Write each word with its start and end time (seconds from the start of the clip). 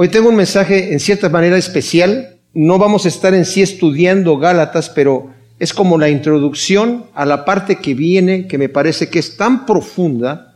Hoy 0.00 0.10
tengo 0.10 0.28
un 0.28 0.36
mensaje 0.36 0.92
en 0.92 1.00
cierta 1.00 1.28
manera 1.28 1.56
especial. 1.58 2.36
No 2.54 2.78
vamos 2.78 3.04
a 3.04 3.08
estar 3.08 3.34
en 3.34 3.44
sí 3.44 3.62
estudiando 3.62 4.38
Gálatas, 4.38 4.90
pero 4.90 5.32
es 5.58 5.74
como 5.74 5.98
la 5.98 6.08
introducción 6.08 7.06
a 7.14 7.26
la 7.26 7.44
parte 7.44 7.80
que 7.80 7.94
viene, 7.94 8.46
que 8.46 8.58
me 8.58 8.68
parece 8.68 9.10
que 9.10 9.18
es 9.18 9.36
tan 9.36 9.66
profunda, 9.66 10.54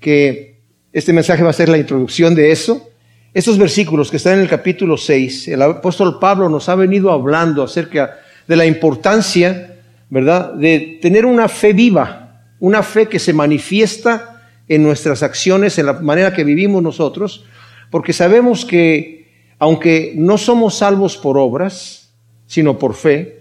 que 0.00 0.58
este 0.92 1.12
mensaje 1.12 1.44
va 1.44 1.50
a 1.50 1.52
ser 1.52 1.68
la 1.68 1.78
introducción 1.78 2.34
de 2.34 2.50
eso. 2.50 2.90
Estos 3.32 3.58
versículos 3.58 4.10
que 4.10 4.16
están 4.16 4.32
en 4.32 4.40
el 4.40 4.48
capítulo 4.48 4.96
6, 4.96 5.46
el 5.46 5.62
apóstol 5.62 6.18
Pablo 6.18 6.48
nos 6.48 6.68
ha 6.68 6.74
venido 6.74 7.12
hablando 7.12 7.62
acerca 7.62 8.18
de 8.48 8.56
la 8.56 8.66
importancia, 8.66 9.76
¿verdad?, 10.08 10.54
de 10.54 10.98
tener 11.00 11.26
una 11.26 11.46
fe 11.46 11.72
viva, 11.74 12.42
una 12.58 12.82
fe 12.82 13.06
que 13.06 13.20
se 13.20 13.34
manifiesta 13.34 14.42
en 14.66 14.82
nuestras 14.82 15.22
acciones, 15.22 15.78
en 15.78 15.86
la 15.86 15.92
manera 15.92 16.34
que 16.34 16.42
vivimos 16.42 16.82
nosotros, 16.82 17.44
porque 17.90 18.12
sabemos 18.12 18.64
que 18.64 19.20
aunque 19.58 20.14
no 20.16 20.38
somos 20.38 20.76
salvos 20.76 21.18
por 21.18 21.36
obras, 21.36 22.12
sino 22.46 22.78
por 22.78 22.94
fe, 22.94 23.40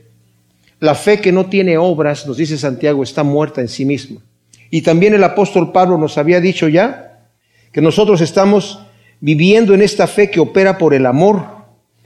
la 0.80 0.96
fe 0.96 1.20
que 1.20 1.32
no 1.32 1.48
tiene 1.48 1.78
obras, 1.78 2.28
nos 2.28 2.38
dice 2.38 2.58
Santiago, 2.58 3.04
está 3.04 3.24
muerta 3.24 3.62
en 3.62 3.68
sí 3.68 3.86
misma. 3.86 4.22
Y 4.70 4.82
también 4.82 5.14
el 5.14 5.24
apóstol 5.24 5.72
Pablo 5.72 5.98
nos 5.98 6.18
había 6.18 6.40
dicho 6.42 6.68
ya 6.68 7.26
que 7.72 7.82
nosotros 7.82 8.22
estamos 8.22 8.80
viviendo 9.20 9.74
en 9.74 9.82
esta 9.82 10.08
fe 10.08 10.30
que 10.30 10.40
opera 10.40 10.78
por 10.78 10.94
el 10.94 11.06
amor. 11.06 11.46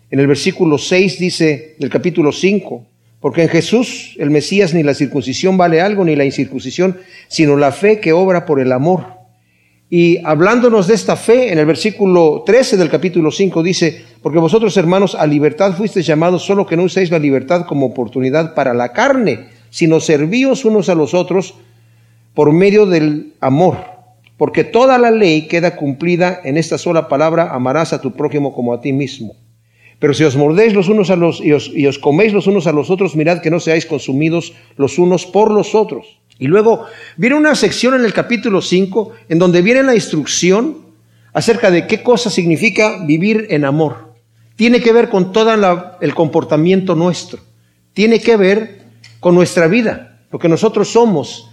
En 0.09 0.19
el 0.19 0.27
versículo 0.27 0.77
6 0.77 1.19
dice 1.19 1.75
del 1.79 1.89
capítulo 1.89 2.31
5, 2.31 2.85
porque 3.19 3.43
en 3.43 3.49
Jesús 3.49 4.15
el 4.19 4.29
Mesías 4.29 4.73
ni 4.73 4.83
la 4.83 4.93
circuncisión 4.93 5.57
vale 5.57 5.81
algo, 5.81 6.05
ni 6.05 6.15
la 6.15 6.25
incircuncisión, 6.25 6.97
sino 7.27 7.55
la 7.57 7.71
fe 7.71 7.99
que 7.99 8.13
obra 8.13 8.45
por 8.45 8.59
el 8.59 8.71
amor. 8.71 9.22
Y 9.95 10.17
hablándonos 10.23 10.87
de 10.87 10.95
esta 10.95 11.15
fe, 11.15 11.53
en 11.53 11.59
el 11.59 11.67
versículo 11.67 12.41
13 12.43 12.77
del 12.77 12.89
capítulo 12.89 13.29
5 13.29 13.61
dice, 13.61 14.03
porque 14.23 14.39
vosotros 14.39 14.75
hermanos 14.75 15.13
a 15.13 15.27
libertad 15.27 15.77
fuisteis 15.77 16.07
llamados, 16.07 16.43
solo 16.43 16.65
que 16.65 16.75
no 16.75 16.81
uséis 16.81 17.11
la 17.11 17.19
libertad 17.19 17.67
como 17.67 17.85
oportunidad 17.85 18.55
para 18.55 18.73
la 18.73 18.91
carne, 18.91 19.49
sino 19.69 19.99
servíos 19.99 20.65
unos 20.65 20.89
a 20.89 20.95
los 20.95 21.13
otros 21.13 21.53
por 22.33 22.51
medio 22.51 22.87
del 22.87 23.33
amor. 23.39 23.85
Porque 24.35 24.63
toda 24.63 24.97
la 24.97 25.11
ley 25.11 25.43
queda 25.47 25.75
cumplida 25.75 26.41
en 26.43 26.57
esta 26.57 26.79
sola 26.79 27.07
palabra, 27.07 27.53
amarás 27.53 27.93
a 27.93 28.01
tu 28.01 28.13
prójimo 28.13 28.51
como 28.55 28.73
a 28.73 28.81
ti 28.81 28.93
mismo. 28.93 29.35
Pero 29.99 30.15
si 30.15 30.23
os 30.23 30.35
mordéis 30.35 30.73
los 30.73 30.89
unos 30.89 31.11
a 31.11 31.15
los 31.15 31.39
y 31.39 31.51
os, 31.51 31.71
y 31.71 31.85
os 31.85 31.99
coméis 31.99 32.33
los 32.33 32.47
unos 32.47 32.65
a 32.65 32.71
los 32.71 32.89
otros, 32.89 33.15
mirad 33.15 33.41
que 33.41 33.51
no 33.51 33.59
seáis 33.59 33.85
consumidos 33.85 34.53
los 34.75 34.97
unos 34.97 35.27
por 35.27 35.51
los 35.51 35.75
otros. 35.75 36.19
Y 36.39 36.47
luego 36.47 36.85
viene 37.17 37.35
una 37.35 37.55
sección 37.55 37.93
en 37.93 38.05
el 38.05 38.13
capítulo 38.13 38.61
5 38.61 39.11
en 39.29 39.39
donde 39.39 39.61
viene 39.61 39.83
la 39.83 39.95
instrucción 39.95 40.77
acerca 41.33 41.71
de 41.71 41.87
qué 41.87 42.03
cosa 42.03 42.29
significa 42.29 43.03
vivir 43.05 43.47
en 43.49 43.65
amor. 43.65 44.13
Tiene 44.55 44.81
que 44.81 44.93
ver 44.93 45.09
con 45.09 45.31
todo 45.31 45.51
el 45.99 46.15
comportamiento 46.15 46.95
nuestro. 46.95 47.39
Tiene 47.93 48.19
que 48.19 48.37
ver 48.37 48.83
con 49.19 49.35
nuestra 49.35 49.67
vida, 49.67 50.19
lo 50.31 50.39
que 50.39 50.49
nosotros 50.49 50.89
somos. 50.91 51.49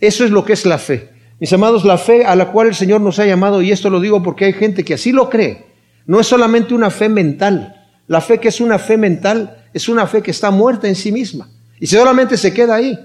Eso 0.00 0.24
es 0.24 0.30
lo 0.30 0.44
que 0.44 0.52
es 0.52 0.64
la 0.64 0.78
fe. 0.78 1.10
Mis 1.40 1.52
amados, 1.52 1.84
la 1.84 1.98
fe 1.98 2.24
a 2.24 2.34
la 2.34 2.50
cual 2.50 2.68
el 2.68 2.74
Señor 2.74 3.00
nos 3.00 3.18
ha 3.18 3.26
llamado, 3.26 3.62
y 3.62 3.70
esto 3.70 3.90
lo 3.90 4.00
digo 4.00 4.22
porque 4.22 4.46
hay 4.46 4.52
gente 4.52 4.84
que 4.84 4.94
así 4.94 5.12
lo 5.12 5.30
cree, 5.30 5.66
no 6.06 6.20
es 6.20 6.26
solamente 6.26 6.74
una 6.74 6.90
fe 6.90 7.08
mental. 7.08 7.86
La 8.06 8.20
fe 8.20 8.38
que 8.38 8.48
es 8.48 8.60
una 8.60 8.78
fe 8.78 8.96
mental 8.96 9.64
es 9.74 9.88
una 9.88 10.06
fe 10.06 10.22
que 10.22 10.30
está 10.30 10.50
muerta 10.50 10.88
en 10.88 10.96
sí 10.96 11.12
misma. 11.12 11.48
Y 11.78 11.86
solamente 11.86 12.36
se 12.36 12.54
queda 12.54 12.76
ahí. 12.76 12.98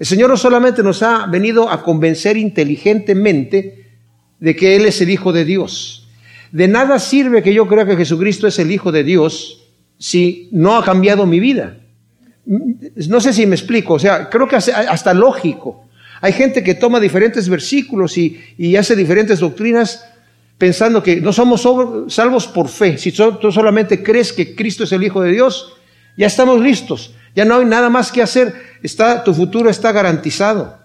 El 0.00 0.06
Señor 0.06 0.30
no 0.30 0.36
solamente 0.38 0.82
nos 0.82 1.02
ha 1.02 1.26
venido 1.26 1.70
a 1.70 1.82
convencer 1.82 2.38
inteligentemente 2.38 3.84
de 4.38 4.56
que 4.56 4.74
Él 4.74 4.86
es 4.86 4.98
el 5.02 5.10
Hijo 5.10 5.30
de 5.30 5.44
Dios. 5.44 6.08
De 6.52 6.68
nada 6.68 6.98
sirve 6.98 7.42
que 7.42 7.52
yo 7.52 7.68
crea 7.68 7.84
que 7.84 7.96
Jesucristo 7.96 8.46
es 8.46 8.58
el 8.58 8.72
Hijo 8.72 8.92
de 8.92 9.04
Dios 9.04 9.68
si 9.98 10.48
no 10.52 10.74
ha 10.78 10.82
cambiado 10.82 11.26
mi 11.26 11.38
vida. 11.38 11.76
No 12.46 13.20
sé 13.20 13.34
si 13.34 13.44
me 13.44 13.54
explico, 13.54 13.94
o 13.94 13.98
sea, 13.98 14.30
creo 14.30 14.48
que 14.48 14.56
hasta 14.56 15.12
lógico. 15.12 15.84
Hay 16.22 16.32
gente 16.32 16.64
que 16.64 16.74
toma 16.74 16.98
diferentes 16.98 17.46
versículos 17.50 18.16
y, 18.16 18.76
hace 18.76 18.96
diferentes 18.96 19.40
doctrinas 19.40 20.06
pensando 20.56 21.02
que 21.02 21.20
no 21.20 21.34
somos 21.34 21.62
salvos 22.08 22.46
por 22.46 22.68
fe. 22.68 22.96
Si 22.96 23.12
tú 23.12 23.52
solamente 23.52 24.02
crees 24.02 24.32
que 24.32 24.56
Cristo 24.56 24.84
es 24.84 24.92
el 24.92 25.02
Hijo 25.02 25.20
de 25.20 25.32
Dios, 25.32 25.74
ya 26.16 26.26
estamos 26.26 26.58
listos. 26.58 27.14
Ya 27.34 27.44
no 27.44 27.56
hay 27.56 27.64
nada 27.64 27.90
más 27.90 28.10
que 28.12 28.22
hacer. 28.22 28.54
Está, 28.82 29.24
tu 29.24 29.34
futuro 29.34 29.70
está 29.70 29.92
garantizado. 29.92 30.78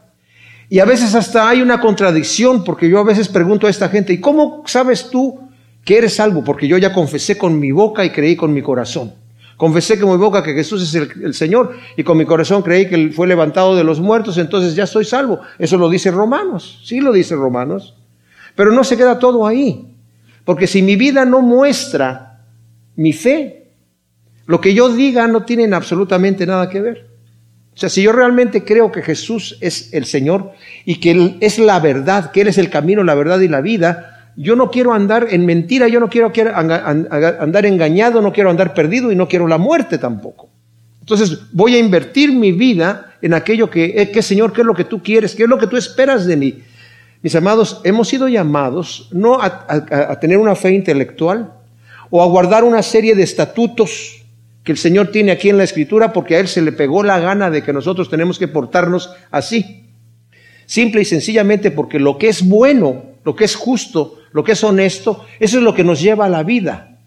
Y 0.69 0.79
a 0.79 0.85
veces 0.85 1.13
hasta 1.13 1.47
hay 1.47 1.61
una 1.61 1.79
contradicción, 1.79 2.63
porque 2.63 2.89
yo 2.89 2.99
a 2.99 3.03
veces 3.03 3.29
pregunto 3.29 3.67
a 3.67 3.69
esta 3.69 3.89
gente, 3.89 4.13
¿y 4.13 4.19
cómo 4.19 4.63
sabes 4.65 5.09
tú 5.09 5.39
que 5.83 5.97
eres 5.97 6.15
salvo? 6.15 6.43
Porque 6.43 6.67
yo 6.67 6.77
ya 6.77 6.91
confesé 6.91 7.37
con 7.37 7.59
mi 7.59 7.71
boca 7.71 8.03
y 8.03 8.09
creí 8.09 8.35
con 8.35 8.53
mi 8.53 8.61
corazón. 8.61 9.13
Confesé 9.57 9.99
con 9.99 10.11
mi 10.11 10.17
boca 10.17 10.43
que 10.43 10.53
Jesús 10.53 10.83
es 10.83 10.95
el, 10.95 11.33
Señor 11.33 11.77
y 11.95 12.03
con 12.03 12.17
mi 12.17 12.25
corazón 12.25 12.61
creí 12.61 12.89
que 12.89 13.11
fue 13.11 13.25
levantado 13.25 13.75
de 13.75 13.85
los 13.85 14.01
muertos, 14.01 14.37
entonces 14.37 14.75
ya 14.75 14.85
soy 14.85 15.05
salvo. 15.05 15.39
Eso 15.57 15.77
lo 15.77 15.89
dice 15.89 16.11
Romanos, 16.11 16.81
sí 16.83 16.99
lo 16.99 17.13
dice 17.13 17.35
Romanos. 17.35 17.95
Pero 18.55 18.71
no 18.71 18.83
se 18.83 18.97
queda 18.97 19.17
todo 19.17 19.47
ahí, 19.47 19.95
porque 20.43 20.67
si 20.67 20.81
mi 20.81 20.97
vida 20.97 21.23
no 21.23 21.41
muestra 21.41 22.41
mi 22.95 23.13
fe, 23.13 23.64
lo 24.45 24.61
que 24.61 24.73
yo 24.73 24.93
diga 24.93 25.27
no 25.27 25.43
tiene 25.43 25.73
absolutamente 25.75 26.45
nada 26.45 26.69
que 26.69 26.81
ver. 26.81 27.07
O 27.75 27.77
sea, 27.77 27.89
si 27.89 28.03
yo 28.03 28.13
realmente 28.13 28.63
creo 28.63 28.91
que 28.91 29.01
Jesús 29.01 29.57
es 29.59 29.93
el 29.93 30.05
Señor 30.05 30.53
y 30.85 30.99
que 30.99 31.11
Él 31.11 31.37
es 31.41 31.59
la 31.59 31.79
verdad, 31.79 32.31
que 32.31 32.41
Él 32.41 32.47
es 32.47 32.57
el 32.57 32.69
camino, 32.69 33.03
la 33.03 33.15
verdad 33.15 33.39
y 33.41 33.49
la 33.49 33.59
vida, 33.59 34.31
yo 34.37 34.55
no 34.55 34.71
quiero 34.71 34.93
andar 34.93 35.27
en 35.29 35.45
mentira, 35.45 35.87
yo 35.87 35.99
no 35.99 36.09
quiero 36.09 36.31
andar 36.55 37.65
engañado, 37.65 38.21
no 38.21 38.31
quiero 38.31 38.49
andar 38.49 38.73
perdido 38.73 39.11
y 39.11 39.15
no 39.15 39.27
quiero 39.27 39.47
la 39.47 39.57
muerte 39.57 39.97
tampoco. 39.97 40.49
Entonces 41.01 41.51
voy 41.51 41.75
a 41.75 41.79
invertir 41.79 42.31
mi 42.31 42.51
vida 42.51 43.13
en 43.21 43.33
aquello 43.33 43.69
que, 43.69 44.01
eh, 44.01 44.09
que 44.09 44.21
Señor, 44.21 44.53
¿qué 44.53 44.61
es 44.61 44.67
lo 44.67 44.73
que 44.73 44.85
tú 44.85 45.03
quieres? 45.03 45.35
¿Qué 45.35 45.43
es 45.43 45.49
lo 45.49 45.57
que 45.57 45.67
tú 45.67 45.77
esperas 45.77 46.25
de 46.25 46.37
mí? 46.37 46.63
Mis 47.21 47.35
amados, 47.35 47.81
hemos 47.83 48.07
sido 48.07 48.27
llamados 48.27 49.09
no 49.11 49.41
a 49.41 50.19
tener 50.19 50.37
una 50.37 50.55
fe 50.55 50.71
intelectual 50.71 51.51
o 52.09 52.21
a 52.21 52.27
guardar 52.27 52.63
una 52.63 52.83
serie 52.83 53.15
de 53.15 53.23
estatutos 53.23 54.24
que 54.65 54.71
el 54.71 54.79
Señor 54.79 55.11
tiene 55.11 55.31
aquí 55.31 55.49
en 55.49 55.57
la 55.57 55.63
Escritura 55.63 56.11
porque 56.11 56.35
a 56.35 56.39
Él 56.39 56.47
se 56.47 56.61
le 56.61 56.71
pegó 56.71 57.03
la 57.03 57.19
gana 57.19 57.51
de 57.51 57.61
que 57.61 57.71
nosotros 57.71 58.09
tenemos 58.09 58.39
que 58.39 58.47
portarnos 58.47 59.11
así. 59.29 59.85
Simple 60.65 61.03
y 61.03 61.05
sencillamente 61.05 61.69
porque 61.69 61.99
lo 61.99 62.17
que 62.17 62.29
es 62.29 62.45
bueno, 62.45 63.03
lo 63.23 63.35
que 63.35 63.45
es 63.45 63.55
justo, 63.55 64.17
lo 64.31 64.43
que 64.43 64.53
es 64.53 64.63
honesto, 64.63 65.23
eso 65.39 65.59
es 65.59 65.63
lo 65.63 65.75
que 65.75 65.83
nos 65.83 66.01
lleva 66.01 66.25
a 66.25 66.29
la 66.29 66.41
vida. 66.41 66.97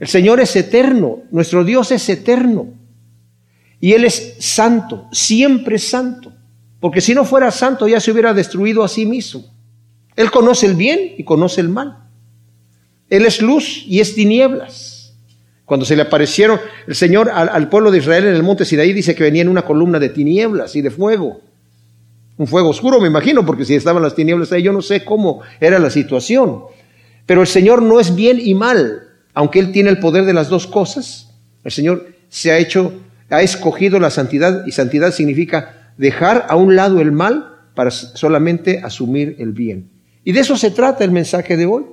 El 0.00 0.08
Señor 0.08 0.40
es 0.40 0.56
eterno, 0.56 1.18
nuestro 1.30 1.62
Dios 1.62 1.92
es 1.92 2.08
eterno. 2.08 2.68
Y 3.80 3.92
Él 3.92 4.06
es 4.06 4.36
santo, 4.38 5.06
siempre 5.12 5.78
santo. 5.78 6.32
Porque 6.80 7.02
si 7.02 7.14
no 7.14 7.26
fuera 7.26 7.50
santo 7.50 7.86
ya 7.86 8.00
se 8.00 8.12
hubiera 8.12 8.32
destruido 8.32 8.82
a 8.82 8.88
sí 8.88 9.04
mismo. 9.04 9.44
Él 10.16 10.30
conoce 10.30 10.64
el 10.64 10.74
bien 10.74 11.16
y 11.18 11.24
conoce 11.24 11.60
el 11.60 11.68
mal. 11.68 11.98
Él 13.10 13.26
es 13.26 13.42
luz 13.42 13.84
y 13.86 14.00
es 14.00 14.14
tinieblas. 14.14 14.93
Cuando 15.64 15.86
se 15.86 15.96
le 15.96 16.02
aparecieron 16.02 16.60
el 16.86 16.94
Señor 16.94 17.30
al, 17.30 17.68
pueblo 17.68 17.90
de 17.90 17.98
Israel 17.98 18.26
en 18.26 18.34
el 18.34 18.42
monte 18.42 18.64
Sinaí, 18.64 18.92
dice 18.92 19.14
que 19.14 19.24
venía 19.24 19.42
en 19.42 19.48
una 19.48 19.62
columna 19.62 19.98
de 19.98 20.10
tinieblas 20.10 20.76
y 20.76 20.82
de 20.82 20.90
fuego. 20.90 21.40
Un 22.36 22.46
fuego 22.46 22.68
oscuro, 22.68 23.00
me 23.00 23.08
imagino, 23.08 23.46
porque 23.46 23.64
si 23.64 23.74
estaban 23.74 24.02
las 24.02 24.14
tinieblas 24.14 24.52
ahí, 24.52 24.62
yo 24.62 24.72
no 24.72 24.82
sé 24.82 25.04
cómo 25.04 25.40
era 25.60 25.78
la 25.78 25.88
situación. 25.88 26.64
Pero 27.24 27.40
el 27.40 27.46
Señor 27.46 27.80
no 27.80 27.98
es 27.98 28.14
bien 28.14 28.38
y 28.40 28.54
mal, 28.54 29.04
aunque 29.32 29.58
Él 29.58 29.72
tiene 29.72 29.88
el 29.88 30.00
poder 30.00 30.24
de 30.24 30.34
las 30.34 30.48
dos 30.48 30.66
cosas. 30.66 31.30
El 31.62 31.72
Señor 31.72 32.08
se 32.28 32.50
ha 32.50 32.58
hecho, 32.58 32.92
ha 33.30 33.40
escogido 33.40 33.98
la 33.98 34.10
santidad, 34.10 34.66
y 34.66 34.72
santidad 34.72 35.12
significa 35.12 35.92
dejar 35.96 36.46
a 36.48 36.56
un 36.56 36.76
lado 36.76 37.00
el 37.00 37.12
mal 37.12 37.54
para 37.74 37.90
solamente 37.90 38.80
asumir 38.84 39.36
el 39.38 39.52
bien. 39.52 39.88
Y 40.24 40.32
de 40.32 40.40
eso 40.40 40.56
se 40.56 40.70
trata 40.70 41.04
el 41.04 41.10
mensaje 41.10 41.56
de 41.56 41.66
hoy. 41.66 41.84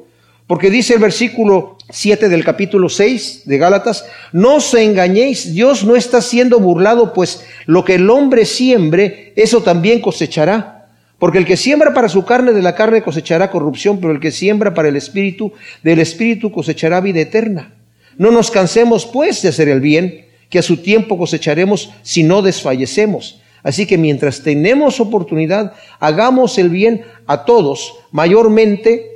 Porque 0.47 0.69
dice 0.69 0.96
el 0.96 1.00
versículo 1.00 1.78
7 1.90 2.29
del 2.29 2.44
capítulo 2.44 2.90
6 2.90 3.43
de 3.46 3.58
Gálatas, 3.58 4.05
no 4.34 4.55
os 4.55 4.73
engañéis, 4.73 5.53
Dios 5.53 5.84
no 5.84 5.96
está 5.96 6.22
siendo 6.22 6.59
burlado, 6.59 7.14
pues 7.14 7.46
lo 7.66 7.85
que 7.85 7.96
el 7.96 8.09
hombre 8.09 8.46
siembre, 8.46 9.34
eso 9.35 9.61
también 9.61 10.02
cosechará. 10.02 10.90
Porque 11.20 11.38
el 11.38 11.46
que 11.46 11.55
siembra 11.55 11.93
para 11.93 12.09
su 12.09 12.26
carne, 12.26 12.52
de 12.52 12.64
la 12.64 12.76
carne 12.76 13.03
cosechará 13.03 13.52
corrupción, 13.52 13.99
pero 13.99 14.11
el 14.11 14.20
que 14.20 14.32
siembra 14.32 14.73
para 14.73 14.90
el 14.90 14.96
espíritu, 14.96 15.53
del 15.84 15.99
espíritu 15.99 16.52
cosechará 16.52 16.99
vida 16.99 17.20
eterna. 17.20 17.76
No 18.17 18.32
nos 18.32 18.49
cansemos 18.49 19.05
pues 19.05 19.41
de 19.41 19.49
hacer 19.49 19.70
el 19.70 19.82
bien, 19.82 20.26
que 20.49 20.59
a 20.59 20.64
su 20.64 20.78
tiempo 20.78 21.17
cosecharemos 21.17 21.91
si 22.02 22.23
no 22.23 22.41
desfallecemos. 22.41 23.40
Así 23.64 23.85
que 23.85 23.97
mientras 23.97 24.41
tenemos 24.41 24.99
oportunidad, 24.99 25.73
hagamos 25.99 26.58
el 26.58 26.70
bien 26.70 27.03
a 27.28 27.46
todos, 27.46 27.94
mayormente 28.11 29.10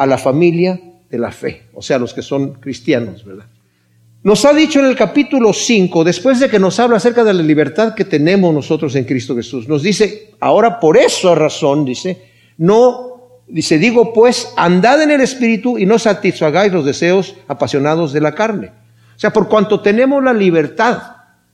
a 0.00 0.06
la 0.06 0.18
familia 0.18 0.80
de 1.10 1.18
la 1.18 1.30
fe, 1.30 1.64
o 1.74 1.82
sea, 1.82 1.98
los 1.98 2.14
que 2.14 2.22
son 2.22 2.54
cristianos, 2.54 3.24
¿verdad? 3.24 3.46
Nos 4.22 4.44
ha 4.44 4.52
dicho 4.52 4.80
en 4.80 4.86
el 4.86 4.96
capítulo 4.96 5.52
5, 5.52 6.04
después 6.04 6.40
de 6.40 6.48
que 6.48 6.58
nos 6.58 6.78
habla 6.80 6.96
acerca 6.96 7.24
de 7.24 7.34
la 7.34 7.42
libertad 7.42 7.94
que 7.94 8.04
tenemos 8.04 8.52
nosotros 8.54 8.94
en 8.96 9.04
Cristo 9.04 9.36
Jesús, 9.36 9.68
nos 9.68 9.82
dice, 9.82 10.32
ahora 10.40 10.80
por 10.80 10.96
esa 10.96 11.34
razón, 11.34 11.84
dice, 11.84 12.22
no 12.58 13.10
Dice, 13.50 13.78
digo 13.78 14.12
pues, 14.12 14.52
andad 14.56 15.02
en 15.02 15.10
el 15.10 15.20
Espíritu 15.20 15.76
y 15.76 15.84
no 15.84 15.98
satisfagáis 15.98 16.72
los 16.72 16.84
deseos 16.84 17.34
apasionados 17.48 18.12
de 18.12 18.20
la 18.20 18.32
carne. 18.32 18.68
O 18.68 19.18
sea, 19.18 19.32
por 19.32 19.48
cuanto 19.48 19.80
tenemos 19.80 20.22
la 20.22 20.32
libertad 20.32 21.02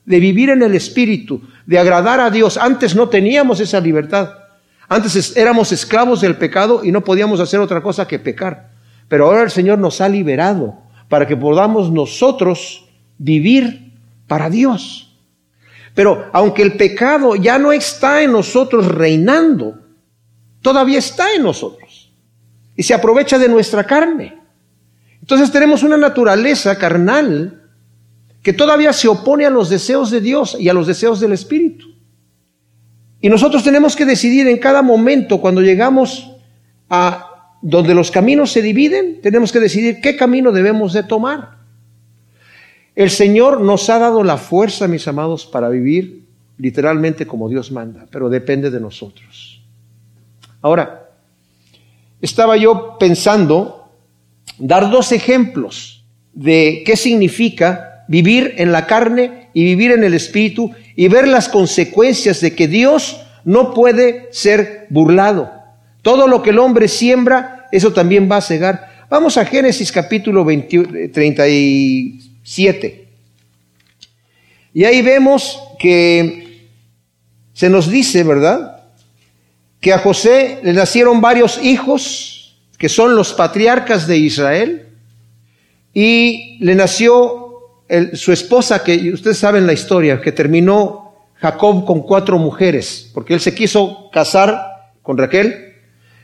de 0.04 0.20
vivir 0.20 0.50
en 0.50 0.62
el 0.62 0.74
Espíritu, 0.74 1.40
de 1.64 1.78
agradar 1.78 2.20
a 2.20 2.30
Dios, 2.30 2.58
antes 2.58 2.94
no 2.94 3.08
teníamos 3.08 3.60
esa 3.60 3.80
libertad. 3.80 4.30
Antes 4.88 5.36
éramos 5.36 5.72
esclavos 5.72 6.20
del 6.20 6.36
pecado 6.36 6.84
y 6.84 6.92
no 6.92 7.02
podíamos 7.02 7.40
hacer 7.40 7.60
otra 7.60 7.82
cosa 7.82 8.06
que 8.06 8.18
pecar. 8.18 8.70
Pero 9.08 9.26
ahora 9.26 9.42
el 9.42 9.50
Señor 9.50 9.78
nos 9.78 10.00
ha 10.00 10.08
liberado 10.08 10.78
para 11.08 11.26
que 11.26 11.36
podamos 11.36 11.90
nosotros 11.90 12.88
vivir 13.18 13.92
para 14.26 14.50
Dios. 14.50 15.16
Pero 15.94 16.28
aunque 16.32 16.62
el 16.62 16.76
pecado 16.76 17.36
ya 17.36 17.58
no 17.58 17.72
está 17.72 18.22
en 18.22 18.32
nosotros 18.32 18.86
reinando, 18.86 19.78
todavía 20.60 20.98
está 20.98 21.32
en 21.34 21.42
nosotros 21.42 22.12
y 22.76 22.82
se 22.82 22.94
aprovecha 22.94 23.38
de 23.38 23.48
nuestra 23.48 23.84
carne. 23.84 24.38
Entonces 25.20 25.50
tenemos 25.50 25.82
una 25.82 25.96
naturaleza 25.96 26.76
carnal 26.76 27.62
que 28.42 28.52
todavía 28.52 28.92
se 28.92 29.08
opone 29.08 29.46
a 29.46 29.50
los 29.50 29.68
deseos 29.68 30.10
de 30.10 30.20
Dios 30.20 30.56
y 30.60 30.68
a 30.68 30.74
los 30.74 30.86
deseos 30.86 31.18
del 31.18 31.32
Espíritu. 31.32 31.95
Y 33.26 33.28
nosotros 33.28 33.64
tenemos 33.64 33.96
que 33.96 34.04
decidir 34.04 34.46
en 34.46 34.58
cada 34.58 34.82
momento, 34.82 35.40
cuando 35.40 35.60
llegamos 35.60 36.30
a 36.88 37.56
donde 37.60 37.92
los 37.92 38.12
caminos 38.12 38.52
se 38.52 38.62
dividen, 38.62 39.20
tenemos 39.20 39.50
que 39.50 39.58
decidir 39.58 40.00
qué 40.00 40.14
camino 40.14 40.52
debemos 40.52 40.92
de 40.92 41.02
tomar. 41.02 41.56
El 42.94 43.10
Señor 43.10 43.62
nos 43.62 43.90
ha 43.90 43.98
dado 43.98 44.22
la 44.22 44.36
fuerza, 44.36 44.86
mis 44.86 45.08
amados, 45.08 45.44
para 45.44 45.68
vivir 45.68 46.22
literalmente 46.58 47.26
como 47.26 47.48
Dios 47.48 47.72
manda, 47.72 48.06
pero 48.12 48.28
depende 48.28 48.70
de 48.70 48.78
nosotros. 48.78 49.60
Ahora, 50.62 51.10
estaba 52.22 52.56
yo 52.56 52.96
pensando 52.96 53.90
dar 54.56 54.88
dos 54.88 55.10
ejemplos 55.10 56.04
de 56.32 56.84
qué 56.86 56.96
significa 56.96 58.04
vivir 58.06 58.54
en 58.58 58.70
la 58.70 58.86
carne 58.86 59.48
y 59.52 59.64
vivir 59.64 59.90
en 59.90 60.04
el 60.04 60.14
espíritu 60.14 60.70
y 60.96 61.06
ver 61.08 61.28
las 61.28 61.48
consecuencias 61.48 62.40
de 62.40 62.56
que 62.56 62.66
Dios 62.66 63.20
no 63.44 63.74
puede 63.74 64.28
ser 64.32 64.86
burlado. 64.88 65.52
Todo 66.02 66.26
lo 66.26 66.42
que 66.42 66.50
el 66.50 66.58
hombre 66.58 66.88
siembra, 66.88 67.68
eso 67.70 67.92
también 67.92 68.28
va 68.30 68.38
a 68.38 68.42
cegar. 68.42 68.96
Vamos 69.08 69.36
a 69.36 69.44
Génesis 69.44 69.92
capítulo 69.92 70.44
37. 70.44 73.08
Y 74.74 74.84
ahí 74.84 75.02
vemos 75.02 75.62
que 75.78 76.66
se 77.52 77.70
nos 77.70 77.90
dice, 77.90 78.24
¿verdad? 78.24 78.82
Que 79.80 79.92
a 79.92 79.98
José 79.98 80.58
le 80.62 80.72
nacieron 80.72 81.20
varios 81.20 81.62
hijos, 81.62 82.56
que 82.78 82.88
son 82.88 83.14
los 83.14 83.32
patriarcas 83.32 84.06
de 84.06 84.18
Israel, 84.18 84.88
y 85.94 86.58
le 86.60 86.74
nació 86.74 87.45
su 88.14 88.32
esposa, 88.32 88.82
que 88.82 89.12
ustedes 89.12 89.38
saben 89.38 89.66
la 89.66 89.72
historia, 89.72 90.20
que 90.20 90.32
terminó 90.32 91.06
Jacob 91.34 91.84
con 91.84 92.02
cuatro 92.02 92.38
mujeres, 92.38 93.10
porque 93.12 93.34
él 93.34 93.40
se 93.40 93.54
quiso 93.54 94.10
casar 94.12 94.66
con 95.02 95.18
Raquel 95.18 95.74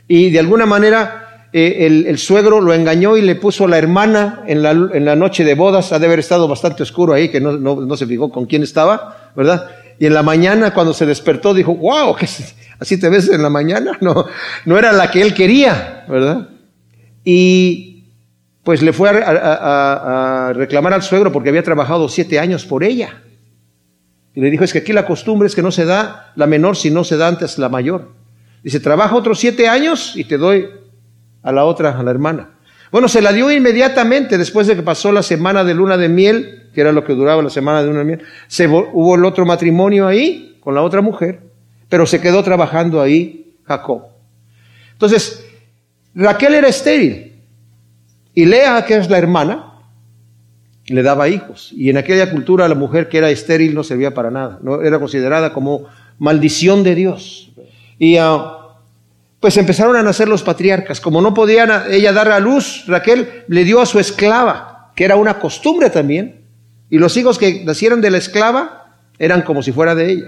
y 0.07 0.29
de 0.31 0.39
alguna 0.39 0.65
manera 0.65 1.47
eh, 1.53 1.85
el, 2.07 2.17
suegro 2.17 2.59
lo 2.59 2.73
engañó 2.73 3.15
y 3.15 3.21
le 3.21 3.35
puso 3.35 3.67
la 3.67 3.77
hermana 3.77 4.43
en 4.47 4.63
la, 4.63 5.15
noche 5.15 5.43
de 5.43 5.53
bodas, 5.53 5.93
ha 5.93 5.99
de 5.99 6.07
haber 6.07 6.19
estado 6.19 6.47
bastante 6.47 6.81
oscuro 6.81 7.13
ahí, 7.13 7.29
que 7.29 7.39
no, 7.39 7.53
no, 7.53 7.95
se 7.95 8.07
fijó 8.07 8.31
con 8.31 8.47
quién 8.47 8.63
estaba, 8.63 9.31
¿verdad? 9.35 9.69
Y 9.99 10.07
en 10.07 10.15
la 10.15 10.23
mañana 10.23 10.73
cuando 10.73 10.93
se 10.93 11.05
despertó 11.05 11.53
dijo, 11.53 11.75
wow, 11.75 12.15
así 12.79 12.99
te 12.99 13.09
ves 13.09 13.29
en 13.29 13.43
la 13.43 13.49
mañana, 13.49 13.97
no, 14.01 14.25
no 14.65 14.77
era 14.79 14.91
la 14.91 15.11
que 15.11 15.21
él 15.21 15.35
quería, 15.35 16.05
¿verdad? 16.09 16.49
Y 17.23 17.92
pues 18.63 18.81
le 18.81 18.93
fue 18.93 19.09
a, 19.09 20.53
reclamar 20.55 20.93
al 20.93 21.03
suegro 21.03 21.31
porque 21.31 21.49
había 21.49 21.63
trabajado 21.63 22.07
siete 22.07 22.39
años 22.39 22.65
por 22.65 22.83
ella. 22.83 23.21
Y 24.33 24.41
le 24.41 24.49
dijo, 24.49 24.63
es 24.63 24.71
que 24.71 24.79
aquí 24.79 24.93
la 24.93 25.05
costumbre 25.05 25.47
es 25.47 25.53
que 25.53 25.61
no 25.61 25.71
se 25.71 25.85
da 25.85 26.31
la 26.35 26.47
menor 26.47 26.75
si 26.75 26.89
no 26.89 27.03
se 27.03 27.17
da 27.17 27.27
antes 27.27 27.57
la 27.59 27.69
mayor. 27.69 28.11
Dice, 28.63 28.79
trabaja 28.79 29.15
otros 29.15 29.39
siete 29.39 29.67
años 29.67 30.13
y 30.15 30.23
te 30.23 30.37
doy 30.37 30.69
a 31.43 31.51
la 31.51 31.65
otra, 31.65 31.99
a 31.99 32.03
la 32.03 32.11
hermana. 32.11 32.51
Bueno, 32.91 33.07
se 33.09 33.21
la 33.21 33.33
dio 33.33 33.51
inmediatamente 33.51 34.37
después 34.37 34.65
de 34.67 34.75
que 34.75 34.81
pasó 34.81 35.11
la 35.11 35.23
semana 35.23 35.63
de 35.63 35.73
luna 35.73 35.97
de 35.97 36.09
miel, 36.09 36.69
que 36.73 36.81
era 36.81 36.91
lo 36.91 37.03
que 37.03 37.13
duraba 37.13 37.43
la 37.43 37.49
semana 37.49 37.81
de 37.81 37.87
luna 37.87 37.99
de 37.99 38.05
miel. 38.05 38.21
Se, 38.47 38.67
hubo 38.67 39.15
el 39.15 39.25
otro 39.25 39.45
matrimonio 39.45 40.07
ahí 40.07 40.57
con 40.61 40.73
la 40.73 40.81
otra 40.81 41.01
mujer, 41.01 41.41
pero 41.89 42.05
se 42.05 42.21
quedó 42.21 42.43
trabajando 42.43 43.01
ahí 43.01 43.57
Jacob. 43.65 44.03
Entonces, 44.93 45.45
Raquel 46.15 46.53
era 46.53 46.69
estéril. 46.69 47.32
Y 48.33 48.45
Lea, 48.45 48.83
que 48.85 48.97
es 48.97 49.09
la 49.09 49.17
hermana, 49.17 49.73
le 50.87 51.03
daba 51.03 51.29
hijos. 51.29 51.71
Y 51.75 51.89
en 51.89 51.97
aquella 51.97 52.31
cultura 52.31 52.67
la 52.67 52.75
mujer 52.75 53.07
que 53.09 53.19
era 53.19 53.29
estéril 53.29 53.75
no 53.75 53.83
servía 53.83 54.13
para 54.13 54.31
nada. 54.31 54.59
No 54.61 54.81
era 54.81 54.99
considerada 54.99 55.53
como 55.53 55.85
maldición 56.19 56.83
de 56.83 56.95
Dios. 56.95 57.51
Y 57.99 58.17
ah, 58.17 58.57
pues 59.39 59.57
empezaron 59.57 59.95
a 59.95 60.03
nacer 60.03 60.27
los 60.27 60.43
patriarcas. 60.43 60.99
Como 60.99 61.21
no 61.21 61.33
podían 61.33 61.69
ella 61.89 62.11
dar 62.11 62.31
a 62.31 62.39
luz, 62.39 62.85
Raquel 62.87 63.43
le 63.47 63.63
dio 63.63 63.81
a 63.81 63.85
su 63.85 63.99
esclava, 63.99 64.91
que 64.95 65.05
era 65.05 65.15
una 65.15 65.39
costumbre 65.39 65.89
también. 65.89 66.41
Y 66.89 66.97
los 66.97 67.15
hijos 67.17 67.37
que 67.37 67.63
nacieron 67.63 68.01
de 68.01 68.11
la 68.11 68.17
esclava 68.17 68.97
eran 69.19 69.43
como 69.43 69.63
si 69.63 69.71
fuera 69.71 69.95
de 69.95 70.11
ella. 70.11 70.27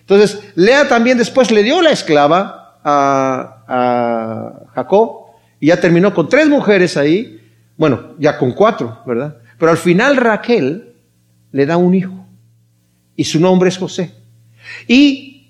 Entonces, 0.00 0.40
Lea 0.56 0.88
también 0.88 1.18
después 1.18 1.50
le 1.50 1.62
dio 1.62 1.80
la 1.82 1.90
esclava 1.90 2.78
a, 2.82 3.64
a 3.68 4.70
Jacob 4.74 5.29
y 5.60 5.66
ya 5.66 5.80
terminó 5.80 6.12
con 6.14 6.28
tres 6.28 6.48
mujeres 6.48 6.96
ahí, 6.96 7.38
bueno, 7.76 8.14
ya 8.18 8.38
con 8.38 8.52
cuatro, 8.52 9.00
¿verdad? 9.06 9.36
Pero 9.58 9.70
al 9.70 9.76
final 9.76 10.16
Raquel 10.16 10.94
le 11.52 11.66
da 11.66 11.76
un 11.76 11.94
hijo 11.94 12.26
y 13.14 13.24
su 13.24 13.38
nombre 13.38 13.68
es 13.68 13.76
José. 13.76 14.14
Y 14.88 15.48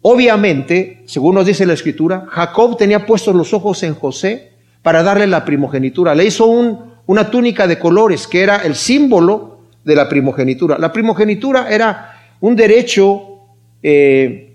obviamente, 0.00 1.02
según 1.04 1.34
nos 1.34 1.44
dice 1.44 1.66
la 1.66 1.74
escritura, 1.74 2.26
Jacob 2.30 2.78
tenía 2.78 3.04
puestos 3.04 3.34
los 3.34 3.52
ojos 3.52 3.82
en 3.82 3.94
José 3.94 4.52
para 4.82 5.02
darle 5.02 5.26
la 5.26 5.44
primogenitura. 5.44 6.14
Le 6.14 6.24
hizo 6.24 6.46
un, 6.46 6.94
una 7.06 7.30
túnica 7.30 7.66
de 7.66 7.78
colores 7.78 8.26
que 8.26 8.42
era 8.42 8.58
el 8.58 8.74
símbolo 8.74 9.60
de 9.84 9.94
la 9.94 10.08
primogenitura. 10.08 10.78
La 10.78 10.92
primogenitura 10.92 11.68
era 11.70 12.34
un 12.40 12.56
derecho 12.56 13.40
eh, 13.82 14.54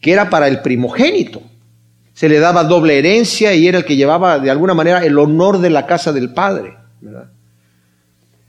que 0.00 0.12
era 0.12 0.28
para 0.28 0.48
el 0.48 0.60
primogénito 0.60 1.40
se 2.14 2.28
le 2.28 2.38
daba 2.38 2.64
doble 2.64 2.98
herencia 2.98 3.54
y 3.54 3.66
era 3.66 3.78
el 3.78 3.84
que 3.84 3.96
llevaba 3.96 4.38
de 4.38 4.50
alguna 4.50 4.72
manera 4.72 5.04
el 5.04 5.18
honor 5.18 5.58
de 5.58 5.70
la 5.70 5.86
casa 5.86 6.12
del 6.12 6.32
padre. 6.32 6.76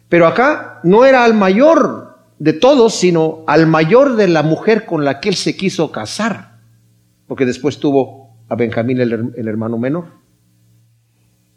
Pero 0.08 0.28
acá 0.28 0.80
no 0.84 1.04
era 1.04 1.25
al 1.25 1.34
mayor 1.34 2.20
de 2.38 2.54
todos, 2.54 2.96
sino 2.96 3.44
al 3.48 3.66
mayor 3.66 4.16
de 4.16 4.28
la 4.28 4.44
mujer 4.44 4.86
con 4.86 5.04
la 5.04 5.20
que 5.20 5.30
él 5.30 5.36
se 5.36 5.58
quiso 5.58 5.92
casar, 5.92 6.60
porque 7.28 7.46
después 7.46 7.80
tuvo 7.80 8.36
a 8.48 8.56
Benjamín 8.56 9.01
el, 9.01 9.34
el 9.36 9.48
hermano 9.48 9.80
menor. 9.80 10.06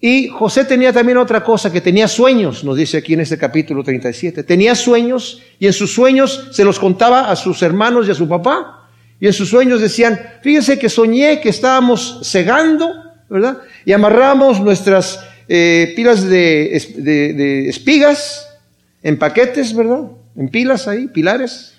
Y 0.00 0.28
José 0.28 0.64
tenía 0.64 0.92
también 0.92 1.18
otra 1.18 1.42
cosa, 1.42 1.72
que 1.72 1.80
tenía 1.80 2.06
sueños, 2.08 2.62
nos 2.64 2.76
dice 2.76 2.98
aquí 2.98 3.14
en 3.14 3.20
este 3.20 3.36
capítulo 3.36 3.82
37. 3.82 4.44
Tenía 4.44 4.74
sueños 4.74 5.42
y 5.58 5.66
en 5.66 5.72
sus 5.72 5.92
sueños 5.92 6.48
se 6.52 6.64
los 6.64 6.78
contaba 6.78 7.30
a 7.30 7.36
sus 7.36 7.62
hermanos 7.62 8.06
y 8.08 8.12
a 8.12 8.14
su 8.14 8.28
papá. 8.28 8.77
Y 9.20 9.26
en 9.26 9.32
sus 9.32 9.48
sueños 9.48 9.80
decían, 9.80 10.18
fíjense 10.42 10.78
que 10.78 10.88
soñé 10.88 11.40
que 11.40 11.48
estábamos 11.48 12.20
cegando, 12.22 12.92
¿verdad? 13.28 13.58
Y 13.84 13.92
amarramos 13.92 14.60
nuestras 14.60 15.20
eh, 15.48 15.92
pilas 15.96 16.28
de, 16.28 17.66
espigas 17.68 18.48
en 19.02 19.18
paquetes, 19.18 19.74
¿verdad? 19.74 20.10
En 20.36 20.48
pilas 20.48 20.86
ahí, 20.86 21.08
pilares. 21.08 21.74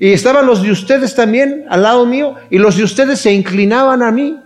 Y 0.00 0.12
estaban 0.12 0.46
los 0.46 0.62
de 0.62 0.70
ustedes 0.70 1.14
también 1.14 1.66
al 1.68 1.82
lado 1.82 2.06
mío, 2.06 2.36
y 2.50 2.58
los 2.58 2.76
de 2.76 2.84
ustedes 2.84 3.20
se 3.20 3.32
inclinaban 3.32 4.02
a 4.02 4.10
mí, 4.10 4.38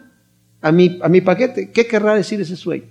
a 0.60 0.72
mi, 0.72 0.98
a 1.02 1.08
mi 1.08 1.20
paquete. 1.20 1.70
¿Qué 1.70 1.86
querrá 1.86 2.14
decir 2.14 2.40
ese 2.40 2.56
sueño? 2.56 2.84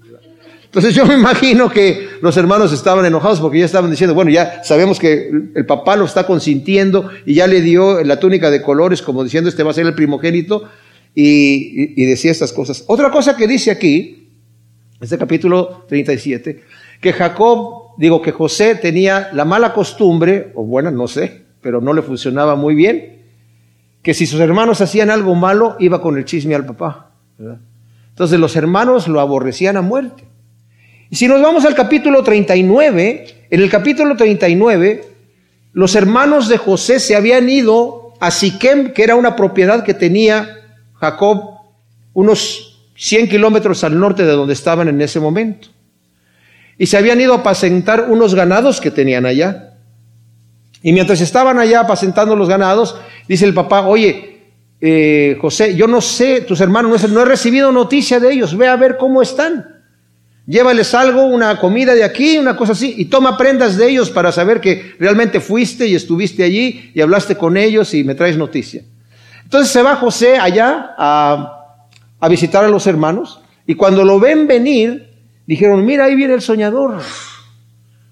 Entonces 0.67 0.93
yo 0.93 1.05
me 1.05 1.13
imagino 1.13 1.69
que 1.69 2.09
los 2.21 2.35
hermanos 2.35 2.73
estaban 2.73 3.05
enojados 3.05 3.39
porque 3.39 3.59
ya 3.59 3.65
estaban 3.65 3.89
diciendo, 3.89 4.13
bueno, 4.13 4.29
ya 4.29 4.61
sabemos 4.63 4.99
que 4.99 5.31
el 5.55 5.65
papá 5.65 5.95
lo 5.95 6.05
está 6.05 6.27
consintiendo 6.27 7.09
y 7.25 7.35
ya 7.35 7.47
le 7.47 7.61
dio 7.61 8.03
la 8.03 8.19
túnica 8.19 8.51
de 8.51 8.61
colores 8.61 9.01
como 9.01 9.23
diciendo, 9.23 9.49
este 9.49 9.63
va 9.63 9.71
a 9.71 9.73
ser 9.73 9.85
el 9.87 9.95
primogénito 9.95 10.65
y, 11.15 12.05
decía 12.05 12.31
estas 12.31 12.53
cosas. 12.53 12.83
Otra 12.87 13.09
cosa 13.09 13.35
que 13.35 13.47
dice 13.47 13.71
aquí, 13.71 14.29
este 14.99 15.17
capítulo 15.17 15.85
37, 15.87 16.61
que 17.01 17.13
Jacob, 17.13 17.93
digo 17.97 18.21
que 18.21 18.31
José 18.31 18.75
tenía 18.75 19.29
la 19.33 19.45
mala 19.45 19.73
costumbre, 19.73 20.51
o 20.53 20.63
buena, 20.63 20.91
no 20.91 21.07
sé, 21.07 21.45
pero 21.61 21.81
no 21.81 21.93
le 21.93 22.01
funcionaba 22.01 22.55
muy 22.55 22.75
bien, 22.75 23.23
que 24.03 24.13
si 24.13 24.27
sus 24.27 24.39
hermanos 24.41 24.81
hacían 24.81 25.09
algo 25.09 25.33
malo, 25.33 25.75
iba 25.79 26.01
con 26.01 26.17
el 26.17 26.25
chisme 26.25 26.55
al 26.55 26.65
papá. 26.65 27.11
Entonces 28.09 28.39
los 28.39 28.55
hermanos 28.55 29.07
lo 29.07 29.19
aborrecían 29.19 29.77
a 29.77 29.81
muerte. 29.81 30.26
Y 31.09 31.15
si 31.15 31.27
nos 31.27 31.41
vamos 31.41 31.63
al 31.65 31.73
capítulo 31.73 32.23
39, 32.23 33.47
en 33.49 33.61
el 33.61 33.69
capítulo 33.69 34.15
39, 34.17 35.05
los 35.73 35.95
hermanos 35.95 36.49
de 36.49 36.57
José 36.57 36.99
se 36.99 37.15
habían 37.15 37.49
ido 37.49 38.13
a 38.19 38.31
Siquem, 38.31 38.91
que 38.93 39.03
era 39.03 39.15
una 39.15 39.35
propiedad 39.35 39.83
que 39.83 39.93
tenía 39.93 40.57
Jacob, 40.95 41.59
unos 42.13 42.91
100 42.95 43.29
kilómetros 43.29 43.83
al 43.83 43.97
norte 43.97 44.25
de 44.25 44.31
donde 44.31 44.53
estaban 44.53 44.89
en 44.89 44.99
ese 44.99 45.19
momento. 45.19 45.69
Y 46.77 46.87
se 46.87 46.97
habían 46.97 47.21
ido 47.21 47.33
a 47.33 47.37
apacentar 47.37 48.07
unos 48.09 48.35
ganados 48.35 48.81
que 48.81 48.91
tenían 48.91 49.25
allá. 49.25 49.75
Y 50.83 50.91
mientras 50.91 51.21
estaban 51.21 51.57
allá 51.57 51.81
apacentando 51.81 52.35
los 52.35 52.49
ganados, 52.49 52.99
dice 53.27 53.45
el 53.45 53.53
papá, 53.53 53.87
oye, 53.87 54.41
eh, 54.81 55.37
José, 55.39 55.75
yo 55.75 55.87
no 55.87 56.01
sé, 56.01 56.41
tus 56.41 56.59
hermanos, 56.59 57.09
no 57.09 57.21
he 57.21 57.25
recibido 57.25 57.71
noticia 57.71 58.19
de 58.19 58.33
ellos, 58.33 58.57
ve 58.57 58.67
a 58.67 58.75
ver 58.75 58.97
cómo 58.97 59.21
están. 59.21 59.76
Llévales 60.47 60.93
algo, 60.93 61.25
una 61.25 61.59
comida 61.59 61.93
de 61.93 62.05
aquí, 62.05 62.37
una 62.37 62.55
cosa 62.55 62.71
así, 62.71 62.95
y 62.97 63.05
toma 63.05 63.37
prendas 63.37 63.75
de 63.75 63.89
ellos 63.89 64.09
para 64.09 64.31
saber 64.31 64.61
que 64.61 64.95
realmente 64.97 65.41
fuiste 65.41 65.85
y 65.85 65.93
estuviste 65.93 66.41
allí 66.41 66.89
y 66.93 67.01
hablaste 67.01 67.35
con 67.35 67.57
ellos 67.57 67.93
y 67.93 68.05
me 68.05 68.15
traes 68.15 68.37
noticia. 68.37 68.81
Entonces 69.43 69.69
se 69.69 69.81
va 69.81 69.97
José 69.97 70.37
allá 70.37 70.95
a, 70.97 71.53
visitar 72.29 72.63
a 72.63 72.69
los 72.69 72.87
hermanos 72.87 73.41
y 73.65 73.75
cuando 73.75 74.05
lo 74.05 74.21
ven 74.21 74.47
venir, 74.47 75.09
dijeron, 75.45 75.85
mira, 75.85 76.05
ahí 76.05 76.15
viene 76.15 76.35
el 76.35 76.41
soñador. 76.41 77.01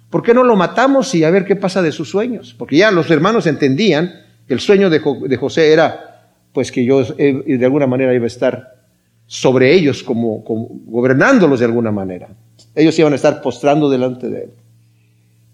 ¿Por 0.10 0.22
qué 0.22 0.34
no 0.34 0.44
lo 0.44 0.58
matamos 0.58 1.16
y 1.16 1.24
a 1.24 1.30
ver 1.30 1.46
qué 1.46 1.56
pasa 1.56 1.82
de 1.82 1.94
sus 1.94 2.10
sueños? 2.10 2.54
Porque 2.58 2.76
ya 2.76 2.92
los 2.92 3.10
hermanos 3.12 3.48
entendían 3.48 4.14
que 4.46 4.54
el 4.54 4.60
sueño 4.60 4.90
de, 4.90 5.02
de 5.26 5.38
José 5.38 5.72
era, 5.72 6.32
pues 6.52 6.70
que 6.70 6.84
yo 6.84 7.02
eh, 7.18 7.58
de 7.58 7.66
alguna 7.66 7.88
manera 7.88 8.14
iba 8.14 8.26
a 8.26 8.28
estar 8.28 8.75
sobre 9.28 9.74
ellos 9.74 10.04
como, 10.04 10.44
gobernándolos 10.86 11.60
de 11.60 11.66
alguna 11.66 11.92
manera. 11.92 12.30
Ellos 12.76 12.98
iban 13.00 13.14
a 13.14 13.16
estar 13.16 13.42
postrando 13.42 13.90
delante 13.90 14.30
de 14.30 14.44
él. 14.44 14.50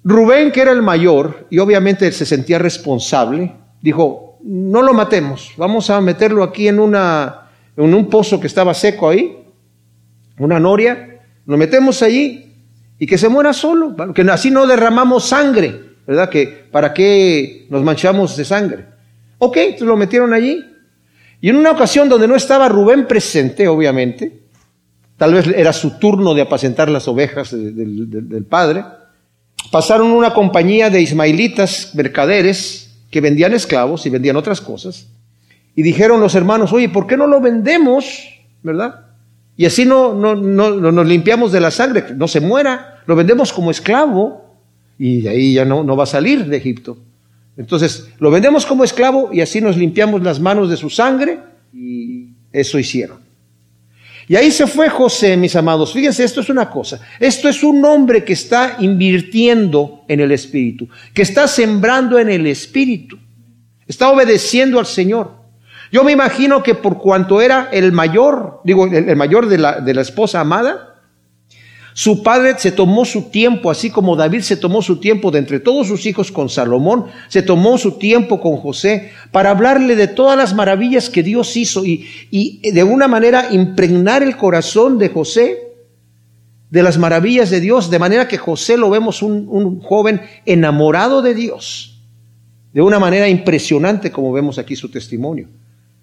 Rubén, 0.03 0.51
que 0.51 0.61
era 0.61 0.71
el 0.71 0.81
mayor, 0.81 1.47
y 1.49 1.59
obviamente 1.59 2.07
él 2.07 2.13
se 2.13 2.25
sentía 2.25 2.57
responsable, 2.57 3.53
dijo, 3.81 4.39
no 4.43 4.81
lo 4.81 4.93
matemos, 4.93 5.51
vamos 5.57 5.89
a 5.91 6.01
meterlo 6.01 6.43
aquí 6.43 6.67
en, 6.67 6.79
una, 6.79 7.49
en 7.77 7.93
un 7.93 8.09
pozo 8.09 8.39
que 8.39 8.47
estaba 8.47 8.73
seco 8.73 9.09
ahí, 9.09 9.37
una 10.39 10.59
noria, 10.59 11.21
lo 11.45 11.55
metemos 11.55 12.01
allí 12.01 12.55
y 12.97 13.05
que 13.05 13.17
se 13.17 13.29
muera 13.29 13.53
solo, 13.53 13.95
que 14.13 14.23
así 14.23 14.49
no 14.49 14.65
derramamos 14.65 15.25
sangre, 15.25 15.79
¿verdad? 16.07 16.29
Que 16.29 16.47
para 16.71 16.93
qué 16.93 17.67
nos 17.69 17.83
manchamos 17.83 18.35
de 18.35 18.45
sangre. 18.45 18.85
Ok, 19.37 19.57
entonces 19.57 19.87
lo 19.87 19.97
metieron 19.97 20.33
allí 20.33 20.70
y 21.41 21.49
en 21.49 21.55
una 21.55 21.71
ocasión 21.71 22.07
donde 22.07 22.27
no 22.27 22.35
estaba 22.35 22.69
Rubén 22.69 23.07
presente, 23.07 23.67
obviamente, 23.67 24.41
tal 25.17 25.33
vez 25.33 25.47
era 25.47 25.73
su 25.73 25.97
turno 25.97 26.35
de 26.35 26.43
apacentar 26.43 26.87
las 26.87 27.07
ovejas 27.07 27.51
del, 27.51 28.45
padre, 28.47 28.83
pasaron 29.71 30.11
una 30.11 30.33
compañía 30.33 30.91
de 30.91 31.01
ismaelitas 31.01 31.95
mercaderes 31.95 32.95
que 33.09 33.21
vendían 33.21 33.53
esclavos 33.53 34.05
y 34.05 34.11
vendían 34.11 34.37
otras 34.37 34.61
cosas, 34.61 35.07
y 35.75 35.81
dijeron 35.81 36.21
los 36.21 36.35
hermanos, 36.35 36.73
oye, 36.73 36.89
¿por 36.89 37.07
qué 37.07 37.17
no 37.17 37.25
lo 37.25 37.41
vendemos? 37.41 38.05
¿Verdad? 38.61 39.07
Y 39.57 39.65
así 39.65 39.85
no, 39.85 40.13
no, 40.13 40.35
no, 40.35 40.71
nos 40.91 41.07
limpiamos 41.07 41.51
de 41.51 41.59
la 41.59 41.71
sangre, 41.71 42.05
no 42.15 42.27
se 42.27 42.39
muera, 42.39 43.01
lo 43.07 43.15
vendemos 43.15 43.51
como 43.51 43.71
esclavo 43.71 44.45
y 44.99 45.21
de 45.21 45.29
ahí 45.29 45.53
ya 45.53 45.65
no, 45.65 45.83
no 45.83 45.95
va 45.95 46.03
a 46.03 46.07
salir 46.07 46.45
de 46.45 46.57
Egipto. 46.57 46.97
Entonces, 47.61 48.09
lo 48.17 48.31
vendemos 48.31 48.65
como 48.65 48.83
esclavo 48.83 49.29
y 49.31 49.41
así 49.41 49.61
nos 49.61 49.77
limpiamos 49.77 50.23
las 50.23 50.39
manos 50.39 50.67
de 50.67 50.77
su 50.77 50.89
sangre 50.89 51.39
y 51.71 52.29
eso 52.51 52.79
hicieron. 52.79 53.19
Y 54.27 54.35
ahí 54.35 54.49
se 54.49 54.65
fue 54.65 54.89
José, 54.89 55.37
mis 55.37 55.55
amados. 55.55 55.93
Fíjense, 55.93 56.23
esto 56.23 56.41
es 56.41 56.49
una 56.49 56.71
cosa. 56.71 56.99
Esto 57.19 57.49
es 57.49 57.63
un 57.63 57.85
hombre 57.85 58.23
que 58.23 58.33
está 58.33 58.77
invirtiendo 58.79 60.03
en 60.07 60.21
el 60.21 60.31
Espíritu, 60.31 60.89
que 61.13 61.21
está 61.21 61.47
sembrando 61.47 62.17
en 62.17 62.29
el 62.29 62.47
Espíritu. 62.47 63.19
Está 63.87 64.09
obedeciendo 64.09 64.79
al 64.79 64.87
Señor. 64.87 65.33
Yo 65.91 66.03
me 66.03 66.13
imagino 66.13 66.63
que 66.63 66.73
por 66.73 66.97
cuanto 66.97 67.41
era 67.41 67.69
el 67.71 67.91
mayor, 67.91 68.61
digo, 68.63 68.87
el, 68.87 69.15
mayor 69.15 69.47
de 69.47 69.59
la, 69.59 69.81
de 69.81 69.93
la 69.93 70.01
esposa 70.01 70.39
amada, 70.39 70.90
su 71.93 72.23
padre 72.23 72.55
se 72.57 72.71
tomó 72.71 73.03
su 73.03 73.23
tiempo, 73.23 73.69
así 73.69 73.89
como 73.89 74.15
David 74.15 74.41
se 74.41 74.55
tomó 74.55 74.81
su 74.81 74.97
tiempo 74.97 75.29
de 75.29 75.39
entre 75.39 75.59
todos 75.59 75.87
sus 75.87 76.05
hijos 76.05 76.31
con 76.31 76.49
Salomón, 76.49 77.05
se 77.27 77.41
tomó 77.41 77.77
su 77.77 77.93
tiempo 77.93 78.39
con 78.39 78.57
José 78.57 79.11
para 79.31 79.51
hablarle 79.51 79.95
de 79.95 80.07
todas 80.07 80.37
las 80.37 80.53
maravillas 80.53 81.09
que 81.09 81.23
Dios 81.23 81.57
hizo 81.57 81.83
y, 81.85 82.61
de 82.71 82.83
una 82.83 83.07
manera 83.07 83.51
impregnar 83.51 84.23
el 84.23 84.37
corazón 84.37 84.97
de 84.97 85.09
José 85.09 85.57
de 86.69 86.83
las 86.83 86.97
maravillas 86.97 87.49
de 87.49 87.59
Dios, 87.59 87.89
de 87.89 87.99
manera 87.99 88.29
que 88.29 88.37
José 88.37 88.77
lo 88.77 88.89
vemos 88.89 89.21
un, 89.21 89.45
un 89.49 89.81
joven 89.81 90.21
enamorado 90.45 91.21
de 91.21 91.35
Dios, 91.35 91.99
de 92.71 92.81
una 92.81 92.97
manera 92.97 93.27
impresionante 93.27 94.11
como 94.11 94.31
vemos 94.31 94.57
aquí 94.57 94.77
su 94.77 94.89
testimonio. 94.89 95.49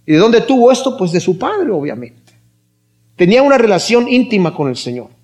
¿Y 0.04 0.12
de 0.12 0.18
dónde 0.18 0.42
tuvo 0.42 0.70
esto? 0.70 0.96
Pues 0.98 1.12
de 1.12 1.20
su 1.20 1.38
padre, 1.38 1.70
obviamente. 1.70 2.34
Tenía 3.16 3.42
una 3.42 3.56
relación 3.56 4.08
íntima 4.08 4.54
con 4.54 4.68
el 4.68 4.76
Señor. 4.76 5.17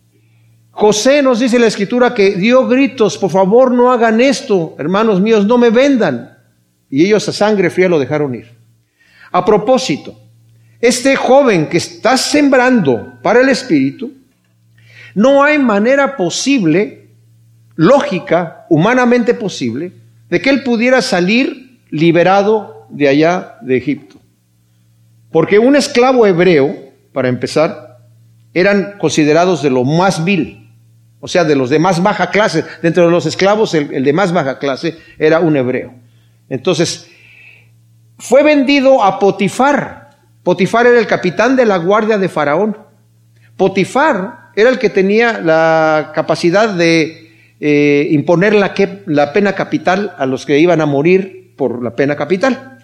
José 0.74 1.22
nos 1.22 1.38
dice 1.38 1.60
la 1.60 1.68
escritura 1.68 2.14
que 2.14 2.34
dio 2.34 2.66
gritos, 2.66 3.16
por 3.16 3.30
favor 3.30 3.70
no 3.70 3.92
hagan 3.92 4.20
esto, 4.20 4.74
hermanos 4.76 5.20
míos, 5.20 5.46
no 5.46 5.56
me 5.56 5.70
vendan. 5.70 6.36
Y 6.90 7.04
ellos 7.04 7.28
a 7.28 7.32
sangre 7.32 7.70
fría 7.70 7.88
lo 7.88 8.00
dejaron 8.00 8.34
ir. 8.34 8.50
A 9.30 9.44
propósito, 9.44 10.18
este 10.80 11.14
joven 11.14 11.68
que 11.68 11.78
está 11.78 12.16
sembrando 12.16 13.14
para 13.22 13.40
el 13.40 13.48
Espíritu, 13.50 14.14
no 15.14 15.44
hay 15.44 15.60
manera 15.60 16.16
posible, 16.16 17.06
lógica, 17.76 18.66
humanamente 18.68 19.32
posible, 19.32 19.92
de 20.28 20.40
que 20.40 20.50
él 20.50 20.64
pudiera 20.64 21.00
salir 21.02 21.78
liberado 21.90 22.88
de 22.90 23.06
allá 23.06 23.58
de 23.62 23.76
Egipto. 23.76 24.16
Porque 25.30 25.60
un 25.60 25.76
esclavo 25.76 26.26
hebreo, 26.26 26.76
para 27.12 27.28
empezar, 27.28 28.00
eran 28.52 28.98
considerados 28.98 29.62
de 29.62 29.70
lo 29.70 29.84
más 29.84 30.24
vil 30.24 30.63
o 31.24 31.26
sea, 31.26 31.42
de 31.42 31.56
los 31.56 31.70
de 31.70 31.78
más 31.78 32.02
baja 32.02 32.28
clase. 32.28 32.66
Dentro 32.82 33.06
de 33.06 33.10
los 33.10 33.24
esclavos, 33.24 33.72
el, 33.72 34.04
de 34.04 34.12
más 34.12 34.30
baja 34.30 34.58
clase 34.58 34.98
era 35.18 35.40
un 35.40 35.56
hebreo. 35.56 35.94
Entonces, 36.50 37.08
fue 38.18 38.42
vendido 38.42 39.02
a 39.02 39.18
Potifar. 39.18 40.10
Potifar 40.42 40.86
era 40.86 40.98
el 40.98 41.06
capitán 41.06 41.56
de 41.56 41.64
la 41.64 41.78
guardia 41.78 42.18
de 42.18 42.28
Faraón. 42.28 42.76
Potifar 43.56 44.50
era 44.54 44.68
el 44.68 44.78
que 44.78 44.90
tenía 44.90 45.40
la 45.40 46.12
capacidad 46.14 46.68
de 46.68 47.32
eh, 47.58 48.06
imponer 48.10 48.54
la, 48.54 48.74
la 49.06 49.32
pena 49.32 49.54
capital 49.54 50.14
a 50.18 50.26
los 50.26 50.44
que 50.44 50.58
iban 50.58 50.82
a 50.82 50.86
morir 50.86 51.54
por 51.56 51.82
la 51.82 51.96
pena 51.96 52.16
capital. 52.16 52.80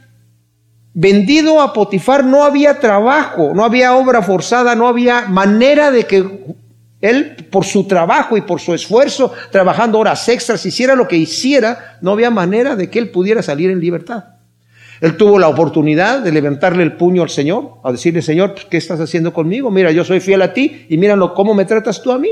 Vendido 0.95 1.61
a 1.61 1.75
Potifar 1.75 2.25
no 2.25 2.45
había 2.45 2.81
trabajo, 2.81 3.53
no 3.55 3.67
había 3.67 3.95
obra 3.95 4.23
forzada, 4.23 4.75
no 4.77 4.89
había 4.89 5.27
manera 5.27 5.91
de 5.91 6.05
que 6.05 6.25
él, 7.01 7.37
por 7.51 7.65
su 7.65 7.85
trabajo 7.85 8.37
y 8.37 8.43
por 8.43 8.61
su 8.61 8.75
esfuerzo, 8.75 9.33
trabajando 9.51 9.99
horas 9.99 10.29
extras, 10.29 10.65
hiciera 10.67 10.95
lo 10.95 11.09
que 11.09 11.17
hiciera, 11.17 11.99
no 12.03 12.13
había 12.13 12.31
manera 12.31 12.77
de 12.77 12.91
que 12.91 12.99
él 12.99 13.11
pudiera 13.11 13.43
salir 13.43 13.71
en 13.71 13.81
libertad. 13.81 14.25
Él 15.01 15.17
tuvo 15.17 15.39
la 15.39 15.49
oportunidad 15.49 16.21
de 16.21 16.31
levantarle 16.31 16.83
el 16.83 16.93
puño 16.93 17.23
al 17.23 17.31
Señor, 17.31 17.77
a 17.83 17.91
decirle, 17.93 18.21
Señor, 18.21 18.55
¿qué 18.69 18.77
estás 18.77 19.01
haciendo 19.01 19.33
conmigo? 19.33 19.71
Mira, 19.71 19.93
yo 19.93 20.05
soy 20.05 20.21
fiel 20.21 20.43
a 20.43 20.53
ti 20.53 20.87
y 20.91 20.99
míralo 20.99 21.33
cómo 21.33 21.55
me 21.55 21.65
tratas 21.65 22.03
tú 22.03 22.13
a 22.13 22.19
mí. 22.19 22.31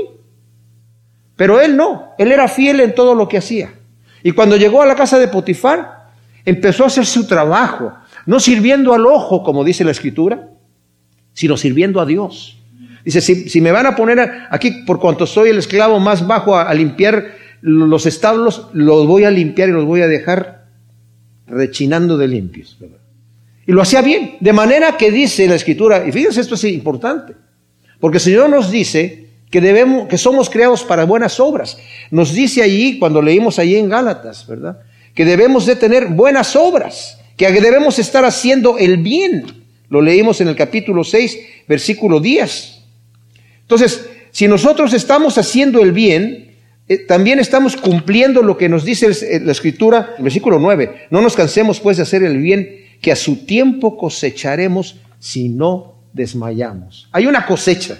Pero 1.35 1.59
él 1.59 1.75
no, 1.75 2.09
él 2.19 2.31
era 2.31 2.47
fiel 2.47 2.79
en 2.81 2.93
todo 2.93 3.15
lo 3.15 3.27
que 3.27 3.37
hacía. 3.37 3.73
Y 4.21 4.33
cuando 4.33 4.55
llegó 4.55 4.83
a 4.83 4.85
la 4.85 4.95
casa 4.95 5.17
de 5.17 5.29
Potifar, 5.29 6.09
empezó 6.45 6.83
a 6.83 6.87
hacer 6.87 7.07
su 7.07 7.25
trabajo, 7.25 7.93
no 8.27 8.39
sirviendo 8.39 8.93
al 8.93 9.07
ojo, 9.07 9.41
como 9.41 9.63
dice 9.63 9.83
la 9.83 9.91
escritura, 9.91 10.49
sino 11.33 11.57
sirviendo 11.57 11.99
a 11.99 12.05
Dios. 12.05 12.58
Dice, 13.05 13.21
si, 13.21 13.61
me 13.61 13.71
van 13.71 13.85
a 13.85 13.95
poner 13.95 14.19
aquí, 14.49 14.71
por 14.85 14.99
cuanto 14.99 15.25
soy 15.25 15.49
el 15.49 15.57
esclavo 15.57 15.99
más 15.99 16.25
bajo, 16.27 16.57
a, 16.57 16.73
limpiar 16.73 17.35
los 17.61 18.05
establos, 18.05 18.67
los 18.73 19.07
voy 19.07 19.23
a 19.23 19.31
limpiar 19.31 19.69
y 19.69 19.71
los 19.71 19.85
voy 19.85 20.01
a 20.01 20.07
dejar 20.07 20.65
rechinando 21.47 22.17
de 22.17 22.27
limpios. 22.27 22.77
Y 23.65 23.71
lo 23.71 23.81
hacía 23.81 24.01
bien, 24.01 24.37
de 24.39 24.53
manera 24.53 24.97
que 24.97 25.11
dice 25.11 25.47
la 25.47 25.55
escritura, 25.55 26.05
y 26.07 26.11
fíjense 26.11 26.41
esto 26.41 26.55
es 26.55 26.63
importante, 26.65 27.33
porque 27.99 28.17
el 28.17 28.23
Señor 28.23 28.49
nos 28.49 28.71
dice 28.71 29.27
que 29.49 29.61
debemos, 29.61 30.07
que 30.07 30.17
somos 30.17 30.49
creados 30.49 30.83
para 30.83 31.05
buenas 31.05 31.39
obras. 31.39 31.77
Nos 32.11 32.33
dice 32.33 32.61
allí, 32.61 32.99
cuando 32.99 33.21
leímos 33.21 33.59
allí 33.59 33.75
en 33.75 33.89
Gálatas, 33.89 34.45
¿verdad? 34.47 34.79
Que 35.13 35.25
debemos 35.25 35.65
de 35.65 35.75
tener 35.75 36.07
buenas 36.07 36.55
obras, 36.55 37.19
que 37.35 37.49
debemos 37.51 37.97
estar 37.99 38.25
haciendo 38.25 38.77
el 38.77 38.97
bien. 38.97 39.45
Lo 39.89 40.01
leímos 40.01 40.39
en 40.41 40.49
el 40.49 40.55
capítulo 40.55 41.03
6, 41.03 41.39
versículo 41.67 42.19
10. 42.19 42.78
Entonces, 43.69 44.09
si 44.31 44.47
nosotros 44.47 44.93
estamos 44.93 45.37
haciendo 45.37 45.83
el 45.83 45.91
bien, 45.91 46.55
eh, 46.87 46.97
también 46.97 47.37
estamos 47.37 47.77
cumpliendo 47.77 48.41
lo 48.41 48.57
que 48.57 48.67
nos 48.67 48.83
dice 48.83 49.11
eh, 49.11 49.39
la 49.39 49.51
escritura, 49.51 50.15
el 50.17 50.23
versículo 50.23 50.57
9. 50.57 51.05
No 51.11 51.21
nos 51.21 51.35
cansemos 51.35 51.79
pues 51.79 51.97
de 51.97 52.03
hacer 52.03 52.23
el 52.23 52.39
bien, 52.39 52.87
que 52.99 53.11
a 53.11 53.15
su 53.15 53.45
tiempo 53.45 53.95
cosecharemos 53.95 54.95
si 55.19 55.49
no 55.49 56.01
desmayamos. 56.13 57.07
Hay 57.11 57.27
una 57.27 57.45
cosecha. 57.45 57.99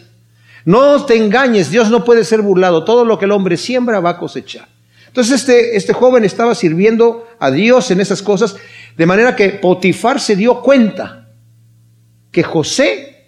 No 0.65 1.05
te 1.05 1.15
engañes, 1.15 1.69
Dios 1.69 1.91
no 1.91 2.03
puede 2.03 2.25
ser 2.25 2.41
burlado. 2.41 2.83
Todo 2.83 3.05
lo 3.05 3.19
que 3.19 3.25
el 3.25 3.31
hombre 3.31 3.55
siembra 3.55 3.99
va 3.99 4.09
a 4.09 4.17
cosechar. 4.17 4.67
Entonces 5.05 5.41
este, 5.41 5.77
este 5.77 5.93
joven 5.93 6.25
estaba 6.25 6.55
sirviendo 6.55 7.27
a 7.37 7.51
Dios 7.51 7.91
en 7.91 8.01
esas 8.01 8.23
cosas, 8.23 8.55
de 8.97 9.05
manera 9.05 9.35
que 9.35 9.49
Potifar 9.49 10.19
se 10.19 10.35
dio 10.35 10.63
cuenta 10.63 11.29
que 12.31 12.41
José 12.41 13.18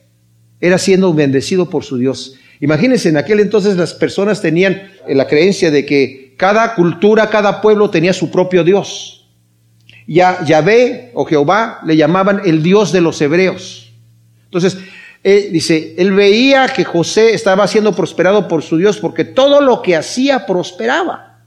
era 0.61 0.77
siendo 0.77 1.13
bendecido 1.13 1.69
por 1.69 1.83
su 1.83 1.97
Dios. 1.97 2.35
Imagínense, 2.61 3.09
en 3.09 3.17
aquel 3.17 3.39
entonces 3.39 3.75
las 3.75 3.93
personas 3.95 4.41
tenían 4.41 4.89
la 5.07 5.27
creencia 5.27 5.71
de 5.71 5.85
que 5.85 6.35
cada 6.37 6.75
cultura, 6.75 7.29
cada 7.29 7.59
pueblo 7.59 7.89
tenía 7.89 8.13
su 8.13 8.29
propio 8.31 8.63
Dios. 8.63 9.27
Ya 10.07 10.43
Yahvé 10.45 11.11
o 11.13 11.25
Jehová 11.25 11.79
le 11.83 11.97
llamaban 11.97 12.41
el 12.45 12.61
Dios 12.61 12.91
de 12.91 13.01
los 13.01 13.19
hebreos. 13.21 13.91
Entonces, 14.45 14.77
eh, 15.23 15.49
dice, 15.51 15.95
él 15.97 16.11
veía 16.11 16.67
que 16.67 16.83
José 16.83 17.33
estaba 17.33 17.67
siendo 17.67 17.95
prosperado 17.95 18.47
por 18.47 18.63
su 18.63 18.77
Dios 18.77 18.97
porque 18.97 19.23
todo 19.23 19.61
lo 19.61 19.81
que 19.81 19.95
hacía 19.95 20.45
prosperaba. 20.45 21.39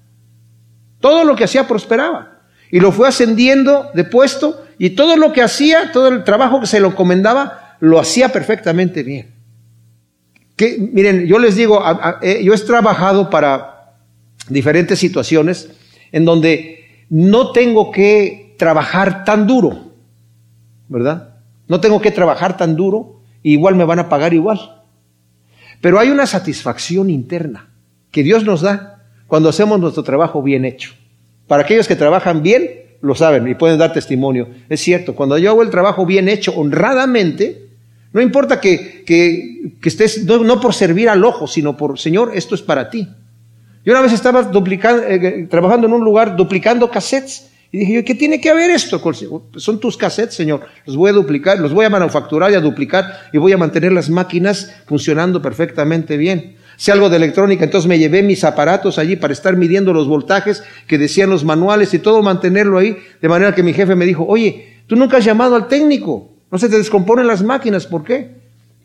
Todo 1.01 1.25
lo 1.25 1.37
que 1.37 1.45
hacía 1.45 1.69
prosperaba. 1.69 2.41
Y 2.71 2.81
lo 2.81 2.91
fue 2.91 3.09
ascendiendo 3.09 3.91
de 3.95 4.05
puesto 4.05 4.65
y 4.79 4.91
todo 4.91 5.17
lo 5.17 5.33
que 5.33 5.43
hacía, 5.43 5.93
todo 5.93 6.09
el 6.09 6.25
trabajo 6.25 6.61
que 6.61 6.67
se 6.67 6.81
lo 6.81 6.89
encomendaba, 6.89 7.64
lo 7.85 8.01
hacía 8.01 8.31
perfectamente 8.31 9.03
bien. 9.03 9.35
Miren, 10.93 11.27
yo 11.27 11.39
les 11.39 11.57
digo, 11.57 11.83
eh, 12.23 12.43
yo 12.43 12.55
he 12.55 12.59
trabajado 12.59 13.29
para 13.29 13.97
diferentes 14.49 14.99
situaciones 14.99 15.71
en 16.13 16.25
donde 16.25 17.07
no 17.11 17.53
tengo 17.53 17.91
que 17.91 18.55
trabajar 18.59 19.25
tan 19.25 19.47
duro, 19.47 19.93
¿verdad? 20.89 21.35
No 21.69 21.81
tengo 21.81 22.01
que 22.01 22.11
trabajar 22.11 22.57
tan 22.57 22.77
duro, 22.77 23.21
igual 23.43 23.75
me 23.75 23.85
van 23.85 23.99
a 23.99 24.09
pagar 24.09 24.33
igual. 24.33 24.83
Pero 25.81 25.99
hay 25.99 26.11
una 26.11 26.27
satisfacción 26.27 27.11
interna 27.11 27.71
que 28.11 28.23
Dios 28.23 28.45
nos 28.45 28.63
da 28.63 29.03
cuando 29.27 29.49
hacemos 29.49 29.81
nuestro 29.81 30.05
trabajo 30.05 30.43
bien 30.43 30.65
hecho. 30.65 30.93
Para 31.49 31.65
aquellos 31.65 31.89
que 31.89 31.97
trabajan 31.97 32.43
bien, 32.43 32.85
lo 33.03 33.15
saben 33.15 33.47
y 33.49 33.55
pueden 33.55 33.79
dar 33.79 33.93
testimonio. 33.93 34.49
Es 34.69 34.81
cierto, 34.81 35.15
cuando 35.15 35.37
yo 35.37 35.51
hago 35.51 35.63
el 35.63 35.71
trabajo 35.71 36.07
bien 36.07 36.29
hecho, 36.29 36.53
honradamente, 36.53 37.64
no 38.15 38.23
importa 38.23 38.61
que, 38.61 39.03
que, 39.05 39.89
estés, 39.89 40.25
no, 40.25 40.61
por 40.61 40.73
servir 40.73 41.09
al 41.09 41.25
ojo, 41.25 41.49
sino 41.49 41.77
por, 41.77 41.99
Señor, 41.99 42.31
esto 42.33 42.55
es 42.55 42.63
para 42.63 42.89
ti. 42.89 43.09
Yo 43.85 43.93
una 43.93 44.03
vez 44.03 44.13
estaba 44.13 44.45
duplicando, 44.45 45.03
eh, 45.03 45.49
trabajando 45.51 45.89
en 45.89 45.95
un 45.95 46.05
lugar 46.05 46.37
duplicando 46.37 46.89
cassettes 46.89 47.51
y 47.73 47.79
dije, 47.79 48.05
¿qué 48.05 48.15
tiene 48.15 48.41
que 48.41 48.51
haber 48.51 48.71
esto? 48.71 49.03
Son 49.57 49.81
tus 49.81 49.97
cassettes, 49.97 50.37
Señor. 50.37 50.61
Los 50.87 50.97
voy 50.97 51.11
a 51.11 51.13
duplicar, 51.13 51.59
los 51.59 51.75
voy 51.75 51.87
a 51.87 51.91
manufacturar 51.91 52.53
y 52.53 52.55
a 52.55 52.61
duplicar 52.61 53.05
y 53.33 53.39
voy 53.39 53.53
a 53.53 53.59
mantener 53.59 53.91
las 53.91 54.09
máquinas 54.09 54.73
funcionando 54.87 55.43
perfectamente 55.43 56.17
bien. 56.17 56.55
Si 56.77 56.93
algo 56.93 57.11
de 57.11 57.17
electrónica, 57.17 57.65
entonces 57.65 57.89
me 57.89 57.99
llevé 57.99 58.23
mis 58.23 58.45
aparatos 58.45 58.97
allí 58.97 59.17
para 59.17 59.33
estar 59.33 59.57
midiendo 59.57 59.93
los 59.93 60.07
voltajes 60.07 60.63
que 60.87 60.99
decían 60.99 61.31
los 61.31 61.45
manuales 61.45 61.93
y 61.95 61.99
todo 61.99 62.23
mantenerlo 62.23 62.79
ahí, 62.79 62.97
de 63.21 63.29
manera 63.29 63.57
que 63.57 63.65
mi 63.65 63.73
jefe 63.73 63.97
me 63.97 64.07
dijo, 64.07 64.25
oye, 64.25 64.83
tú 64.87 64.95
nunca 64.95 65.17
has 65.17 65.25
llamado 65.25 65.57
al 65.57 65.67
técnico, 65.67 66.34
no 66.55 66.59
se 66.61 66.69
te 66.69 66.77
descomponen 66.77 67.27
las 67.27 67.43
máquinas, 67.43 67.85
¿por 67.85 68.05
qué? 68.05 68.31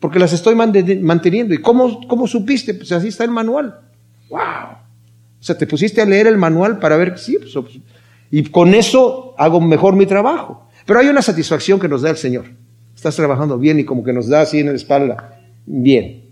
Porque 0.00 0.18
las 0.18 0.32
estoy 0.32 0.56
manteniendo. 0.56 1.54
¿Y 1.54 1.58
cómo, 1.58 2.04
cómo 2.08 2.26
supiste? 2.26 2.74
Pues 2.74 2.90
así 2.90 3.06
está 3.06 3.22
el 3.22 3.30
manual. 3.30 3.78
¡Wow! 4.28 4.40
O 4.40 5.42
sea, 5.42 5.56
te 5.56 5.68
pusiste 5.68 6.02
a 6.02 6.04
leer 6.04 6.26
el 6.26 6.36
manual 6.36 6.80
para 6.80 6.96
ver, 6.96 7.16
sí, 7.16 7.38
pues, 7.38 7.52
pues, 7.52 7.78
y 8.28 8.42
con 8.42 8.74
eso 8.74 9.36
hago 9.38 9.60
mejor 9.60 9.94
mi 9.94 10.04
trabajo. 10.04 10.66
Pero 10.84 10.98
hay 10.98 11.06
una 11.06 11.22
satisfacción 11.22 11.78
que 11.78 11.86
nos 11.86 12.02
da 12.02 12.10
el 12.10 12.16
Señor. 12.16 12.46
Estás 12.92 13.14
trabajando 13.14 13.56
bien 13.56 13.78
y 13.78 13.84
como 13.84 14.02
que 14.02 14.12
nos 14.12 14.26
da 14.26 14.40
así 14.40 14.58
en 14.58 14.66
la 14.66 14.72
espalda. 14.72 15.40
Bien. 15.64 16.24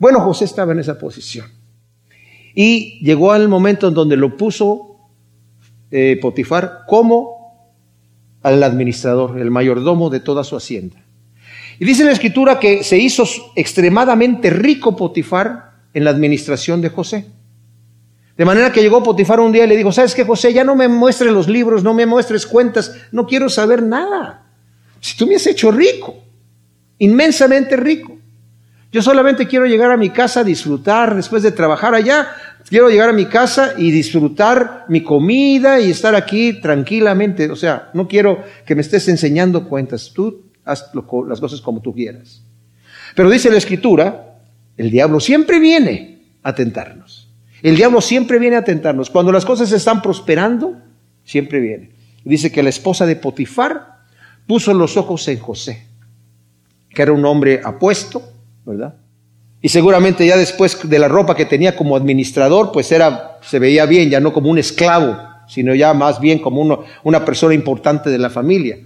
Bueno, 0.00 0.18
José 0.22 0.46
estaba 0.46 0.72
en 0.72 0.80
esa 0.80 0.98
posición. 0.98 1.46
Y 2.52 2.98
llegó 3.04 3.30
al 3.30 3.46
momento 3.46 3.86
en 3.86 3.94
donde 3.94 4.16
lo 4.16 4.36
puso 4.36 4.96
eh, 5.92 6.18
Potifar 6.20 6.80
como 6.88 7.41
al 8.42 8.62
administrador, 8.62 9.38
el 9.38 9.50
mayordomo 9.50 10.10
de 10.10 10.20
toda 10.20 10.44
su 10.44 10.56
hacienda. 10.56 11.02
Y 11.78 11.84
dice 11.84 12.04
la 12.04 12.12
escritura 12.12 12.58
que 12.60 12.84
se 12.84 12.98
hizo 12.98 13.24
extremadamente 13.56 14.50
rico 14.50 14.96
Potifar 14.96 15.72
en 15.94 16.04
la 16.04 16.10
administración 16.10 16.80
de 16.80 16.90
José. 16.90 17.26
De 18.36 18.44
manera 18.44 18.72
que 18.72 18.80
llegó 18.80 19.02
Potifar 19.02 19.40
un 19.40 19.52
día 19.52 19.64
y 19.64 19.68
le 19.68 19.76
dijo, 19.76 19.92
¿sabes 19.92 20.14
qué, 20.14 20.24
José? 20.24 20.52
Ya 20.52 20.64
no 20.64 20.74
me 20.74 20.88
muestres 20.88 21.32
los 21.32 21.48
libros, 21.48 21.82
no 21.82 21.94
me 21.94 22.06
muestres 22.06 22.46
cuentas, 22.46 22.96
no 23.10 23.26
quiero 23.26 23.48
saber 23.48 23.82
nada. 23.82 24.46
Si 25.00 25.16
tú 25.16 25.26
me 25.26 25.36
has 25.36 25.46
hecho 25.46 25.70
rico, 25.70 26.16
inmensamente 26.98 27.76
rico. 27.76 28.16
Yo 28.92 29.02
solamente 29.02 29.46
quiero 29.46 29.66
llegar 29.66 29.90
a 29.90 29.96
mi 29.96 30.10
casa 30.10 30.40
a 30.40 30.44
disfrutar 30.44 31.16
después 31.16 31.42
de 31.42 31.50
trabajar 31.50 31.94
allá. 31.94 32.28
Quiero 32.68 32.88
llegar 32.88 33.08
a 33.08 33.12
mi 33.12 33.26
casa 33.26 33.74
y 33.76 33.90
disfrutar 33.90 34.86
mi 34.88 35.02
comida 35.02 35.80
y 35.80 35.90
estar 35.90 36.14
aquí 36.14 36.60
tranquilamente. 36.60 37.50
O 37.50 37.56
sea, 37.56 37.90
no 37.94 38.08
quiero 38.08 38.42
que 38.64 38.74
me 38.74 38.82
estés 38.82 39.08
enseñando 39.08 39.68
cuentas. 39.68 40.12
Tú 40.14 40.46
haz 40.64 40.90
las 41.28 41.40
cosas 41.40 41.60
como 41.60 41.80
tú 41.80 41.94
quieras. 41.94 42.42
Pero 43.14 43.28
dice 43.30 43.50
la 43.50 43.58
escritura, 43.58 44.38
el 44.76 44.90
diablo 44.90 45.20
siempre 45.20 45.58
viene 45.58 46.20
a 46.42 46.54
tentarnos. 46.54 47.28
El 47.62 47.76
diablo 47.76 48.00
siempre 48.00 48.38
viene 48.38 48.56
a 48.56 48.64
tentarnos. 48.64 49.10
Cuando 49.10 49.32
las 49.32 49.44
cosas 49.44 49.70
están 49.72 50.02
prosperando, 50.02 50.76
siempre 51.24 51.60
viene. 51.60 51.90
Dice 52.24 52.50
que 52.50 52.62
la 52.62 52.70
esposa 52.70 53.06
de 53.06 53.16
Potifar 53.16 53.98
puso 54.46 54.74
los 54.74 54.96
ojos 54.96 55.26
en 55.28 55.38
José, 55.38 55.86
que 56.90 57.02
era 57.02 57.12
un 57.12 57.24
hombre 57.24 57.60
apuesto, 57.62 58.22
¿verdad? 58.64 58.94
Y 59.64 59.68
seguramente 59.68 60.26
ya 60.26 60.36
después 60.36 60.76
de 60.88 60.98
la 60.98 61.06
ropa 61.06 61.36
que 61.36 61.46
tenía 61.46 61.76
como 61.76 61.96
administrador, 61.96 62.72
pues 62.72 62.90
era, 62.90 63.38
se 63.42 63.60
veía 63.60 63.86
bien, 63.86 64.10
ya 64.10 64.18
no 64.18 64.32
como 64.32 64.50
un 64.50 64.58
esclavo, 64.58 65.16
sino 65.46 65.72
ya 65.72 65.94
más 65.94 66.20
bien 66.20 66.40
como 66.40 66.84
una 67.04 67.24
persona 67.24 67.54
importante 67.54 68.10
de 68.10 68.18
la 68.18 68.28
familia. 68.28 68.78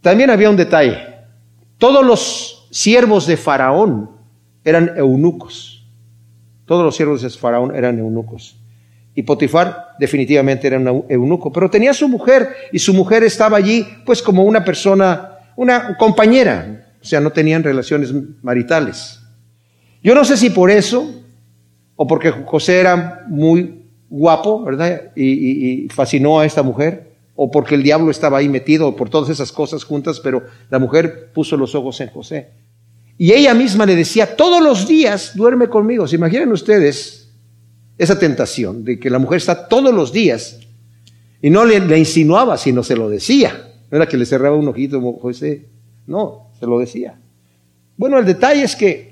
También 0.00 0.30
había 0.30 0.48
un 0.48 0.56
detalle. 0.56 0.96
Todos 1.76 2.04
los 2.04 2.66
siervos 2.70 3.26
de 3.26 3.36
Faraón 3.36 4.10
eran 4.64 4.92
eunucos. 4.96 5.86
Todos 6.64 6.82
los 6.82 6.96
siervos 6.96 7.20
de 7.20 7.28
Faraón 7.28 7.76
eran 7.76 7.98
eunucos. 7.98 8.56
Y 9.14 9.22
Potifar 9.22 9.96
definitivamente 9.98 10.66
era 10.66 10.78
un 10.78 11.04
eunuco, 11.10 11.52
pero 11.52 11.68
tenía 11.68 11.92
su 11.92 12.08
mujer 12.08 12.48
y 12.72 12.78
su 12.78 12.94
mujer 12.94 13.22
estaba 13.22 13.58
allí 13.58 13.86
pues 14.06 14.22
como 14.22 14.44
una 14.44 14.64
persona, 14.64 15.32
una 15.56 15.98
compañera, 15.98 16.86
o 17.02 17.04
sea, 17.04 17.20
no 17.20 17.30
tenían 17.30 17.62
relaciones 17.62 18.14
maritales. 18.40 19.19
Yo 20.02 20.14
no 20.14 20.24
sé 20.24 20.36
si 20.36 20.50
por 20.50 20.70
eso, 20.70 21.10
o 21.96 22.06
porque 22.06 22.30
José 22.30 22.80
era 22.80 23.24
muy 23.28 23.80
guapo, 24.08 24.64
¿verdad? 24.64 25.12
Y, 25.14 25.88
fascinó 25.90 26.40
a 26.40 26.46
esta 26.46 26.62
mujer, 26.62 27.12
o 27.36 27.50
porque 27.50 27.74
el 27.74 27.82
diablo 27.82 28.10
estaba 28.10 28.38
ahí 28.38 28.48
metido, 28.48 28.88
o 28.88 28.96
por 28.96 29.10
todas 29.10 29.30
esas 29.30 29.52
cosas 29.52 29.84
juntas, 29.84 30.20
pero 30.20 30.42
la 30.70 30.78
mujer 30.78 31.30
puso 31.32 31.56
los 31.56 31.74
ojos 31.74 32.00
en 32.00 32.08
José. 32.08 32.48
Y 33.18 33.32
ella 33.32 33.52
misma 33.52 33.84
le 33.84 33.94
decía, 33.94 34.34
todos 34.34 34.62
los 34.62 34.88
días 34.88 35.32
duerme 35.34 35.68
conmigo. 35.68 36.08
¿Se 36.08 36.16
imaginan 36.16 36.50
ustedes 36.52 37.28
esa 37.98 38.18
tentación 38.18 38.82
de 38.82 38.98
que 38.98 39.10
la 39.10 39.18
mujer 39.18 39.36
está 39.36 39.68
todos 39.68 39.94
los 39.94 40.10
días 40.10 40.58
y 41.42 41.50
no 41.50 41.66
le, 41.66 41.98
insinuaba, 41.98 42.56
sino 42.56 42.82
se 42.82 42.96
lo 42.96 43.10
decía? 43.10 43.74
No 43.90 43.96
era 43.98 44.06
que 44.06 44.16
le 44.16 44.24
cerraba 44.24 44.56
un 44.56 44.68
ojito, 44.68 45.00
José. 45.20 45.66
No, 46.06 46.48
se 46.58 46.66
lo 46.66 46.78
decía. 46.78 47.20
Bueno, 47.98 48.18
el 48.18 48.24
detalle 48.24 48.62
es 48.62 48.74
que 48.74 49.09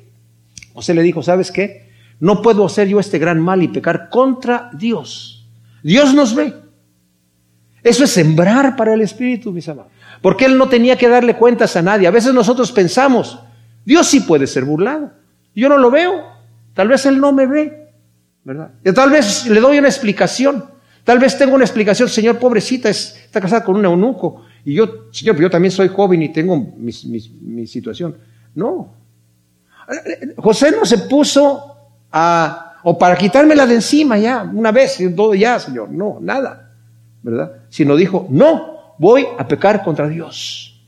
José 0.79 0.95
le 0.95 1.03
dijo, 1.03 1.25
¿sabes 1.25 1.51
qué? 1.51 1.91
No 2.21 2.41
puedo 2.41 2.65
hacer 2.65 2.87
yo 2.87 3.01
este 3.01 3.19
gran 3.19 3.41
mal 3.41 3.65
y 3.65 3.67
pecar 3.67 4.09
contra 4.11 4.71
Dios. 4.79 5.45
Dios 5.83 6.15
nos 6.15 6.37
ve. 6.37 6.55
Eso 7.83 8.05
es 8.05 8.11
sembrar 8.11 8.77
para 8.77 8.95
el 8.95 9.01
Espíritu, 9.01 9.51
mis 9.51 9.69
amados. 9.69 9.91
Porque 10.23 10.45
Él 10.45 10.57
no 10.57 10.69
tenía 10.69 10.97
que 10.97 11.09
darle 11.09 11.35
cuentas 11.35 11.75
a 11.75 11.83
nadie. 11.83 12.07
A 12.07 12.13
veces 12.13 12.33
nosotros 12.33 12.71
pensamos, 12.71 13.41
Dios 13.85 14.07
sí 14.07 14.21
puede 14.21 14.47
ser 14.47 14.65
burlado. 14.65 15.11
Yo 15.53 15.69
no 15.69 15.79
lo 15.79 15.91
veo. 15.91 16.23
Tal 16.75 16.87
vez 16.87 17.05
Él 17.07 17.21
no 17.21 17.33
me 17.33 17.49
ve. 17.49 17.91
¿verdad? 18.45 18.71
Y 18.85 18.93
tal 18.93 19.11
vez 19.11 19.47
le 19.47 19.59
doy 19.59 19.81
una 19.81 19.89
explicación. 19.89 20.65
Tal 21.03 21.19
vez 21.19 21.37
tengo 21.37 21.57
una 21.57 21.65
explicación, 21.65 22.09
Señor, 22.09 22.39
pobrecita, 22.39 22.89
está 22.89 23.41
casada 23.41 23.65
con 23.65 23.75
un 23.75 23.85
eunuco. 23.85 24.45
Y 24.65 24.75
yo, 24.75 25.09
Señor, 25.11 25.41
yo 25.41 25.51
también 25.51 25.73
soy 25.73 25.89
joven 25.89 26.23
y 26.23 26.29
tengo 26.29 26.57
mi, 26.77 27.67
situación. 27.67 28.17
No. 28.55 28.95
José 30.37 30.73
no 30.73 30.85
se 30.85 30.99
puso 30.99 31.77
a, 32.13 32.75
o 32.83 32.99
para 32.99 33.17
quitármela 33.17 33.67
de 33.67 33.77
encima 33.77 34.19
ya, 34.19 34.43
una 34.43 34.73
vez, 34.73 34.99
todo 35.17 35.35
ya, 35.35 35.59
Señor. 35.59 35.91
No, 35.91 36.19
nada. 36.21 36.73
¿Verdad? 37.23 37.53
Sino 37.69 37.97
dijo, 37.97 38.27
no, 38.31 38.95
voy 38.99 39.27
a 39.39 39.47
pecar 39.47 39.83
contra 39.83 40.09
Dios. 40.09 40.85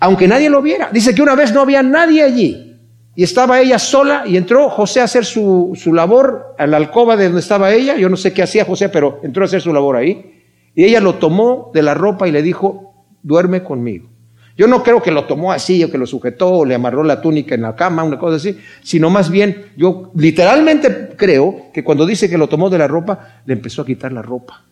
Aunque 0.00 0.26
nadie 0.26 0.50
lo 0.50 0.62
viera. 0.62 0.90
Dice 0.92 1.14
que 1.14 1.22
una 1.22 1.34
vez 1.34 1.52
no 1.52 1.60
había 1.60 1.82
nadie 1.82 2.22
allí. 2.22 2.80
Y 3.14 3.22
estaba 3.22 3.60
ella 3.60 3.78
sola 3.78 4.24
y 4.26 4.36
entró 4.36 4.70
José 4.70 5.00
a 5.00 5.04
hacer 5.04 5.24
su, 5.24 5.72
su 5.74 5.92
labor 5.92 6.54
a 6.58 6.66
la 6.66 6.78
alcoba 6.78 7.16
de 7.16 7.24
donde 7.24 7.40
estaba 7.40 7.72
ella. 7.72 7.96
Yo 7.96 8.08
no 8.08 8.16
sé 8.16 8.32
qué 8.32 8.42
hacía 8.42 8.64
José, 8.64 8.88
pero 8.88 9.20
entró 9.22 9.44
a 9.44 9.46
hacer 9.46 9.60
su 9.60 9.72
labor 9.72 9.96
ahí. 9.96 10.42
Y 10.74 10.84
ella 10.84 11.00
lo 11.00 11.16
tomó 11.16 11.70
de 11.74 11.82
la 11.82 11.92
ropa 11.94 12.26
y 12.26 12.32
le 12.32 12.42
dijo, 12.42 12.94
duerme 13.22 13.62
conmigo. 13.62 14.11
Yo 14.56 14.66
no 14.66 14.82
creo 14.82 15.02
que 15.02 15.10
lo 15.10 15.24
tomó 15.24 15.52
así 15.52 15.82
o 15.82 15.90
que 15.90 15.98
lo 15.98 16.06
sujetó 16.06 16.50
o 16.50 16.64
le 16.64 16.74
amarró 16.74 17.02
la 17.02 17.20
túnica 17.20 17.54
en 17.54 17.62
la 17.62 17.74
cama, 17.74 18.04
una 18.04 18.18
cosa 18.18 18.36
así, 18.36 18.58
sino 18.82 19.08
más 19.08 19.30
bien 19.30 19.72
yo 19.76 20.10
literalmente 20.14 21.10
creo 21.16 21.70
que 21.72 21.82
cuando 21.82 22.04
dice 22.06 22.28
que 22.28 22.38
lo 22.38 22.48
tomó 22.48 22.68
de 22.68 22.78
la 22.78 22.88
ropa, 22.88 23.42
le 23.46 23.54
empezó 23.54 23.82
a 23.82 23.86
quitar 23.86 24.12
la 24.12 24.22
ropa. 24.22 24.66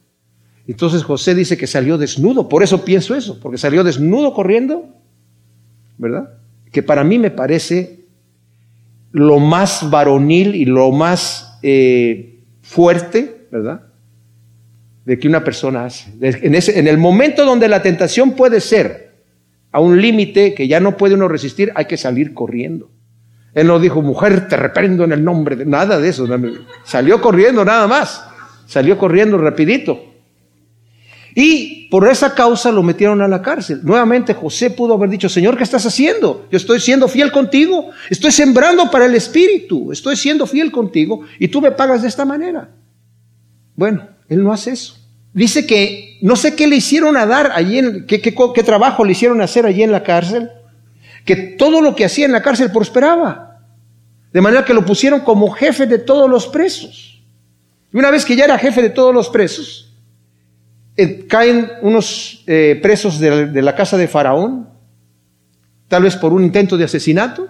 Entonces 0.67 1.03
José 1.03 1.35
dice 1.35 1.57
que 1.57 1.67
salió 1.67 1.99
desnudo, 1.99 2.49
por 2.49 2.63
eso 2.63 2.85
pienso 2.85 3.15
eso, 3.15 3.41
porque 3.41 3.59
salió 3.59 3.83
desnudo 3.83 4.35
corriendo, 4.35 4.89
¿verdad? 5.97 6.41
que 6.73 6.83
para 6.83 7.05
mí 7.05 7.19
me 7.19 7.31
parece 7.31 8.05
lo 9.13 9.39
más 9.39 9.91
varonil 9.91 10.55
y 10.55 10.65
lo 10.65 10.93
más 10.93 11.59
eh, 11.63 12.43
fuerte, 12.63 13.47
¿verdad? 13.51 13.83
De 15.05 15.19
que 15.19 15.27
una 15.27 15.43
persona 15.43 15.85
hace. 15.85 16.13
En, 16.21 16.87
el 16.87 16.99
momento 16.99 17.45
donde 17.45 17.67
la 17.67 17.83
tentación 17.83 18.33
puede 18.33 18.61
ser 18.61 19.10
a 19.73 19.81
un 19.81 20.01
límite 20.01 20.55
que 20.55 20.69
ya 20.69 20.81
no 20.81 20.97
puede 20.97 21.15
uno 21.15 21.29
resistir, 21.29 21.73
hay 21.75 21.85
que 21.85 21.97
salir 21.97 22.35
corriendo. 22.35 22.91
Él 23.55 23.67
no 23.67 23.79
dijo, 23.81 24.03
mujer, 24.03 24.49
te 24.49 24.57
reprendo 24.57 25.05
en 25.05 25.13
el 25.13 25.25
nombre 25.25 25.57
de 25.57 25.67
nada 25.67 25.99
de 25.99 26.09
eso. 26.09 26.27
Salió 26.85 27.21
corriendo 27.21 27.65
nada 27.65 27.87
más. 27.87 28.25
Salió 28.67 28.97
corriendo 28.97 29.39
rapidito. 29.39 30.11
Y 31.35 31.89
por 31.91 32.09
esa 32.09 32.35
causa 32.35 32.71
lo 32.71 32.83
metieron 32.83 33.21
a 33.23 33.29
la 33.29 33.43
cárcel. 33.43 33.81
Nuevamente 33.83 34.35
José 34.35 34.71
pudo 34.71 34.95
haber 34.95 35.11
dicho, 35.11 35.29
Señor, 35.29 35.57
¿qué 35.57 35.65
estás 35.65 35.87
haciendo? 35.87 36.47
Yo 36.51 36.57
estoy 36.57 36.81
siendo 36.81 37.09
fiel 37.09 37.33
contigo. 37.33 37.91
Estoy 38.09 38.31
sembrando 38.33 38.91
para 38.91 39.07
el 39.07 39.15
Espíritu. 39.15 39.91
Estoy 39.93 40.17
siendo 40.17 40.47
fiel 40.47 40.71
contigo 40.71 41.23
y 41.39 41.49
tú 41.49 41.61
me 41.61 41.73
pagas 41.73 42.03
de 42.03 42.09
esta 42.09 42.25
manera. 42.25 42.71
Bueno, 43.75 44.09
él 44.29 44.43
no 44.43 44.53
hace 44.53 44.73
eso. 44.73 44.97
Dice 45.33 45.67
que 45.67 46.10
no 46.23 46.37
sé 46.37 46.55
qué 46.55 46.67
le 46.67 46.77
hicieron 46.77 47.17
a 47.17 47.27
dar 47.27 47.53
allí, 47.55 47.79
en, 47.79 48.07
qué, 48.07 48.21
qué 48.21 48.63
trabajo 48.63 49.05
le 49.05 49.13
hicieron 49.13 49.41
hacer 49.41 49.67
allí 49.67 49.83
en 49.83 49.93
la 49.93 50.03
cárcel, 50.03 50.51
que 51.25 51.37
todo 51.37 51.81
lo 51.81 51.95
que 51.95 52.05
hacía 52.05 52.27
en 52.27 52.33
la 52.33 52.43
cárcel 52.43 52.71
prosperaba. 52.71 53.59
De 54.33 54.41
manera 54.41 54.65
que 54.65 54.75
lo 54.75 54.85
pusieron 54.85 55.21
como 55.21 55.51
jefe 55.51 55.87
de 55.87 55.99
todos 55.99 56.31
los 56.31 56.47
presos. 56.47 57.21
Y 57.93 57.97
una 57.97 58.11
vez 58.11 58.25
que 58.25 58.37
ya 58.37 58.45
era 58.45 58.59
jefe 58.59 58.83
de 58.83 58.91
todos 58.91 59.13
los 59.13 59.29
presos, 59.29 59.93
eh, 60.97 61.27
caen 61.27 61.71
unos 61.83 62.45
eh, 62.47 62.79
presos 62.83 63.19
de 63.19 63.63
la, 63.63 63.75
casa 63.75 63.97
de 63.97 64.07
Faraón, 64.07 64.69
tal 65.89 66.05
vez 66.05 66.17
por 66.17 66.33
un 66.33 66.45
intento 66.45 66.77
de 66.77 66.85
asesinato, 66.85 67.49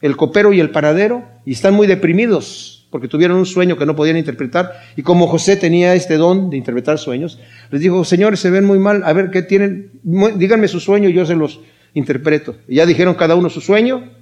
el 0.00 0.16
copero 0.16 0.52
y 0.52 0.60
el 0.60 0.70
panadero, 0.70 1.24
y 1.46 1.52
están 1.52 1.74
muy 1.74 1.86
deprimidos 1.86 2.83
porque 2.94 3.08
tuvieron 3.08 3.36
un 3.38 3.46
sueño 3.46 3.76
que 3.76 3.86
no 3.86 3.96
podían 3.96 4.16
interpretar. 4.16 4.72
Y 4.94 5.02
como 5.02 5.26
José 5.26 5.56
tenía 5.56 5.96
este 5.96 6.16
don 6.16 6.48
de 6.50 6.56
interpretar 6.56 6.98
sueños, 6.98 7.40
les 7.70 7.80
dijo, 7.80 8.04
señores, 8.04 8.38
se 8.38 8.50
ven 8.50 8.64
muy 8.64 8.78
mal, 8.78 9.02
a 9.04 9.12
ver 9.12 9.32
qué 9.32 9.42
tienen, 9.42 9.90
díganme 10.02 10.68
su 10.68 10.78
sueño 10.78 11.08
y 11.08 11.12
yo 11.12 11.26
se 11.26 11.34
los 11.34 11.58
interpreto. 11.94 12.56
Y 12.68 12.76
ya 12.76 12.86
dijeron 12.86 13.14
cada 13.14 13.34
uno 13.34 13.50
su 13.50 13.60
sueño, 13.60 14.12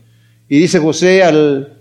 y 0.49 0.59
dice 0.59 0.79
José 0.79 1.23
al, 1.23 1.81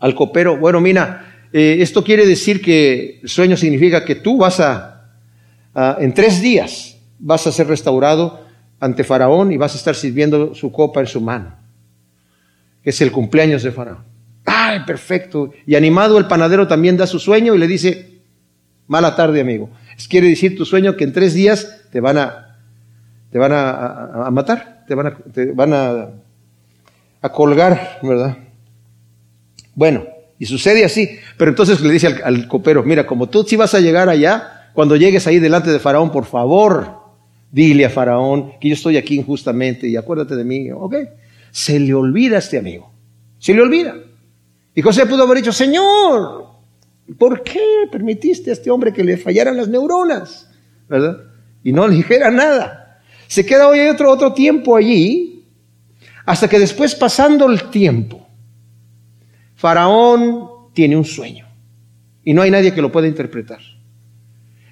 al 0.00 0.14
copero, 0.14 0.56
bueno, 0.56 0.80
mira, 0.80 1.46
eh, 1.52 1.76
esto 1.80 2.02
quiere 2.02 2.26
decir 2.26 2.62
que 2.62 3.20
el 3.22 3.28
sueño 3.28 3.56
significa 3.56 4.04
que 4.04 4.14
tú 4.14 4.38
vas 4.38 4.60
a 4.60 4.98
Ah, 5.80 5.96
en 6.00 6.12
tres 6.12 6.42
días 6.42 6.98
vas 7.20 7.46
a 7.46 7.52
ser 7.52 7.68
restaurado 7.68 8.44
ante 8.80 9.04
Faraón 9.04 9.52
y 9.52 9.56
vas 9.56 9.74
a 9.74 9.78
estar 9.78 9.94
sirviendo 9.94 10.52
su 10.52 10.72
copa 10.72 10.98
en 10.98 11.06
su 11.06 11.20
mano. 11.20 11.54
Es 12.82 13.00
el 13.00 13.12
cumpleaños 13.12 13.62
de 13.62 13.70
Faraón. 13.70 14.02
¡Ay, 14.48 14.80
perfecto! 14.86 15.52
Y 15.66 15.74
animado 15.74 16.18
el 16.18 16.26
panadero 16.26 16.66
también 16.66 16.96
da 16.96 17.06
su 17.06 17.18
sueño 17.18 17.54
y 17.54 17.58
le 17.58 17.66
dice, 17.66 18.20
mala 18.86 19.14
tarde, 19.14 19.40
amigo. 19.40 19.70
Quiere 20.08 20.28
decir 20.28 20.56
tu 20.56 20.64
sueño 20.64 20.96
que 20.96 21.04
en 21.04 21.12
tres 21.12 21.34
días 21.34 21.82
te 21.92 22.00
van 22.00 22.18
a, 22.18 22.58
te 23.30 23.38
van 23.38 23.52
a, 23.52 24.28
matar, 24.32 24.84
te 24.88 24.94
van 24.94 25.08
a, 25.08 25.16
te 25.16 25.52
van 25.52 25.72
a, 25.72 26.08
colgar, 27.32 27.98
¿verdad? 28.02 28.38
Bueno, 29.74 30.06
y 30.38 30.46
sucede 30.46 30.84
así. 30.84 31.18
Pero 31.36 31.50
entonces 31.50 31.80
le 31.80 31.92
dice 31.92 32.06
al, 32.06 32.22
al 32.24 32.48
copero, 32.48 32.82
mira, 32.82 33.06
como 33.06 33.28
tú 33.28 33.44
sí 33.44 33.56
vas 33.56 33.74
a 33.74 33.80
llegar 33.80 34.08
allá, 34.08 34.70
cuando 34.72 34.96
llegues 34.96 35.26
ahí 35.26 35.40
delante 35.40 35.70
de 35.70 35.78
Faraón, 35.78 36.10
por 36.10 36.24
favor, 36.24 37.00
dile 37.50 37.84
a 37.84 37.90
Faraón 37.90 38.52
que 38.60 38.68
yo 38.68 38.74
estoy 38.74 38.96
aquí 38.96 39.16
injustamente 39.16 39.88
y 39.88 39.96
acuérdate 39.96 40.36
de 40.36 40.44
mí. 40.44 40.70
Ok, 40.70 40.94
se 41.50 41.78
le 41.78 41.92
olvida 41.92 42.36
a 42.36 42.38
este 42.38 42.56
amigo. 42.56 42.90
Se 43.38 43.52
le 43.52 43.62
olvida. 43.62 43.94
Y 44.78 44.80
José 44.80 45.06
pudo 45.06 45.24
haber 45.24 45.38
dicho, 45.38 45.50
Señor, 45.50 46.46
¿por 47.18 47.42
qué 47.42 47.88
permitiste 47.90 48.50
a 48.50 48.52
este 48.52 48.70
hombre 48.70 48.92
que 48.92 49.02
le 49.02 49.16
fallaran 49.16 49.56
las 49.56 49.66
neuronas? 49.66 50.48
¿Verdad? 50.88 51.16
Y 51.64 51.72
no 51.72 51.88
le 51.88 51.96
dijera 51.96 52.30
nada. 52.30 53.00
Se 53.26 53.44
queda 53.44 53.66
hoy 53.66 53.80
otro, 53.88 54.08
otro 54.08 54.32
tiempo 54.32 54.76
allí, 54.76 55.44
hasta 56.24 56.48
que 56.48 56.60
después, 56.60 56.94
pasando 56.94 57.50
el 57.50 57.70
tiempo, 57.70 58.24
Faraón 59.56 60.48
tiene 60.72 60.96
un 60.96 61.04
sueño. 61.04 61.48
Y 62.22 62.32
no 62.32 62.42
hay 62.42 62.52
nadie 62.52 62.72
que 62.72 62.80
lo 62.80 62.92
pueda 62.92 63.08
interpretar. 63.08 63.58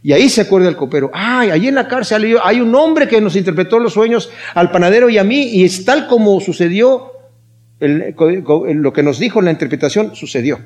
Y 0.04 0.12
ahí 0.12 0.28
se 0.28 0.42
acuerda 0.42 0.68
el 0.68 0.76
copero, 0.76 1.10
ay, 1.12 1.50
allí 1.50 1.66
en 1.66 1.74
la 1.74 1.88
cárcel 1.88 2.38
hay 2.44 2.60
un 2.60 2.72
hombre 2.76 3.08
que 3.08 3.20
nos 3.20 3.34
interpretó 3.34 3.80
los 3.80 3.94
sueños 3.94 4.30
al 4.54 4.70
panadero 4.70 5.10
y 5.10 5.18
a 5.18 5.24
mí, 5.24 5.48
y 5.48 5.64
es 5.64 5.84
tal 5.84 6.06
como 6.06 6.40
sucedió, 6.40 7.15
lo 7.80 8.92
que 8.92 9.02
nos 9.02 9.18
dijo 9.18 9.38
en 9.38 9.46
la 9.46 9.50
interpretación, 9.50 10.14
sucedió. 10.14 10.58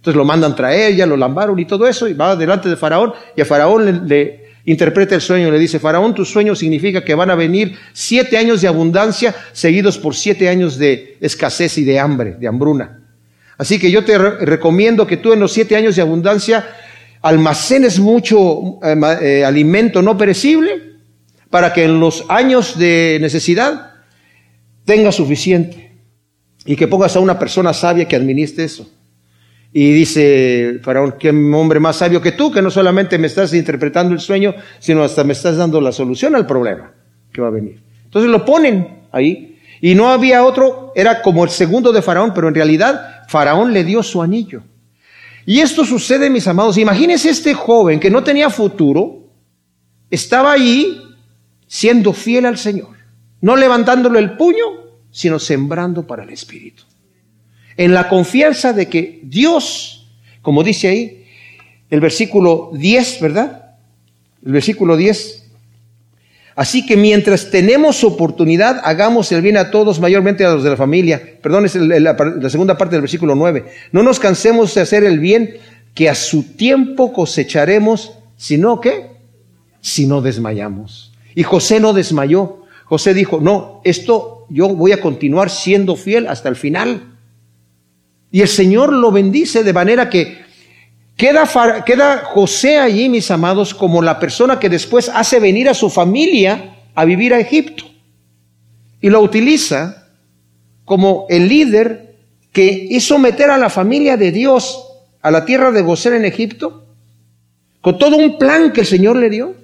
Entonces 0.00 0.16
lo 0.16 0.24
mandan 0.24 0.56
traer, 0.56 0.96
ya 0.96 1.04
lo 1.04 1.14
lambaron 1.16 1.58
y 1.58 1.66
todo 1.66 1.86
eso, 1.86 2.08
y 2.08 2.14
va 2.14 2.34
delante 2.34 2.70
de 2.70 2.76
Faraón, 2.76 3.12
y 3.36 3.42
a 3.42 3.44
Faraón 3.44 4.08
le, 4.08 4.44
interpreta 4.64 5.14
el 5.14 5.20
sueño, 5.20 5.50
le 5.50 5.58
dice, 5.58 5.78
Faraón, 5.78 6.14
tu 6.14 6.24
sueño 6.24 6.54
significa 6.56 7.04
que 7.04 7.14
van 7.14 7.30
a 7.30 7.34
venir 7.34 7.76
siete 7.92 8.38
años 8.38 8.62
de 8.62 8.68
abundancia 8.68 9.34
seguidos 9.52 9.98
por 9.98 10.14
siete 10.14 10.48
años 10.48 10.78
de 10.78 11.18
escasez 11.20 11.76
y 11.76 11.84
de 11.84 11.98
hambre, 11.98 12.36
de 12.40 12.48
hambruna. 12.48 13.00
Así 13.58 13.78
que 13.78 13.90
yo 13.90 14.02
te 14.02 14.16
recomiendo 14.16 15.06
que 15.06 15.18
tú 15.18 15.34
en 15.34 15.40
los 15.40 15.52
siete 15.52 15.76
años 15.76 15.96
de 15.96 16.02
abundancia 16.02 16.66
almacenes 17.20 17.98
mucho 18.00 18.78
eh, 18.82 18.96
eh, 19.20 19.44
alimento 19.44 20.00
no 20.00 20.16
perecible 20.16 20.94
para 21.50 21.74
que 21.74 21.84
en 21.84 22.00
los 22.00 22.24
años 22.30 22.78
de 22.78 23.18
necesidad 23.20 23.96
tengas 24.86 25.16
suficiente 25.16 25.89
y 26.70 26.76
que 26.76 26.86
pongas 26.86 27.16
a 27.16 27.20
una 27.20 27.36
persona 27.36 27.72
sabia 27.72 28.06
que 28.06 28.14
administre 28.14 28.62
eso. 28.62 28.88
Y 29.72 29.90
dice 29.90 30.78
Faraón, 30.84 31.16
qué 31.18 31.30
hombre 31.30 31.80
más 31.80 31.96
sabio 31.96 32.22
que 32.22 32.30
tú, 32.30 32.52
que 32.52 32.62
no 32.62 32.70
solamente 32.70 33.18
me 33.18 33.26
estás 33.26 33.52
interpretando 33.54 34.14
el 34.14 34.20
sueño, 34.20 34.54
sino 34.78 35.02
hasta 35.02 35.24
me 35.24 35.32
estás 35.32 35.56
dando 35.56 35.80
la 35.80 35.90
solución 35.90 36.36
al 36.36 36.46
problema 36.46 36.92
que 37.32 37.40
va 37.40 37.48
a 37.48 37.50
venir. 37.50 37.82
Entonces 38.04 38.30
lo 38.30 38.44
ponen 38.44 39.00
ahí. 39.10 39.58
Y 39.80 39.96
no 39.96 40.10
había 40.10 40.44
otro, 40.44 40.92
era 40.94 41.22
como 41.22 41.42
el 41.42 41.50
segundo 41.50 41.90
de 41.90 42.02
Faraón, 42.02 42.32
pero 42.32 42.46
en 42.46 42.54
realidad 42.54 43.24
Faraón 43.26 43.72
le 43.72 43.82
dio 43.82 44.04
su 44.04 44.22
anillo. 44.22 44.62
Y 45.46 45.58
esto 45.58 45.84
sucede, 45.84 46.30
mis 46.30 46.46
amados. 46.46 46.78
Imagínense 46.78 47.30
este 47.30 47.52
joven 47.52 47.98
que 47.98 48.12
no 48.12 48.22
tenía 48.22 48.48
futuro, 48.48 49.24
estaba 50.08 50.52
allí 50.52 51.02
siendo 51.66 52.12
fiel 52.12 52.46
al 52.46 52.58
Señor, 52.58 52.90
no 53.40 53.56
levantándole 53.56 54.20
el 54.20 54.36
puño, 54.36 54.79
sino 55.10 55.38
sembrando 55.38 56.06
para 56.06 56.24
el 56.24 56.30
Espíritu. 56.30 56.84
En 57.76 57.94
la 57.94 58.08
confianza 58.08 58.72
de 58.72 58.88
que 58.88 59.20
Dios, 59.22 60.08
como 60.42 60.62
dice 60.62 60.88
ahí, 60.88 61.26
el 61.88 62.00
versículo 62.00 62.70
10, 62.74 63.20
¿verdad? 63.20 63.76
El 64.44 64.52
versículo 64.52 64.96
10 64.96 65.40
Así 66.60 66.84
que 66.84 66.94
mientras 66.94 67.50
tenemos 67.50 68.04
oportunidad, 68.04 68.82
hagamos 68.84 69.32
el 69.32 69.40
bien 69.40 69.56
a 69.56 69.70
todos, 69.70 69.98
mayormente 69.98 70.44
a 70.44 70.50
los 70.50 70.62
de 70.62 70.68
la 70.68 70.76
familia. 70.76 71.38
Perdón, 71.40 71.64
es 71.64 71.74
la, 71.74 72.14
segunda 72.50 72.76
parte 72.76 72.96
del 72.96 73.00
versículo 73.00 73.34
9. 73.34 73.64
No 73.92 74.02
nos 74.02 74.20
cansemos 74.20 74.74
de 74.74 74.82
hacer 74.82 75.04
el 75.04 75.20
bien, 75.20 75.56
que 75.94 76.10
a 76.10 76.14
su 76.14 76.42
tiempo 76.42 77.14
cosecharemos, 77.14 78.18
sino 78.36 78.78
que, 78.78 79.06
si 79.80 80.06
no 80.06 80.20
desmayamos. 80.20 81.12
Y 81.34 81.44
José 81.44 81.80
no 81.80 81.94
desmayó. 81.94 82.64
José 82.84 83.14
dijo, 83.14 83.40
no, 83.40 83.80
esto 83.84 84.39
yo 84.50 84.68
voy 84.68 84.92
a 84.92 85.00
continuar 85.00 85.48
siendo 85.48 85.96
fiel 85.96 86.26
hasta 86.26 86.48
el 86.48 86.56
final. 86.56 87.16
Y 88.30 88.42
el 88.42 88.48
Señor 88.48 88.92
lo 88.92 89.10
bendice 89.10 89.64
de 89.64 89.72
manera 89.72 90.10
que 90.10 90.38
Queda, 91.20 92.22
José 92.24 92.78
allí, 92.78 93.10
mis 93.10 93.30
amados, 93.30 93.74
como 93.74 94.00
la 94.00 94.18
persona 94.18 94.58
que 94.58 94.70
después 94.70 95.10
hace 95.12 95.38
venir 95.38 95.68
a 95.68 95.74
su 95.74 95.90
familia 95.90 96.76
a 96.94 97.04
vivir 97.04 97.34
a 97.34 97.40
Egipto. 97.40 97.84
Y 99.02 99.10
lo 99.10 99.20
utiliza 99.20 100.06
como 100.86 101.26
el 101.28 101.46
líder 101.46 102.16
que 102.52 102.86
hizo 102.90 103.18
meter 103.18 103.50
a 103.50 103.58
la 103.58 103.68
familia 103.68 104.16
de 104.16 104.32
Dios 104.32 104.86
a 105.20 105.30
la 105.30 105.44
tierra 105.44 105.70
de 105.72 105.82
Gosén 105.82 106.14
en 106.14 106.24
Egipto, 106.24 106.86
con 107.82 107.98
todo 107.98 108.16
un 108.16 108.38
plan 108.38 108.72
que 108.72 108.80
el 108.80 108.86
Señor 108.86 109.16
le 109.16 109.28
dio, 109.28 109.54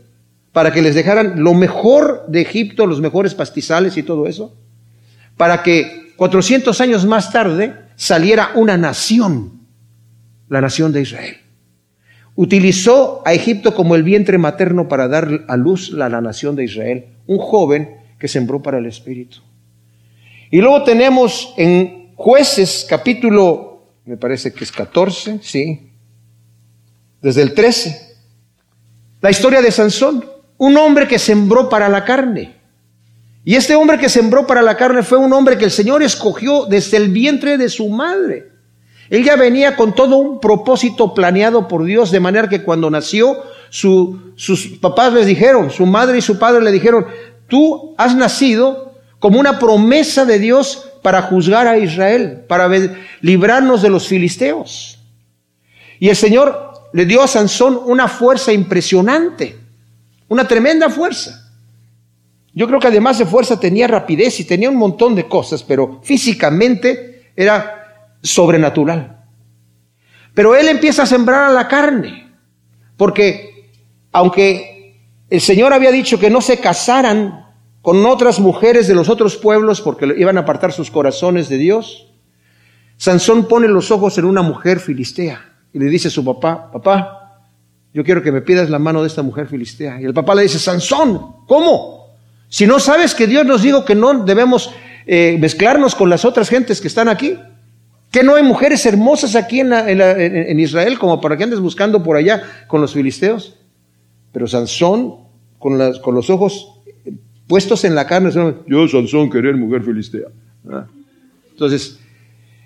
para 0.53 0.73
que 0.75 0.83
les 0.83 0.95
dejaran 0.95 1.43
lo 1.43 1.55
mejor 1.55 2.27
de 2.29 2.43
Egipto, 2.43 2.87
los 2.87 3.01
mejores 3.01 3.35
pastizales 3.35 3.97
y 3.97 4.03
todo 4.03 4.27
eso, 4.27 4.53
para 5.37 5.63
que 5.63 6.13
400 6.17 6.81
años 6.81 7.05
más 7.05 7.31
tarde 7.31 7.75
saliera 7.95 8.53
una 8.55 8.77
nación, 8.77 9.61
la 10.49 10.61
nación 10.61 10.93
de 10.93 11.03
Israel. 11.03 11.37
Utilizó 12.35 13.23
a 13.25 13.33
Egipto 13.33 13.75
como 13.75 13.95
el 13.95 14.03
vientre 14.03 14.39
materno 14.39 14.89
para 14.89 15.09
dar 15.09 15.45
a 15.49 15.57
luz 15.57 15.93
a 15.95 16.09
la 16.09 16.21
nación 16.21 16.55
de 16.57 16.65
Israel, 16.65 17.07
un 17.27 17.39
joven 17.39 17.97
que 18.19 18.29
sembró 18.29 18.63
para 18.63 18.79
el 18.79 18.87
Espíritu. 18.87 19.39
Y 20.51 20.61
luego 20.61 20.85
tenemos 20.85 21.55
en 21.57 22.13
jueces 22.15 22.87
capítulo, 22.89 23.83
me 24.05 24.17
parece 24.17 24.53
que 24.53 24.65
es 24.65 24.73
14, 24.73 25.41
sí, 25.43 25.91
desde 27.21 27.43
el 27.43 27.55
13, 27.55 28.17
la 29.21 29.31
historia 29.31 29.61
de 29.61 29.73
Sansón, 29.73 30.25
un 30.59 30.77
hombre 30.77 31.09
que 31.09 31.19
sembró 31.19 31.69
para 31.69 31.89
la 31.89 32.05
carne. 32.05 32.56
Y 33.49 33.55
este 33.55 33.77
hombre 33.77 33.97
que 33.97 34.09
sembró 34.09 34.45
para 34.45 34.61
la 34.61 34.77
carne 34.77 35.05
fue 35.05 35.19
un 35.19 35.33
hombre 35.33 35.57
que 35.57 35.67
el 35.67 35.71
Señor 35.71 36.03
escogió 36.03 36.67
desde 36.67 36.97
el 36.97 37.11
vientre 37.11 37.57
de 37.57 37.69
su 37.69 37.89
madre. 37.89 38.51
Él 39.09 39.23
ya 39.23 39.37
venía 39.37 39.77
con 39.77 39.95
todo 39.95 40.17
un 40.17 40.41
propósito 40.41 41.15
planeado 41.15 41.69
por 41.69 41.85
Dios, 41.85 42.11
de 42.11 42.19
manera 42.19 42.49
que 42.49 42.65
cuando 42.65 42.91
nació, 42.91 43.41
sus 43.71 44.67
papás 44.81 45.13
les 45.13 45.27
dijeron, 45.27 45.71
su 45.71 45.87
madre 45.87 46.19
y 46.19 46.23
su 46.23 46.41
padre 46.41 46.61
le 46.61 46.73
dijeron, 46.73 47.07
tú 47.47 47.95
has 47.97 48.17
nacido 48.17 48.97
como 49.21 49.39
una 49.39 49.61
promesa 49.61 50.25
de 50.25 50.41
Dios 50.41 50.89
para 51.03 51.23
juzgar 51.23 51.69
a 51.69 51.79
Israel, 51.79 52.43
para 52.49 52.69
librarnos 53.21 53.81
de 53.81 53.91
los 53.91 54.09
filisteos. 54.09 54.99
Y 56.01 56.09
el 56.09 56.17
Señor 56.17 56.73
le 56.93 57.07
dio 57.07 57.23
a 57.23 57.29
Sansón 57.29 57.81
una 57.85 58.09
fuerza 58.09 58.53
impresionante, 58.53 59.57
una 60.27 60.49
tremenda 60.49 60.91
fuerza. 60.91 61.46
Yo 62.57 62.67
creo 62.67 62.81
que 62.81 62.87
además 62.87 63.19
de 63.19 63.27
fuerza 63.27 63.61
tenía 63.61 63.87
rapidez 63.87 64.41
y 64.41 64.45
tenía 64.45 64.71
un 64.71 64.77
montón 64.77 65.15
de 65.15 65.29
cosas, 65.29 65.63
pero 65.63 66.01
físicamente 66.03 67.31
era 67.37 68.17
sobrenatural. 68.23 69.25
Pero 70.33 70.57
él 70.57 70.67
empieza 70.69 71.03
a 71.03 71.07
sembrar 71.07 71.51
a 71.51 71.53
la 71.53 71.69
carne, 71.69 72.33
porque 72.97 73.71
aunque 74.11 75.03
el 75.29 75.43
Señor 75.43 75.75
había 75.75 75.91
dicho 75.91 76.19
que 76.19 76.31
no 76.31 76.41
se 76.41 76.59
casaran 76.59 77.45
con 77.83 78.05
otras 78.07 78.41
mujeres 78.41 78.89
de 78.89 78.95
los 78.95 79.11
otros 79.11 79.37
pueblos 79.37 79.83
porque 79.83 80.15
iban 80.17 80.39
a 80.39 80.41
apartar 80.41 80.73
sus 80.73 80.91
corazones 80.91 81.51
de 81.51 81.59
Dios. 81.59 82.11
Sansón 82.97 83.49
pone 83.49 83.69
los 83.69 83.91
ojos 83.91 84.17
en 84.17 84.25
una 84.25 84.41
mujer 84.41 84.81
filistea 84.81 85.59
y 85.75 85.79
le 85.79 85.87
dice 85.87 86.09
a 86.09 86.11
su 86.11 86.25
papá, 86.25 86.71
papá, 86.73 87.43
yo 87.93 88.03
quiero 88.03 88.23
que 88.23 88.33
me 88.33 88.41
pidas 88.41 88.71
la 88.71 88.79
mano 88.79 89.03
de 89.03 89.09
esta 89.09 89.23
mujer 89.23 89.47
filistea. 89.47 90.01
Y 90.01 90.05
el 90.05 90.15
papá 90.15 90.35
le 90.35 90.43
dice, 90.43 90.59
Sansón, 90.59 91.45
¿cómo? 91.47 91.96
Si 92.49 92.67
no 92.67 92.79
sabes 92.79 93.15
que 93.15 93.27
Dios 93.27 93.45
nos 93.45 93.63
dijo 93.63 93.85
que 93.85 93.95
no 93.95 94.25
debemos 94.25 94.73
eh, 95.07 95.37
mezclarnos 95.41 95.95
con 95.95 96.11
las 96.11 96.25
otras 96.25 96.49
gentes 96.49 96.81
que 96.81 96.89
están 96.89 97.09
aquí, 97.09 97.39
que 98.11 98.23
no 98.23 98.37
hay 98.37 98.43
mujeres 98.43 98.87
hermosas 98.87 99.35
aquí 99.35 99.61
en, 99.61 99.73
en 99.73 100.61
Israel 100.61 100.99
como 100.99 101.21
para 101.21 101.37
que 101.37 101.45
andes 101.45 101.61
buscando 101.61 102.03
por 102.03 102.17
allá 102.17 102.43
con 102.69 102.81
los 102.81 102.95
filisteos. 102.95 103.57
Pero 104.33 104.47
Sansón, 104.47 105.17
con, 105.59 105.79
las, 105.79 105.99
con 105.99 106.15
los 106.15 106.31
ojos 106.31 106.73
puestos 107.47 107.85
en 107.85 107.95
la 107.95 108.07
carne, 108.07 108.31
yo 108.67 108.89
Sansón 108.89 109.31
querer 109.31 109.57
mujer 109.57 109.83
filistea. 109.83 110.29
Ah. 110.71 110.87
Entonces, 111.53 111.99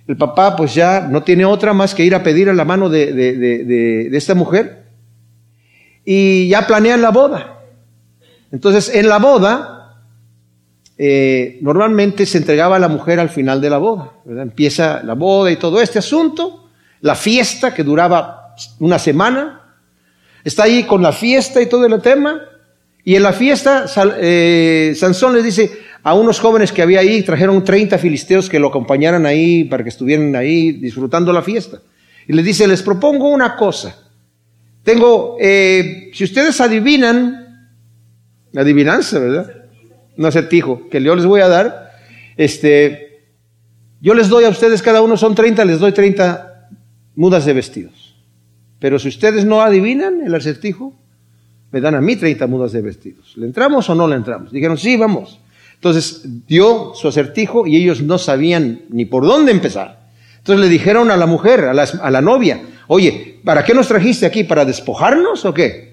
el 0.06 0.16
papá 0.16 0.56
pues 0.56 0.74
ya 0.74 1.06
no 1.08 1.22
tiene 1.22 1.44
otra 1.44 1.72
más 1.72 1.94
que 1.94 2.04
ir 2.04 2.14
a 2.14 2.22
pedir 2.22 2.48
a 2.48 2.54
la 2.54 2.64
mano 2.64 2.88
de, 2.88 4.10
esta 4.12 4.34
mujer 4.34 4.84
y 6.04 6.48
ya 6.48 6.66
planean 6.66 7.02
la 7.02 7.10
boda. 7.10 7.59
Entonces, 8.52 8.94
en 8.94 9.08
la 9.08 9.18
boda, 9.18 9.80
eh, 10.98 11.58
normalmente 11.62 12.26
se 12.26 12.38
entregaba 12.38 12.76
a 12.76 12.78
la 12.78 12.88
mujer 12.88 13.20
al 13.20 13.30
final 13.30 13.60
de 13.60 13.70
la 13.70 13.78
boda. 13.78 14.12
Empieza 14.26 15.02
la 15.02 15.14
boda 15.14 15.50
y 15.50 15.56
todo 15.56 15.80
este 15.80 15.98
asunto, 15.98 16.68
la 17.00 17.14
fiesta 17.14 17.72
que 17.72 17.84
duraba 17.84 18.54
una 18.80 18.98
semana, 18.98 19.76
está 20.44 20.64
ahí 20.64 20.84
con 20.84 21.02
la 21.02 21.12
fiesta 21.12 21.62
y 21.62 21.66
todo 21.66 21.86
el 21.86 22.00
tema, 22.02 22.42
y 23.04 23.16
en 23.16 23.22
la 23.22 23.32
fiesta, 23.32 23.86
eh, 24.18 24.92
Sansón 24.96 25.34
les 25.34 25.44
dice 25.44 25.70
a 26.02 26.14
unos 26.14 26.38
jóvenes 26.38 26.72
que 26.72 26.82
había 26.82 27.00
ahí, 27.00 27.22
trajeron 27.22 27.64
30 27.64 27.98
filisteos 27.98 28.48
que 28.48 28.58
lo 28.58 28.68
acompañaran 28.68 29.26
ahí 29.26 29.64
para 29.64 29.82
que 29.82 29.88
estuvieran 29.88 30.36
ahí 30.36 30.72
disfrutando 30.72 31.32
la 31.32 31.42
fiesta. 31.42 31.80
Y 32.28 32.32
les 32.32 32.44
dice, 32.44 32.68
les 32.68 32.82
propongo 32.82 33.28
una 33.30 33.56
cosa. 33.56 33.96
Tengo, 34.82 35.36
eh, 35.40 36.10
si 36.12 36.24
ustedes 36.24 36.60
adivinan, 36.60 37.39
adivinanza, 38.56 39.18
¿verdad? 39.18 39.54
No 40.16 40.28
acertijo, 40.28 40.88
que 40.88 41.02
yo 41.02 41.14
les 41.14 41.24
voy 41.24 41.40
a 41.40 41.48
dar, 41.48 41.92
este, 42.36 43.22
yo 44.00 44.14
les 44.14 44.28
doy 44.28 44.44
a 44.44 44.48
ustedes, 44.48 44.82
cada 44.82 45.02
uno 45.02 45.16
son 45.16 45.34
30, 45.34 45.64
les 45.64 45.78
doy 45.78 45.92
30 45.92 46.68
mudas 47.14 47.44
de 47.44 47.52
vestidos. 47.52 48.16
Pero 48.78 48.98
si 48.98 49.08
ustedes 49.08 49.44
no 49.44 49.62
adivinan 49.62 50.22
el 50.22 50.34
acertijo, 50.34 50.94
me 51.70 51.80
dan 51.80 51.94
a 51.94 52.00
mí 52.00 52.16
30 52.16 52.46
mudas 52.46 52.72
de 52.72 52.82
vestidos. 52.82 53.36
¿Le 53.36 53.46
entramos 53.46 53.88
o 53.90 53.94
no 53.94 54.08
le 54.08 54.16
entramos? 54.16 54.50
Dijeron, 54.52 54.78
sí, 54.78 54.96
vamos. 54.96 55.38
Entonces 55.74 56.46
dio 56.46 56.92
su 56.94 57.08
acertijo 57.08 57.66
y 57.66 57.76
ellos 57.76 58.02
no 58.02 58.18
sabían 58.18 58.82
ni 58.90 59.04
por 59.04 59.24
dónde 59.24 59.52
empezar. 59.52 60.00
Entonces 60.38 60.64
le 60.64 60.70
dijeron 60.70 61.10
a 61.10 61.16
la 61.16 61.26
mujer, 61.26 61.64
a 61.64 61.74
la, 61.74 62.20
novia, 62.20 62.60
oye, 62.86 63.38
¿para 63.44 63.64
qué 63.64 63.74
nos 63.74 63.88
trajiste 63.88 64.26
aquí? 64.26 64.44
¿Para 64.44 64.64
despojarnos 64.64 65.44
o 65.44 65.54
qué? 65.54 65.89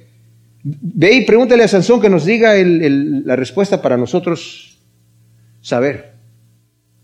Ve 0.70 1.14
y 1.14 1.26
pregúntale 1.26 1.64
a 1.64 1.68
Sansón 1.68 2.02
que 2.02 2.10
nos 2.10 2.26
diga 2.26 2.54
la 2.56 3.36
respuesta 3.36 3.82
para 3.82 3.96
nosotros 3.96 4.78
saber. 5.62 6.14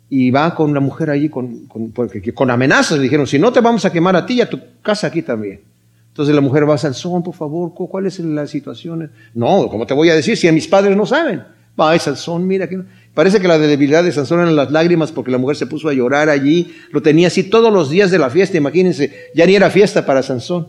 Y 0.09 0.31
va 0.31 0.53
con 0.53 0.73
la 0.73 0.79
mujer 0.79 1.09
allí 1.09 1.29
con, 1.29 1.67
con, 1.67 2.51
amenazas. 2.51 2.97
Le 2.97 3.03
dijeron, 3.03 3.25
si 3.25 3.39
no 3.39 3.53
te 3.53 3.61
vamos 3.61 3.85
a 3.85 3.91
quemar 3.91 4.15
a 4.15 4.25
ti 4.25 4.35
y 4.35 4.41
a 4.41 4.49
tu 4.49 4.59
casa 4.81 5.07
aquí 5.07 5.21
también. 5.21 5.61
Entonces 6.09 6.35
la 6.35 6.41
mujer 6.41 6.69
va 6.69 6.75
a 6.75 6.77
Sansón, 6.77 7.23
por 7.23 7.33
favor, 7.33 7.73
¿cuál 7.73 8.05
es 8.05 8.19
la 8.19 8.45
situación? 8.45 9.11
No, 9.33 9.67
¿cómo 9.69 9.87
te 9.87 9.93
voy 9.93 10.09
a 10.09 10.15
decir 10.15 10.37
si 10.37 10.47
a 10.47 10.51
mis 10.51 10.67
padres 10.67 10.95
no 10.95 11.05
saben? 11.05 11.43
Va, 11.79 11.97
Sansón, 11.97 12.45
mira 12.45 12.67
que 12.67 12.83
Parece 13.13 13.39
que 13.39 13.47
la 13.47 13.59
debilidad 13.59 14.03
de 14.03 14.11
Sansón 14.11 14.41
eran 14.41 14.55
las 14.55 14.71
lágrimas 14.71 15.11
porque 15.11 15.31
la 15.31 15.37
mujer 15.37 15.55
se 15.55 15.67
puso 15.67 15.87
a 15.87 15.93
llorar 15.93 16.29
allí, 16.29 16.73
lo 16.91 17.01
tenía 17.01 17.27
así 17.27 17.43
todos 17.43 17.71
los 17.71 17.89
días 17.89 18.09
de 18.09 18.17
la 18.17 18.29
fiesta, 18.29 18.57
imagínense, 18.57 19.29
ya 19.35 19.45
ni 19.45 19.55
era 19.55 19.69
fiesta 19.69 20.05
para 20.05 20.23
Sansón. 20.23 20.67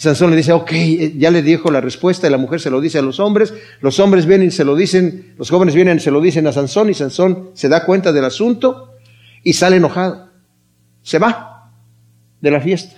Sansón 0.00 0.30
le 0.30 0.36
dice, 0.36 0.54
ok, 0.54 0.72
eh, 0.72 1.12
ya 1.18 1.30
le 1.30 1.42
dijo 1.42 1.70
la 1.70 1.82
respuesta 1.82 2.26
y 2.26 2.30
la 2.30 2.38
mujer 2.38 2.58
se 2.58 2.70
lo 2.70 2.80
dice 2.80 2.98
a 2.98 3.02
los 3.02 3.20
hombres, 3.20 3.52
los 3.82 4.00
hombres 4.00 4.24
vienen 4.24 4.48
y 4.48 4.50
se 4.50 4.64
lo 4.64 4.74
dicen, 4.74 5.34
los 5.36 5.50
jóvenes 5.50 5.74
vienen 5.74 5.98
y 5.98 6.00
se 6.00 6.10
lo 6.10 6.22
dicen 6.22 6.46
a 6.46 6.52
Sansón 6.52 6.88
y 6.88 6.94
Sansón 6.94 7.50
se 7.52 7.68
da 7.68 7.84
cuenta 7.84 8.10
del 8.10 8.24
asunto 8.24 8.94
y 9.44 9.52
sale 9.52 9.76
enojado. 9.76 10.30
Se 11.02 11.18
va 11.18 11.70
de 12.40 12.50
la 12.50 12.62
fiesta. 12.62 12.96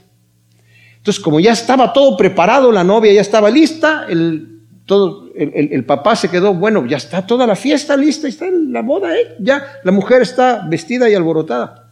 Entonces, 0.98 1.20
como 1.20 1.40
ya 1.40 1.50
estaba 1.50 1.92
todo 1.92 2.16
preparado, 2.16 2.70
la 2.70 2.84
novia 2.84 3.12
ya 3.12 3.20
estaba 3.20 3.50
lista, 3.50 4.06
el, 4.08 4.60
todo, 4.86 5.28
el, 5.34 5.84
papá 5.84 6.14
se 6.14 6.28
quedó, 6.30 6.54
bueno, 6.54 6.86
ya 6.86 6.98
está 6.98 7.26
toda 7.26 7.48
la 7.48 7.56
fiesta 7.56 7.96
lista, 7.96 8.28
está 8.28 8.46
la 8.48 8.82
boda, 8.82 9.12
¿eh? 9.16 9.34
ya 9.40 9.80
la 9.82 9.90
mujer 9.90 10.22
está 10.22 10.68
vestida 10.68 11.10
y 11.10 11.16
alborotada. 11.16 11.90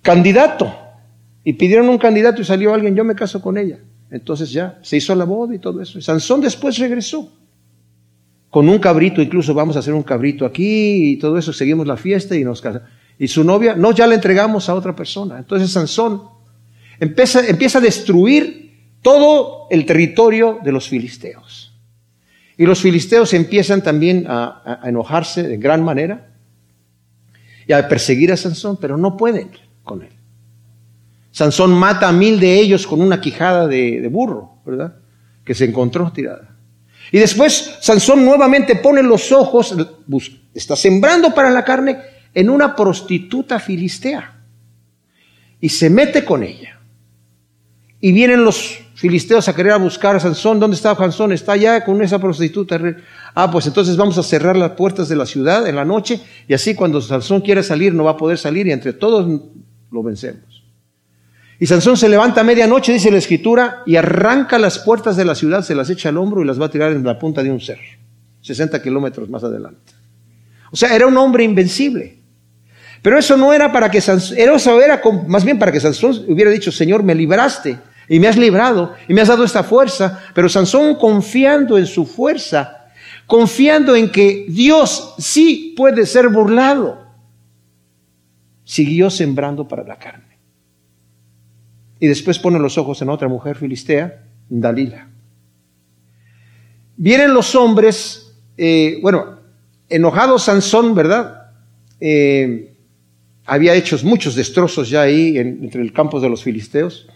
Candidato. 0.00 0.83
Y 1.44 1.52
pidieron 1.52 1.88
un 1.88 1.98
candidato 1.98 2.40
y 2.40 2.44
salió 2.44 2.72
alguien, 2.72 2.96
yo 2.96 3.04
me 3.04 3.14
caso 3.14 3.40
con 3.40 3.58
ella. 3.58 3.78
Entonces 4.10 4.50
ya 4.50 4.78
se 4.82 4.96
hizo 4.96 5.14
la 5.14 5.24
boda 5.24 5.54
y 5.54 5.58
todo 5.58 5.80
eso. 5.82 6.00
Sansón 6.00 6.40
después 6.40 6.78
regresó 6.78 7.30
con 8.50 8.68
un 8.68 8.78
cabrito, 8.78 9.20
incluso 9.20 9.52
vamos 9.52 9.76
a 9.76 9.80
hacer 9.80 9.92
un 9.92 10.02
cabrito 10.02 10.46
aquí 10.46 11.12
y 11.12 11.16
todo 11.18 11.36
eso, 11.36 11.52
seguimos 11.52 11.86
la 11.86 11.96
fiesta 11.96 12.36
y 12.36 12.44
nos 12.44 12.60
casamos. 12.60 12.88
Y 13.18 13.28
su 13.28 13.44
novia, 13.44 13.76
no, 13.76 13.92
ya 13.92 14.06
la 14.06 14.14
entregamos 14.14 14.68
a 14.68 14.74
otra 14.74 14.96
persona. 14.96 15.38
Entonces 15.38 15.70
Sansón 15.70 16.34
Empieza, 17.00 17.46
empieza 17.46 17.78
a 17.78 17.80
destruir 17.80 18.72
todo 19.02 19.66
el 19.70 19.84
territorio 19.84 20.60
de 20.62 20.72
los 20.72 20.88
filisteos. 20.88 21.72
Y 22.56 22.66
los 22.66 22.80
filisteos 22.80 23.34
empiezan 23.34 23.82
también 23.82 24.26
a, 24.28 24.80
enojarse 24.84 25.42
de 25.42 25.56
gran 25.56 25.82
manera 25.82 26.32
y 27.66 27.72
a 27.72 27.88
perseguir 27.88 28.30
a 28.32 28.36
Sansón, 28.36 28.78
pero 28.80 28.96
no 28.96 29.16
pueden 29.16 29.50
con 29.82 30.02
él. 30.02 30.12
Sansón 31.34 31.72
mata 31.72 32.08
a 32.08 32.12
mil 32.12 32.38
de 32.38 32.60
ellos 32.60 32.86
con 32.86 33.00
una 33.00 33.20
quijada 33.20 33.66
de, 33.66 34.08
burro, 34.08 34.52
¿verdad? 34.64 34.94
Que 35.44 35.52
se 35.52 35.64
encontró 35.64 36.12
tirada. 36.12 36.54
Y 37.10 37.18
después 37.18 37.76
Sansón 37.80 38.24
nuevamente 38.24 38.76
pone 38.76 39.02
los 39.02 39.32
ojos, 39.32 39.74
está 40.54 40.76
sembrando 40.76 41.34
para 41.34 41.50
la 41.50 41.64
carne 41.64 41.98
en 42.32 42.48
una 42.48 42.76
prostituta 42.76 43.58
filistea. 43.58 44.42
Y 45.60 45.70
se 45.70 45.90
mete 45.90 46.24
con 46.24 46.44
ella. 46.44 46.78
Y 48.00 48.12
vienen 48.12 48.44
los 48.44 48.78
filisteos 48.94 49.48
a 49.48 49.56
querer 49.56 49.76
buscar 49.80 50.14
a 50.14 50.20
Sansón. 50.20 50.60
¿Dónde 50.60 50.76
está 50.76 50.94
Sansón? 50.94 51.32
Está 51.32 51.52
allá 51.54 51.84
con 51.84 52.00
esa 52.00 52.20
prostituta. 52.20 52.78
Ah, 53.34 53.50
pues 53.50 53.66
entonces 53.66 53.96
vamos 53.96 54.16
a 54.18 54.22
cerrar 54.22 54.56
las 54.56 54.72
puertas 54.72 55.08
de 55.08 55.16
la 55.16 55.26
ciudad 55.26 55.66
en 55.66 55.74
la 55.74 55.84
noche 55.84 56.20
y 56.46 56.54
así 56.54 56.76
cuando 56.76 57.00
Sansón 57.00 57.40
quiera 57.40 57.64
salir 57.64 57.92
no 57.92 58.04
va 58.04 58.12
a 58.12 58.16
poder 58.16 58.38
salir 58.38 58.68
y 58.68 58.70
entre 58.70 58.92
todos 58.92 59.40
lo 59.90 60.02
vencemos. 60.04 60.53
Y 61.58 61.66
Sansón 61.66 61.96
se 61.96 62.08
levanta 62.08 62.40
a 62.40 62.44
medianoche, 62.44 62.92
dice 62.92 63.10
la 63.10 63.18
escritura, 63.18 63.82
y 63.86 63.96
arranca 63.96 64.58
las 64.58 64.78
puertas 64.78 65.16
de 65.16 65.24
la 65.24 65.34
ciudad, 65.34 65.62
se 65.62 65.74
las 65.74 65.88
echa 65.88 66.08
al 66.08 66.18
hombro 66.18 66.42
y 66.42 66.46
las 66.46 66.60
va 66.60 66.66
a 66.66 66.70
tirar 66.70 66.92
en 66.92 67.04
la 67.04 67.18
punta 67.18 67.42
de 67.42 67.50
un 67.50 67.60
cerro, 67.60 67.82
60 68.40 68.82
kilómetros 68.82 69.28
más 69.28 69.44
adelante. 69.44 69.92
O 70.70 70.76
sea, 70.76 70.94
era 70.94 71.06
un 71.06 71.16
hombre 71.16 71.44
invencible. 71.44 72.18
Pero 73.00 73.18
eso 73.18 73.36
no 73.36 73.52
era 73.52 73.70
para 73.70 73.90
que 73.90 74.00
Sansón, 74.00 74.38
eso 74.38 74.80
era 74.80 75.00
más 75.28 75.44
bien 75.44 75.58
para 75.58 75.70
que 75.70 75.78
Sansón 75.78 76.24
hubiera 76.26 76.50
dicho, 76.50 76.72
Señor, 76.72 77.02
me 77.02 77.14
libraste 77.14 77.78
y 78.08 78.18
me 78.18 78.28
has 78.28 78.36
librado 78.36 78.94
y 79.06 79.14
me 79.14 79.20
has 79.20 79.28
dado 79.28 79.44
esta 79.44 79.62
fuerza, 79.62 80.22
pero 80.34 80.48
Sansón 80.48 80.96
confiando 80.96 81.76
en 81.78 81.86
su 81.86 82.06
fuerza, 82.06 82.86
confiando 83.26 83.94
en 83.94 84.10
que 84.10 84.46
Dios 84.48 85.14
sí 85.18 85.74
puede 85.76 86.06
ser 86.06 86.28
burlado, 86.30 87.06
siguió 88.64 89.10
sembrando 89.10 89.68
para 89.68 89.84
la 89.84 89.98
carne. 89.98 90.33
Y 92.04 92.06
después 92.06 92.38
pone 92.38 92.58
los 92.58 92.76
ojos 92.76 93.00
en 93.00 93.08
otra 93.08 93.28
mujer 93.28 93.56
filistea, 93.56 94.24
Dalila. 94.50 95.08
Vienen 96.98 97.32
los 97.32 97.54
hombres, 97.54 98.36
eh, 98.58 98.98
bueno, 99.00 99.38
enojado 99.88 100.38
Sansón, 100.38 100.94
¿verdad? 100.94 101.52
Eh, 102.00 102.74
había 103.46 103.74
hecho 103.74 103.96
muchos 104.02 104.34
destrozos 104.34 104.90
ya 104.90 105.00
ahí 105.00 105.38
entre 105.38 105.80
el 105.80 105.94
campo 105.94 106.20
de 106.20 106.28
los 106.28 106.42
filisteos. 106.42 107.08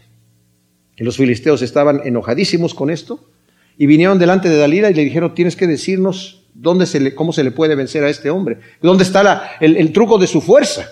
Y 0.97 1.05
los 1.05 1.19
filisteos 1.19 1.61
estaban 1.61 2.01
enojadísimos 2.07 2.73
con 2.73 2.89
esto 2.89 3.29
y 3.77 3.85
vinieron 3.85 4.19
delante 4.19 4.49
de 4.49 4.57
Dalila 4.57 4.91
y 4.91 4.95
le 4.95 5.05
dijeron, 5.05 5.35
tienes 5.35 5.55
que 5.55 5.67
decirnos 5.67 6.47
dónde 6.55 6.87
se 6.87 6.99
le, 6.99 7.15
cómo 7.15 7.35
se 7.35 7.45
le 7.45 7.51
puede 7.51 7.75
vencer 7.75 8.05
a 8.05 8.09
este 8.09 8.31
hombre, 8.31 8.61
dónde 8.81 9.05
está 9.05 9.59
el, 9.61 9.77
el 9.77 9.93
truco 9.93 10.17
de 10.17 10.27
su 10.27 10.41
fuerza. 10.41 10.89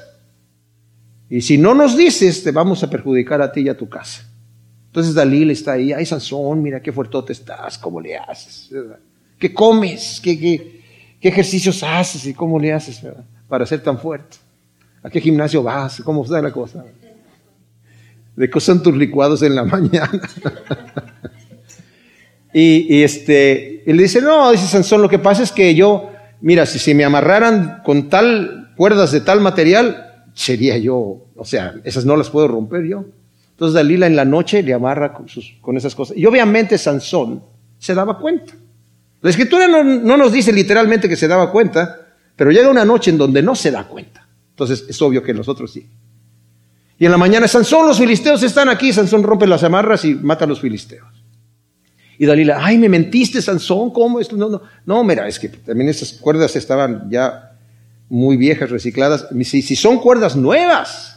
Y 1.29 1.41
si 1.41 1.59
no 1.59 1.75
nos 1.75 1.97
dices, 1.97 2.43
te 2.45 2.53
vamos 2.53 2.83
a 2.83 2.91
perjudicar 2.91 3.43
a 3.43 3.51
ti 3.51 3.63
y 3.63 3.69
a 3.69 3.77
tu 3.77 3.89
casa. 3.89 4.25
Entonces 4.87 5.15
Dalila 5.15 5.53
está 5.53 5.73
ahí, 5.73 5.93
ay 5.93 6.07
Sansón, 6.07 6.63
mira 6.63 6.81
qué 6.81 6.91
fuertote 6.91 7.33
estás, 7.33 7.77
cómo 7.77 8.01
le 8.01 8.17
haces, 8.17 8.71
¿qué 9.39 9.53
comes? 9.53 10.21
¿Qué, 10.23 10.39
qué, 10.39 10.81
qué 11.21 11.29
ejercicios 11.29 11.83
haces 11.83 12.27
y 12.27 12.33
cómo 12.33 12.59
le 12.59 12.73
haces 12.73 13.03
para 13.47 13.67
ser 13.67 13.83
tan 13.83 13.99
fuerte? 13.99 14.39
¿A 15.03 15.11
qué 15.11 15.21
gimnasio 15.21 15.63
vas? 15.63 16.01
¿Cómo 16.03 16.25
está 16.25 16.41
la 16.41 16.51
cosa? 16.51 16.85
¿De 18.37 18.49
qué 18.49 18.61
son 18.61 18.83
tus 18.83 18.97
licuados 18.97 19.43
en 19.43 19.55
la 19.55 19.65
mañana? 19.67 20.21
y, 22.55 23.03
este, 23.03 23.83
le 23.87 24.03
dice, 24.03 24.23
no, 24.23 24.51
dice 24.51 24.67
Sansón, 24.67 25.03
lo 25.03 25.09
que 25.11 25.19
pasa 25.19 25.43
es 25.43 25.53
que 25.53 25.75
yo, 25.75 26.11
mira, 26.41 26.65
si 26.65 26.79
se 26.79 26.95
me 26.95 27.05
amarraran 27.05 27.83
con 27.85 28.09
tal 28.09 28.73
cuerdas 28.77 29.13
de 29.13 29.21
tal 29.21 29.41
material, 29.41 30.06
sería 30.37 30.77
yo, 30.77 31.25
o 31.35 31.45
sea, 31.45 31.75
esas 31.83 32.05
no 32.05 32.15
las 32.15 32.29
puedo 32.29 32.47
romper 32.47 32.85
yo. 32.85 33.07
Entonces 33.53 33.75
Dalila 33.75 34.07
en 34.07 34.15
la 34.15 34.27
noche 34.27 34.63
le 34.63 34.75
amarra 34.75 35.15
con, 35.15 35.29
sus, 35.29 35.57
con 35.63 35.79
esas 35.79 35.95
cosas. 35.95 36.17
Y 36.17 36.27
obviamente 36.27 36.77
Sansón 36.77 37.43
se 37.79 37.95
daba 37.95 38.19
cuenta. 38.19 38.53
La 39.23 39.31
escritura 39.31 39.67
no, 39.67 39.83
no, 39.83 40.17
nos 40.17 40.31
dice 40.33 40.53
literalmente 40.53 41.09
que 41.09 41.17
se 41.17 41.27
daba 41.27 41.51
cuenta, 41.51 42.01
pero 42.37 42.53
llega 42.53 42.69
una 42.69 42.85
noche 42.85 43.11
en 43.11 43.17
donde 43.17 43.43
no 43.43 43.55
se 43.55 43.71
da 43.71 43.89
cuenta. 43.89 44.29
Entonces 44.51 44.85
es 44.87 45.01
obvio 45.01 45.23
que 45.23 45.33
nosotros 45.33 45.73
sí. 45.73 45.89
Y 46.99 47.07
en 47.07 47.11
la 47.11 47.19
mañana, 47.19 47.49
Sansón, 47.49 47.87
los 47.87 47.99
filisteos 47.99 48.43
están 48.43 48.69
aquí. 48.69 48.93
Sansón 48.93 49.23
rompe 49.23 49.47
las 49.47 49.65
amarras 49.65 50.05
y 50.05 50.15
mata 50.15 50.45
a 50.45 50.49
los 50.49 50.61
filisteos. 50.61 51.09
Y 52.19 52.27
Dalila, 52.27 52.59
ay, 52.61 52.77
me 52.77 52.91
mentiste, 52.91 53.41
Sansón, 53.41 53.91
¿cómo? 53.91 54.21
Esto? 54.21 54.37
No, 54.37 54.51
no, 54.51 54.63
no, 54.85 55.03
mira, 55.03 55.27
es 55.29 55.39
que 55.39 55.49
también 55.49 55.89
esas 55.89 56.13
cuerdas 56.13 56.57
estaban 56.57 57.11
ya 57.11 57.46
muy 58.09 58.37
viejas, 58.37 58.71
recicladas. 58.71 59.29
Si, 59.43 59.63
si 59.63 59.77
son 59.77 59.99
cuerdas 59.99 60.37
nuevas, 60.37 61.17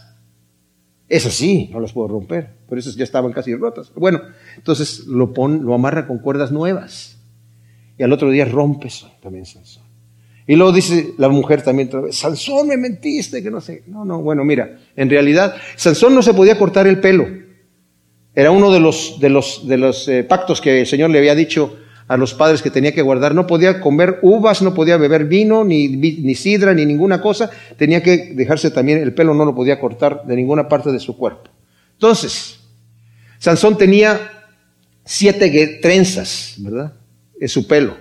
esas 1.08 1.34
sí, 1.34 1.70
no 1.72 1.80
las 1.80 1.94
puedo 1.94 2.08
romper, 2.08 2.52
pero 2.68 2.80
esas 2.80 2.96
ya 2.96 3.04
estaban 3.04 3.34
casi 3.34 3.56
rotas. 3.56 3.92
Bueno, 3.96 4.22
entonces 4.56 5.06
lo, 5.08 5.34
pon, 5.34 5.66
lo 5.66 5.74
amarra 5.74 6.08
con 6.08 6.20
cuerdas 6.20 6.52
nuevas. 6.52 7.18
Y 7.98 8.04
al 8.04 8.14
otro 8.14 8.30
día 8.30 8.46
rompe 8.46 8.90
también 9.22 9.46
Sansón. 9.46 9.84
Y 10.48 10.56
luego 10.56 10.72
dice 10.72 11.14
la 11.18 11.30
mujer 11.30 11.62
también 11.62 11.90
otra 11.90 12.02
vez, 12.02 12.16
Sansón, 12.16 12.68
me 12.68 12.78
mentiste, 12.78 13.44
que 13.44 13.52
no 13.52 13.60
sé. 13.60 13.84
No, 13.88 14.06
no, 14.06 14.22
bueno, 14.22 14.44
mira, 14.44 14.80
en 14.96 15.10
realidad 15.10 15.56
Sansón 15.76 16.16
no 16.16 16.22
se 16.22 16.34
podía 16.34 16.58
cortar 16.58 16.88
el 16.88 17.00
pelo. 17.00 17.28
Era 18.34 18.52
uno 18.52 18.72
de 18.72 18.80
los, 18.80 19.20
de 19.20 19.30
los, 19.30 19.68
de 19.68 19.78
los 19.78 20.08
eh, 20.08 20.24
pactos 20.24 20.62
que 20.62 20.82
el 20.82 20.88
Señor 20.88 21.10
le 21.10 21.18
había 21.18 21.36
dicho 21.36 21.78
a 22.10 22.18
los 22.18 22.34
padres 22.34 22.62
que 22.62 22.72
tenía 22.72 22.92
que 22.92 23.04
guardar. 23.04 23.34
No 23.36 23.48
podía 23.48 23.80
comer 23.80 24.18
uvas, 24.24 24.62
no 24.62 24.74
podía 24.74 24.98
beber 24.98 25.26
vino, 25.26 25.64
ni, 25.64 25.88
ni 25.88 26.36
sidra, 26.36 26.74
ni 26.74 26.86
ninguna 26.86 27.22
cosa. 27.22 27.52
Tenía 27.78 28.04
que 28.04 28.34
dejarse 28.34 28.72
también, 28.72 28.98
el 28.98 29.14
pelo 29.14 29.34
no 29.36 29.46
lo 29.46 29.56
podía 29.56 29.80
cortar 29.80 30.24
de 30.26 30.36
ninguna 30.36 30.68
parte 30.68 30.92
de 30.92 31.00
su 31.00 31.16
cuerpo. 31.16 31.52
Entonces, 31.94 32.60
Sansón 33.38 33.78
tenía 33.78 34.20
siete 35.06 35.80
trenzas, 35.82 36.56
¿verdad? 36.58 36.94
En 37.40 37.48
su 37.48 37.68
pelo. 37.68 37.96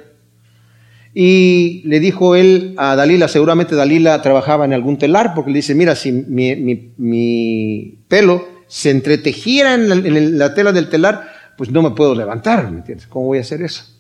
Y 1.13 1.83
le 1.85 2.01
dijo 2.01 2.35
él 2.35 2.75
a 2.79 2.97
Dalila, 2.97 3.29
seguramente 3.29 3.75
Dalila 3.75 4.23
trabajaba 4.23 4.65
en 4.65 4.73
algún 4.73 4.97
telar, 4.97 5.35
porque 5.35 5.51
le 5.51 5.59
dice, 5.59 5.75
mira, 5.75 5.95
si 5.95 6.13
mi, 6.13 7.99
pelo 8.09 8.49
se 8.69 8.91
entretejiera 8.91 9.75
en 9.75 9.89
la, 9.89 9.95
en 9.97 10.39
la, 10.39 10.55
tela 10.55 10.73
del 10.73 10.89
telar, 10.89 11.29
pues 11.59 11.71
no 11.71 11.83
me 11.83 11.91
puedo 11.91 12.15
levantar, 12.15 12.71
¿me 12.71 12.79
entiendes? 12.79 13.07
¿Cómo 13.07 13.27
voy 13.27 13.39
a 13.39 13.43
hacer 13.43 13.61
eso? 13.61 13.98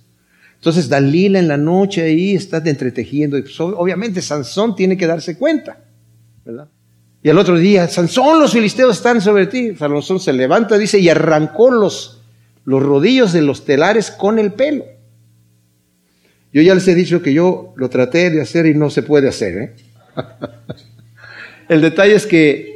Entonces 0.59 0.88
Dalila 0.88 1.38
en 1.38 1.49
la 1.49 1.57
noche 1.57 2.03
ahí 2.03 2.35
está 2.35 2.59
entretejiendo 2.59 3.40
pues, 3.40 3.59
obviamente 3.61 4.21
Sansón 4.21 4.75
tiene 4.75 4.97
que 4.97 5.07
darse 5.07 5.38
cuenta, 5.38 5.79
¿verdad? 6.44 6.68
Y 7.23 7.31
al 7.31 7.38
otro 7.38 7.57
día, 7.57 7.88
Sansón, 7.88 8.40
los 8.40 8.53
filisteos 8.53 8.97
están 8.97 9.21
sobre 9.21 9.47
ti. 9.47 9.75
Sansón 9.75 10.21
se 10.21 10.33
levanta, 10.33 10.79
dice, 10.79 10.99
y 10.99 11.09
arrancó 11.09 11.71
los, 11.71 12.23
los 12.64 12.83
rodillos 12.83 13.33
de 13.33 13.42
los 13.42 13.64
telares 13.64 14.11
con 14.11 14.38
el 14.38 14.53
pelo. 14.53 14.85
Yo 16.53 16.62
ya 16.62 16.75
les 16.75 16.87
he 16.88 16.94
dicho 16.94 17.23
que 17.23 17.33
yo 17.33 17.75
lo 17.77 17.90
traté 17.90 18.31
de 18.31 18.40
hacer 18.40 18.66
y 18.66 18.75
no 18.75 18.88
se 18.90 19.03
puede 19.03 19.29
hacer. 19.29 19.59
¿eh? 19.59 19.77
el 21.68 21.81
detalle 21.81 22.14
es 22.14 22.27
que 22.27 22.67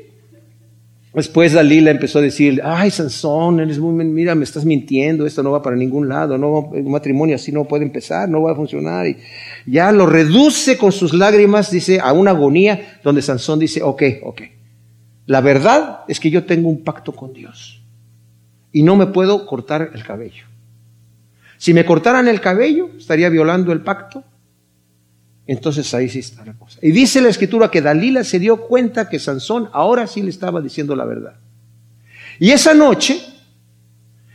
Después 1.15 1.53
Dalila 1.53 1.91
empezó 1.91 2.21
a 2.21 2.23
decir, 2.23 2.63
ay 2.65 2.91
Sansón, 2.91 3.61
eres 3.61 3.79
muy, 3.79 3.93
mira, 4.05 4.35
me 4.35 4.45
estás 4.45 4.65
mintiendo, 4.65 5.27
esto 5.27 5.43
no 5.43 5.51
va 5.51 5.63
para 5.63 5.77
ningún 5.77 6.09
lado, 6.09 6.39
no, 6.39 6.61
un 6.61 6.91
matrimonio 6.91 7.37
así 7.37 7.53
no 7.53 7.65
puede 7.65 7.85
empezar, 7.85 8.31
no 8.31 8.41
va 8.41 8.53
a 8.53 8.57
funcionar. 8.57 9.07
Y 9.07 9.19
ya 9.67 9.93
lo 9.93 10.07
reduce 10.07 10.79
con 10.79 10.91
sus 10.91 11.13
lágrimas, 11.13 11.71
dice, 11.71 12.01
a 12.01 12.15
una 12.15 12.31
agonía 12.31 12.99
donde 13.05 13.21
Sansón 13.21 13.59
dice, 13.59 13.83
ok, 13.83 14.03
ok, 14.23 14.43
la 15.27 15.43
verdad 15.43 16.01
es 16.09 16.19
que 16.19 16.31
yo 16.31 16.45
tengo 16.45 16.71
un 16.71 16.83
pacto 16.83 17.13
con 17.13 17.35
Dios 17.35 17.83
y 18.73 18.83
no 18.83 18.97
me 18.97 19.07
puedo 19.07 19.45
cortar 19.45 19.91
el 19.95 20.03
cabello. 20.03 20.45
Si 21.59 21.75
me 21.75 21.85
cortaran 21.85 22.27
el 22.27 22.41
cabello, 22.41 22.89
estaría 22.97 23.29
violando 23.29 23.71
el 23.71 23.83
pacto 23.83 24.25
entonces 25.53 25.93
ahí 25.93 26.09
sí 26.09 26.21
está 26.21 26.45
la 26.45 26.55
cosa. 26.55 26.79
Y 26.81 26.93
dice 26.93 27.21
la 27.21 27.29
escritura 27.29 27.71
que 27.71 27.83
Dalila 27.83 28.25
se 28.25 28.39
dio 28.39 28.67
cuenta 28.67 29.09
que 29.09 29.19
Sansón 29.19 29.69
ahora 29.73 30.07
sí 30.07 30.23
le 30.23 30.31
estaba 30.31 30.63
diciendo 30.63 30.97
la 30.97 31.05
verdad. 31.05 31.35
Y 32.39 32.51
esa 32.51 32.73
noche, 32.73 33.21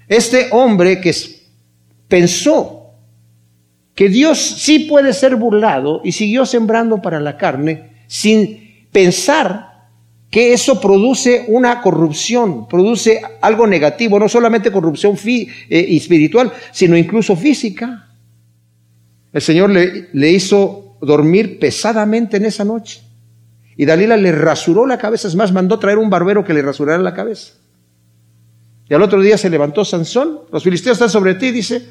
este 0.08 0.50
hombre 0.52 1.02
que 1.02 1.14
pensó 2.08 2.92
que 3.96 4.10
Dios 4.10 4.38
sí 4.40 4.80
puede 4.80 5.12
ser 5.12 5.36
burlado 5.38 6.02
y 6.04 6.12
siguió 6.12 6.46
sembrando 6.46 7.02
para 7.02 7.20
la 7.20 7.36
carne 7.36 8.04
sin 8.06 8.86
pensar 8.92 9.88
que 10.30 10.54
eso 10.54 10.80
produce 10.80 11.46
una 11.48 11.82
corrupción, 11.82 12.68
produce 12.68 13.22
algo 13.42 13.66
negativo, 13.66 14.20
no 14.20 14.30
solamente 14.30 14.72
corrupción 14.72 15.18
eh, 15.26 15.48
espiritual, 15.70 16.54
sino 16.72 16.96
incluso 16.96 17.36
física. 17.36 18.08
El 19.34 19.42
Señor 19.42 19.72
le, 19.72 20.10
le 20.14 20.32
hizo 20.32 20.87
dormir 21.02 21.60
pesadamente 21.60 22.38
en 22.38 22.46
esa 22.46 22.64
noche. 22.64 23.02
Y 23.76 23.86
Dalila 23.86 24.18
le 24.18 24.32
rasuró 24.32 24.86
la 24.86 24.98
cabeza, 24.98 25.28
es 25.28 25.36
más, 25.36 25.54
mandó 25.54 25.78
traer 25.78 25.98
un 25.98 26.10
barbero 26.10 26.44
que 26.44 26.54
le 26.54 26.62
rasurara 26.62 27.02
la 27.02 27.14
cabeza. 27.14 27.54
Y 28.90 28.94
al 28.94 29.02
otro 29.02 29.22
día 29.22 29.38
se 29.38 29.50
levantó 29.50 29.86
Sansón, 29.86 30.40
los 30.52 30.64
filisteos 30.64 30.96
están 30.96 31.10
sobre 31.10 31.36
ti, 31.36 31.52
dice, 31.52 31.88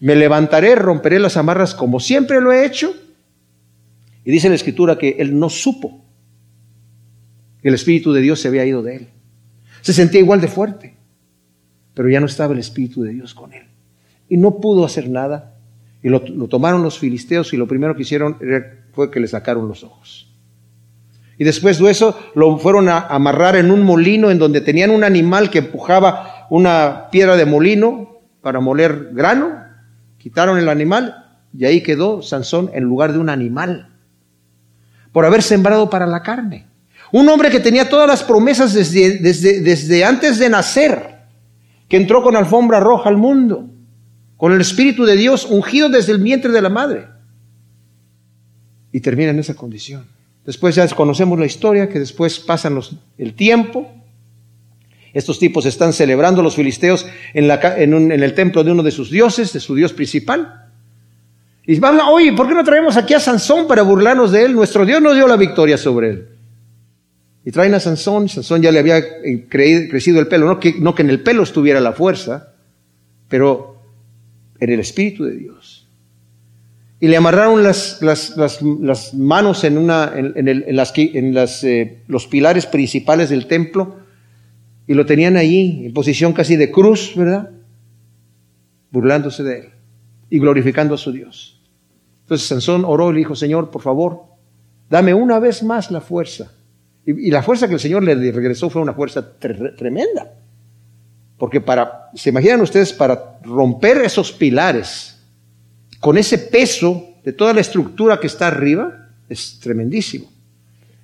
me 0.00 0.16
levantaré, 0.16 0.74
romperé 0.74 1.18
las 1.18 1.36
amarras 1.36 1.74
como 1.74 2.00
siempre 2.00 2.40
lo 2.40 2.52
he 2.52 2.66
hecho. 2.66 2.92
Y 4.24 4.30
dice 4.30 4.48
la 4.48 4.54
escritura 4.54 4.98
que 4.98 5.16
él 5.18 5.38
no 5.38 5.48
supo 5.48 6.04
que 7.62 7.68
el 7.68 7.74
Espíritu 7.74 8.12
de 8.12 8.20
Dios 8.20 8.40
se 8.40 8.48
había 8.48 8.64
ido 8.64 8.82
de 8.82 8.96
él. 8.96 9.08
Se 9.82 9.92
sentía 9.92 10.20
igual 10.20 10.40
de 10.40 10.48
fuerte, 10.48 10.94
pero 11.94 12.08
ya 12.08 12.20
no 12.20 12.26
estaba 12.26 12.52
el 12.52 12.58
Espíritu 12.58 13.02
de 13.02 13.12
Dios 13.12 13.34
con 13.34 13.52
él. 13.52 13.64
Y 14.28 14.36
no 14.36 14.60
pudo 14.60 14.84
hacer 14.84 15.08
nada 15.08 15.56
y 16.02 16.08
lo, 16.08 16.20
tomaron 16.48 16.82
los 16.82 16.98
filisteos 16.98 17.52
y 17.52 17.56
lo 17.56 17.66
primero 17.66 17.94
que 17.94 18.02
hicieron 18.02 18.38
fue 18.92 19.10
que 19.10 19.20
le 19.20 19.28
sacaron 19.28 19.68
los 19.68 19.84
ojos. 19.84 20.28
Y 21.36 21.44
después 21.44 21.78
de 21.78 21.90
eso 21.90 22.18
lo 22.34 22.58
fueron 22.58 22.88
a 22.88 23.00
amarrar 23.00 23.56
en 23.56 23.70
un 23.70 23.82
molino 23.82 24.30
en 24.30 24.38
donde 24.38 24.60
tenían 24.60 24.90
un 24.90 25.04
animal 25.04 25.50
que 25.50 25.58
empujaba 25.58 26.46
una 26.50 27.08
piedra 27.10 27.36
de 27.36 27.46
molino 27.46 28.18
para 28.40 28.60
moler 28.60 29.10
grano. 29.12 29.62
Quitaron 30.18 30.58
el 30.58 30.68
animal 30.68 31.38
y 31.56 31.64
ahí 31.64 31.82
quedó 31.82 32.22
Sansón 32.22 32.70
en 32.74 32.84
lugar 32.84 33.12
de 33.12 33.18
un 33.18 33.30
animal. 33.30 33.88
Por 35.12 35.24
haber 35.24 35.42
sembrado 35.42 35.88
para 35.88 36.06
la 36.06 36.22
carne. 36.22 36.66
Un 37.12 37.28
hombre 37.28 37.50
que 37.50 37.60
tenía 37.60 37.88
todas 37.88 38.06
las 38.06 38.22
promesas 38.22 38.72
desde, 38.72 39.18
desde, 39.18 39.60
desde 39.60 40.04
antes 40.04 40.38
de 40.38 40.48
nacer, 40.48 41.20
que 41.88 41.96
entró 41.96 42.22
con 42.22 42.36
alfombra 42.36 42.80
roja 42.80 43.08
al 43.08 43.16
mundo 43.16 43.66
con 44.40 44.54
el 44.54 44.62
Espíritu 44.62 45.04
de 45.04 45.16
Dios 45.16 45.44
ungido 45.44 45.90
desde 45.90 46.12
el 46.12 46.18
vientre 46.18 46.50
de 46.50 46.62
la 46.62 46.70
madre. 46.70 47.08
Y 48.90 49.00
termina 49.00 49.32
en 49.32 49.38
esa 49.38 49.52
condición. 49.52 50.06
Después 50.46 50.74
ya 50.74 50.88
conocemos 50.88 51.38
la 51.38 51.44
historia, 51.44 51.90
que 51.90 51.98
después 51.98 52.40
pasan 52.40 52.74
los, 52.74 52.96
el 53.18 53.34
tiempo. 53.34 53.92
Estos 55.12 55.38
tipos 55.38 55.66
están 55.66 55.92
celebrando 55.92 56.42
los 56.42 56.54
filisteos 56.54 57.06
en, 57.34 57.48
la, 57.48 57.60
en, 57.76 58.10
el 58.10 58.32
templo 58.32 58.64
de 58.64 58.72
uno 58.72 58.82
de 58.82 58.92
sus 58.92 59.10
dioses, 59.10 59.52
de 59.52 59.60
su 59.60 59.74
dios 59.74 59.92
principal. 59.92 60.70
Y 61.66 61.78
van, 61.78 62.00
oye, 62.00 62.32
¿por 62.32 62.48
qué 62.48 62.54
no 62.54 62.64
traemos 62.64 62.96
aquí 62.96 63.12
a 63.12 63.20
Sansón 63.20 63.68
para 63.68 63.82
burlarnos 63.82 64.32
de 64.32 64.46
él? 64.46 64.54
Nuestro 64.54 64.86
Dios 64.86 65.02
nos 65.02 65.16
dio 65.16 65.28
la 65.28 65.36
victoria 65.36 65.76
sobre 65.76 66.08
él. 66.08 66.28
Y 67.44 67.50
traen 67.50 67.74
a 67.74 67.80
Sansón, 67.80 68.30
Sansón 68.30 68.62
ya 68.62 68.72
le 68.72 68.78
había 68.78 68.96
eh, 68.96 69.46
crecido 69.50 70.18
el 70.18 70.28
pelo, 70.28 70.46
no 70.46 70.58
que, 70.58 70.76
no 70.78 70.94
que 70.94 71.02
en 71.02 71.10
el 71.10 71.22
pelo 71.22 71.42
estuviera 71.42 71.78
la 71.78 71.92
fuerza, 71.92 72.54
pero 73.28 73.79
en 74.60 74.70
el 74.70 74.80
Espíritu 74.80 75.24
de 75.24 75.36
Dios. 75.36 75.86
y 77.00 77.08
le 77.08 77.16
amarraron 77.16 77.62
las, 77.62 78.00
manos 79.14 79.64
en, 79.64 79.78
una, 79.78 80.12
en, 80.14 80.48
el, 80.48 80.64
en, 80.68 80.76
las, 80.76 80.92
en 80.96 81.34
eh, 81.62 82.02
los 82.06 82.26
pilares 82.26 82.66
principales 82.66 83.30
del 83.30 83.46
templo 83.46 83.96
y 84.86 84.92
lo 84.92 85.06
tenían 85.06 85.36
allí 85.36 85.86
en 85.86 85.94
posición 85.94 86.34
casi 86.34 86.56
de 86.56 86.70
cruz, 86.70 87.14
¿verdad? 87.16 87.50
Burlándose 88.90 89.42
de 89.42 89.60
él 89.60 89.68
y 90.28 90.38
glorificando 90.38 90.94
a 90.94 90.98
su 90.98 91.10
Dios. 91.10 91.60
Entonces 92.22 92.46
Sansón 92.46 92.84
oró 92.84 93.10
y 93.10 93.14
le 93.14 93.18
dijo, 93.20 93.34
Señor, 93.34 93.70
por 93.70 93.82
favor, 93.82 94.24
dame 94.88 95.14
una 95.14 95.38
vez 95.38 95.62
más 95.62 95.90
la 95.90 96.00
fuerza. 96.00 96.52
Y 97.06 97.30
la 97.30 97.42
fuerza 97.42 97.66
que 97.66 97.74
el 97.74 97.80
Señor 97.80 98.04
le 98.04 98.14
regresó 98.30 98.68
fue 98.68 98.82
una 98.82 98.92
fuerza 98.92 99.36
tremenda. 99.38 100.34
Porque 101.40 101.58
para, 101.58 102.10
se 102.14 102.28
imaginan 102.28 102.60
ustedes, 102.60 102.92
para 102.92 103.38
romper 103.42 104.02
esos 104.02 104.30
pilares, 104.30 105.16
con 105.98 106.18
ese 106.18 106.36
peso 106.36 107.14
de 107.24 107.32
toda 107.32 107.54
la 107.54 107.62
estructura 107.62 108.20
que 108.20 108.26
está 108.26 108.48
arriba, 108.48 109.08
es 109.26 109.58
tremendísimo. 109.58 110.30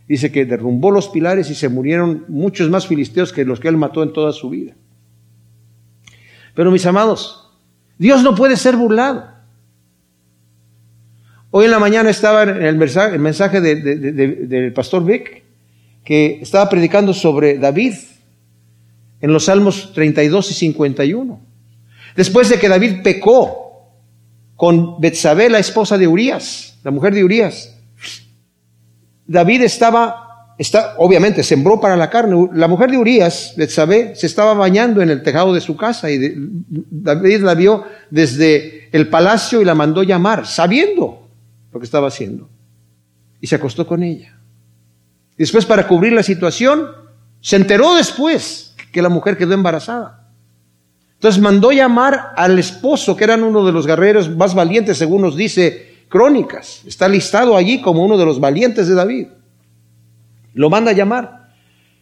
Dice 0.07 0.31
que 0.31 0.45
derrumbó 0.45 0.91
los 0.91 1.09
pilares 1.09 1.49
y 1.49 1.55
se 1.55 1.71
murieron 1.71 2.27
muchos 2.29 2.69
más 2.69 2.87
filisteos 2.87 3.33
que 3.33 3.47
los 3.47 3.61
que 3.61 3.69
él 3.69 3.79
mató 3.79 4.03
en 4.03 4.13
toda 4.13 4.31
su 4.35 4.51
vida. 4.51 4.75
Pero 6.55 6.71
mis 6.71 6.85
amados, 6.85 7.51
Dios 7.97 8.23
no 8.23 8.35
puede 8.35 8.59
ser 8.59 8.77
burlado. 8.77 9.31
Hoy 11.51 11.65
en 11.65 11.71
la 11.71 11.79
mañana 11.79 12.11
estaba 12.11 12.43
en 12.43 12.63
el 12.63 12.77
mensaje, 12.77 13.15
el 13.15 13.23
mensaje 13.23 13.63
del 13.63 14.73
pastor 14.75 15.03
Vic, 15.03 15.45
que 16.05 16.41
estaba 16.43 16.69
predicando 16.69 17.15
sobre 17.15 17.57
David 17.57 17.95
en 19.21 19.33
los 19.33 19.47
Salmos 19.47 19.93
32 19.93 20.51
y 20.51 20.55
51. 20.55 21.41
Después 22.17 22.49
de 22.49 22.59
que 22.59 22.69
David 22.69 23.03
pecó 23.03 23.67
con 24.57 25.01
Betsabé, 25.01 25.51
la 25.51 25.59
esposa 25.59 25.99
de 25.99 26.09
Urias, 26.09 26.79
la 26.83 26.91
mujer 26.91 27.15
de 27.15 27.23
Urias. 27.23 27.75
David 29.27 29.63
estaba, 29.63 30.55
está, 30.59 30.95
obviamente, 30.99 31.43
sembró 31.43 31.81
para 31.81 31.97
la 31.97 32.09
carne. 32.09 32.49
La 32.55 32.69
mujer 32.69 32.91
de 32.91 32.97
Urias, 32.97 33.55
Betsabé, 33.57 34.17
se 34.17 34.27
estaba 34.27 34.55
bañando 34.55 35.03
en 35.03 35.11
el 35.11 35.23
tejado 35.23 35.53
de 35.53 35.61
su 35.61 35.77
casa 35.77 36.11
y 36.11 36.19
David 36.91 37.41
la 37.41 37.55
vio 37.55 37.85
desde 38.11 38.89
el 38.93 39.09
palacio 39.09 39.61
y 39.61 39.65
la 39.65 39.75
mandó 39.75 40.03
llamar, 40.03 40.47
sabiendo 40.47 41.29
lo 41.73 41.79
que 41.79 41.85
estaba 41.85 42.09
haciendo. 42.09 42.49
Y 43.41 43.47
se 43.47 43.57
acostó 43.57 43.87
con 43.87 44.03
ella. 44.03 44.39
Después, 45.37 45.67
para 45.67 45.87
cubrir 45.87 46.15
la 46.15 46.23
situación, 46.23 46.87
se 47.43 47.57
enteró 47.57 47.95
después 47.95 48.66
que 48.97 49.03
la 49.03 49.11
mujer 49.11 49.37
quedó 49.37 49.53
embarazada. 49.53 50.31
Entonces 51.13 51.39
mandó 51.39 51.71
llamar 51.71 52.33
al 52.35 52.59
esposo, 52.59 53.15
que 53.15 53.25
era 53.25 53.35
uno 53.35 53.63
de 53.67 53.71
los 53.71 53.87
guerreros 53.87 54.35
más 54.35 54.55
valientes, 54.55 54.97
según 54.97 55.21
nos 55.21 55.37
dice 55.37 56.05
Crónicas. 56.09 56.81
Está 56.87 57.07
listado 57.07 57.59
allí 57.59 57.83
como 57.83 58.03
uno 58.03 58.17
de 58.17 58.25
los 58.25 58.41
valientes 58.41 58.89
de 58.89 58.95
David. 58.95 59.27
Lo 60.55 60.71
manda 60.71 60.93
a 60.93 60.95
llamar. 60.95 61.51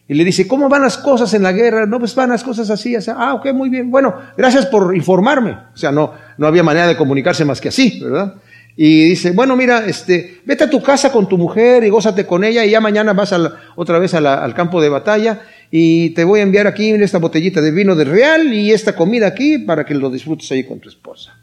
Y 0.07 0.13
le 0.13 0.23
dice, 0.23 0.47
¿cómo 0.47 0.69
van 0.69 0.83
las 0.83 0.97
cosas 0.97 1.33
en 1.33 1.43
la 1.43 1.51
guerra? 1.51 1.85
No, 1.85 1.99
pues 1.99 2.15
van 2.15 2.29
las 2.29 2.45
cosas 2.45 2.69
así. 2.69 2.95
así. 2.95 3.11
Ah, 3.13 3.33
ok, 3.33 3.51
muy 3.51 3.67
bien. 3.67 3.91
Bueno, 3.91 4.15
gracias 4.37 4.67
por 4.67 4.95
informarme. 4.95 5.51
O 5.73 5.77
sea, 5.77 5.91
no, 5.91 6.13
no 6.37 6.47
había 6.47 6.63
manera 6.63 6.87
de 6.87 6.95
comunicarse 6.95 7.43
más 7.43 7.59
que 7.59 7.67
así, 7.67 7.99
¿verdad? 8.01 8.35
Y 8.77 9.09
dice, 9.09 9.31
bueno, 9.31 9.57
mira, 9.57 9.85
este, 9.85 10.41
vete 10.45 10.63
a 10.63 10.69
tu 10.69 10.81
casa 10.81 11.11
con 11.11 11.27
tu 11.27 11.37
mujer 11.37 11.83
y 11.83 11.89
gózate 11.89 12.25
con 12.25 12.45
ella 12.45 12.63
y 12.63 12.69
ya 12.69 12.79
mañana 12.79 13.11
vas 13.11 13.35
otra 13.75 13.99
vez 13.99 14.13
al 14.13 14.53
campo 14.53 14.81
de 14.81 14.87
batalla 14.87 15.41
y 15.71 16.11
te 16.11 16.23
voy 16.23 16.39
a 16.39 16.43
enviar 16.43 16.67
aquí 16.67 16.89
esta 16.91 17.17
botellita 17.17 17.61
de 17.61 17.71
vino 17.71 17.95
de 17.95 18.05
real 18.05 18.53
y 18.53 18.71
esta 18.71 18.95
comida 18.95 19.27
aquí 19.27 19.59
para 19.59 19.85
que 19.85 19.93
lo 19.93 20.09
disfrutes 20.09 20.51
ahí 20.51 20.63
con 20.63 20.79
tu 20.79 20.89
esposa. 20.89 21.37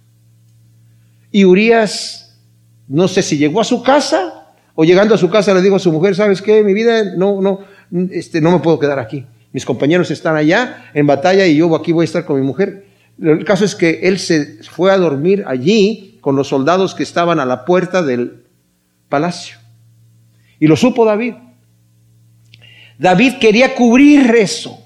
Y 1.30 1.44
Urias, 1.44 2.38
no 2.88 3.08
sé 3.08 3.22
si 3.22 3.38
llegó 3.38 3.60
a 3.60 3.64
su 3.64 3.82
casa 3.82 4.54
o 4.74 4.84
llegando 4.84 5.14
a 5.14 5.18
su 5.18 5.28
casa 5.28 5.54
le 5.54 5.62
dijo 5.62 5.76
a 5.76 5.80
su 5.80 5.92
mujer, 5.92 6.14
¿sabes 6.14 6.40
qué? 6.40 6.62
Mi 6.62 6.74
vida 6.74 7.16
no, 7.16 7.40
no, 7.40 7.60
este, 8.10 8.40
no 8.40 8.52
me 8.52 8.58
puedo 8.60 8.78
quedar 8.78 8.98
aquí. 8.98 9.26
Mis 9.52 9.64
compañeros 9.64 10.10
están 10.10 10.36
allá 10.36 10.90
en 10.94 11.06
batalla 11.06 11.46
y 11.46 11.56
yo 11.56 11.74
aquí 11.76 11.92
voy 11.92 12.04
a 12.04 12.06
estar 12.06 12.24
con 12.24 12.40
mi 12.40 12.46
mujer. 12.46 12.86
El 13.20 13.44
caso 13.44 13.64
es 13.64 13.74
que 13.74 14.00
él 14.04 14.18
se 14.18 14.62
fue 14.62 14.90
a 14.90 14.96
dormir 14.96 15.44
allí 15.46 16.18
con 16.20 16.36
los 16.36 16.48
soldados 16.48 16.94
que 16.94 17.02
estaban 17.02 17.38
a 17.38 17.44
la 17.44 17.64
puerta 17.64 18.02
del 18.02 18.44
palacio. 19.08 19.58
Y 20.58 20.66
lo 20.66 20.76
supo 20.76 21.04
David. 21.04 21.34
David 23.02 23.38
quería 23.40 23.74
cubrir 23.74 24.32
eso. 24.36 24.78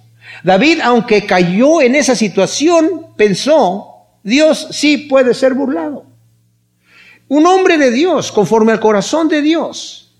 David, 0.42 0.80
aunque 0.82 1.26
cayó 1.26 1.82
en 1.82 1.94
esa 1.94 2.16
situación, 2.16 3.08
pensó, 3.14 4.06
Dios 4.22 4.68
sí 4.70 4.96
puede 4.96 5.34
ser 5.34 5.52
burlado. 5.52 6.06
Un 7.28 7.46
hombre 7.46 7.76
de 7.76 7.90
Dios, 7.90 8.32
conforme 8.32 8.72
al 8.72 8.80
corazón 8.80 9.28
de 9.28 9.42
Dios, 9.42 10.14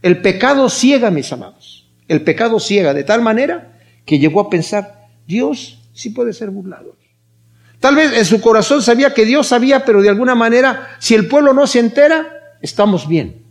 el 0.00 0.22
pecado 0.22 0.70
ciega, 0.70 1.10
mis 1.10 1.30
amados. 1.30 1.90
El 2.08 2.22
pecado 2.22 2.58
ciega 2.58 2.94
de 2.94 3.04
tal 3.04 3.20
manera 3.20 3.76
que 4.06 4.18
llegó 4.18 4.40
a 4.40 4.48
pensar, 4.48 5.08
Dios 5.26 5.90
sí 5.92 6.10
puede 6.10 6.32
ser 6.32 6.48
burlado. 6.48 6.96
Tal 7.80 7.96
vez 7.96 8.16
en 8.16 8.24
su 8.24 8.40
corazón 8.40 8.80
sabía 8.80 9.12
que 9.12 9.26
Dios 9.26 9.48
sabía, 9.48 9.84
pero 9.84 10.00
de 10.00 10.08
alguna 10.08 10.34
manera, 10.34 10.96
si 11.00 11.14
el 11.14 11.28
pueblo 11.28 11.52
no 11.52 11.66
se 11.66 11.80
entera, 11.80 12.56
estamos 12.62 13.06
bien. 13.06 13.44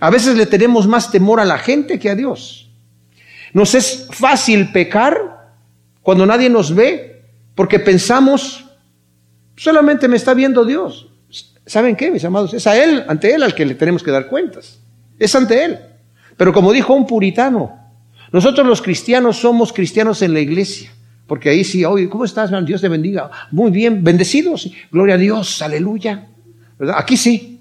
A 0.00 0.10
veces 0.10 0.36
le 0.36 0.46
tenemos 0.46 0.88
más 0.88 1.12
temor 1.12 1.38
a 1.38 1.44
la 1.44 1.58
gente 1.58 2.00
que 2.00 2.10
a 2.10 2.16
Dios. 2.16 2.71
Nos 3.52 3.74
es 3.74 4.08
fácil 4.10 4.72
pecar 4.72 5.52
cuando 6.02 6.26
nadie 6.26 6.48
nos 6.48 6.74
ve, 6.74 7.24
porque 7.54 7.78
pensamos, 7.78 8.64
solamente 9.56 10.08
me 10.08 10.16
está 10.16 10.34
viendo 10.34 10.64
Dios. 10.64 11.08
¿Saben 11.66 11.94
qué, 11.94 12.10
mis 12.10 12.24
amados? 12.24 12.54
Es 12.54 12.66
a 12.66 12.82
Él, 12.82 13.04
ante 13.08 13.34
Él 13.34 13.42
al 13.42 13.54
que 13.54 13.64
le 13.64 13.74
tenemos 13.74 14.02
que 14.02 14.10
dar 14.10 14.26
cuentas. 14.26 14.80
Es 15.18 15.34
ante 15.34 15.64
Él. 15.64 15.78
Pero 16.36 16.52
como 16.52 16.72
dijo 16.72 16.94
un 16.94 17.06
puritano, 17.06 17.78
nosotros 18.32 18.66
los 18.66 18.82
cristianos 18.82 19.36
somos 19.36 19.72
cristianos 19.72 20.22
en 20.22 20.32
la 20.32 20.40
iglesia. 20.40 20.92
Porque 21.26 21.50
ahí 21.50 21.62
sí, 21.62 21.84
oye, 21.84 22.08
¿cómo 22.08 22.24
estás? 22.24 22.50
Dios 22.64 22.80
te 22.80 22.88
bendiga. 22.88 23.30
Muy 23.52 23.70
bien, 23.70 24.02
bendecidos. 24.02 24.70
Gloria 24.90 25.14
a 25.14 25.18
Dios, 25.18 25.62
aleluya. 25.62 26.26
Aquí 26.94 27.16
sí. 27.16 27.52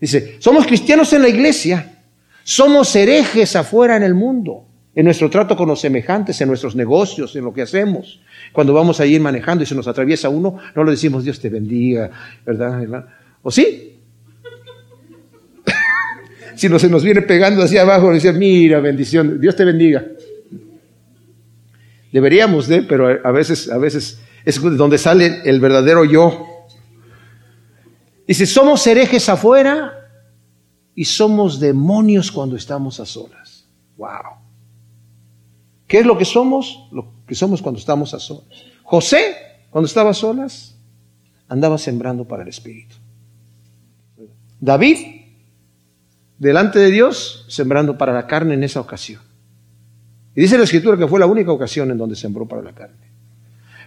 Dice, 0.00 0.36
somos 0.38 0.66
cristianos 0.66 1.12
en 1.12 1.22
la 1.22 1.28
iglesia, 1.28 2.00
somos 2.44 2.94
herejes 2.94 3.56
afuera 3.56 3.96
en 3.96 4.04
el 4.04 4.14
mundo, 4.14 4.67
en 4.98 5.04
nuestro 5.04 5.30
trato 5.30 5.56
con 5.56 5.68
los 5.68 5.80
semejantes, 5.80 6.40
en 6.40 6.48
nuestros 6.48 6.74
negocios, 6.74 7.36
en 7.36 7.44
lo 7.44 7.54
que 7.54 7.62
hacemos. 7.62 8.20
Cuando 8.52 8.74
vamos 8.74 8.98
a 8.98 9.06
ir 9.06 9.20
manejando 9.20 9.62
y 9.62 9.66
se 9.66 9.76
nos 9.76 9.86
atraviesa 9.86 10.28
uno, 10.28 10.58
no 10.74 10.82
le 10.82 10.90
decimos 10.90 11.22
Dios 11.22 11.38
te 11.38 11.48
bendiga, 11.48 12.10
¿verdad, 12.44 12.82
hermano? 12.82 13.06
¿O 13.40 13.48
sí? 13.52 14.00
si 16.56 16.68
no 16.68 16.80
se 16.80 16.88
nos 16.88 17.04
viene 17.04 17.22
pegando 17.22 17.62
hacia 17.62 17.82
abajo, 17.82 18.12
dice, 18.12 18.32
mira, 18.32 18.80
bendición, 18.80 19.40
Dios 19.40 19.54
te 19.54 19.64
bendiga. 19.64 20.04
Deberíamos 22.10 22.66
de, 22.66 22.82
pero 22.82 23.24
a 23.24 23.30
veces, 23.30 23.70
a 23.70 23.78
veces 23.78 24.20
es 24.44 24.60
donde 24.60 24.98
sale 24.98 25.42
el 25.44 25.60
verdadero 25.60 26.04
yo. 26.06 26.44
Dice, 28.26 28.46
somos 28.46 28.84
herejes 28.84 29.28
afuera 29.28 30.10
y 30.96 31.04
somos 31.04 31.60
demonios 31.60 32.32
cuando 32.32 32.56
estamos 32.56 32.98
a 32.98 33.06
solas. 33.06 33.64
Wow. 33.96 34.47
¿Qué 35.88 35.98
es 35.98 36.06
lo 36.06 36.16
que 36.18 36.26
somos? 36.26 36.86
Lo 36.92 37.12
que 37.26 37.34
somos 37.34 37.62
cuando 37.62 37.80
estamos 37.80 38.14
a 38.14 38.20
solas. 38.20 38.44
José, 38.84 39.34
cuando 39.70 39.86
estaba 39.86 40.10
a 40.10 40.14
solas, 40.14 40.76
andaba 41.48 41.78
sembrando 41.78 42.28
para 42.28 42.42
el 42.42 42.48
Espíritu. 42.48 42.94
David, 44.60 44.98
delante 46.38 46.78
de 46.78 46.90
Dios, 46.90 47.46
sembrando 47.48 47.96
para 47.96 48.12
la 48.12 48.26
carne 48.26 48.54
en 48.54 48.64
esa 48.64 48.80
ocasión. 48.80 49.22
Y 50.34 50.42
dice 50.42 50.58
la 50.58 50.64
escritura 50.64 50.96
que 50.98 51.08
fue 51.08 51.18
la 51.18 51.26
única 51.26 51.50
ocasión 51.50 51.90
en 51.90 51.98
donde 51.98 52.16
sembró 52.16 52.46
para 52.46 52.62
la 52.62 52.72
carne. 52.72 53.08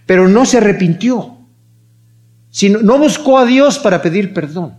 Pero 0.04 0.28
no 0.28 0.44
se 0.44 0.58
arrepintió, 0.58 1.38
sino, 2.50 2.80
no 2.80 2.98
buscó 2.98 3.38
a 3.38 3.46
Dios 3.46 3.78
para 3.78 4.02
pedir 4.02 4.34
perdón, 4.34 4.74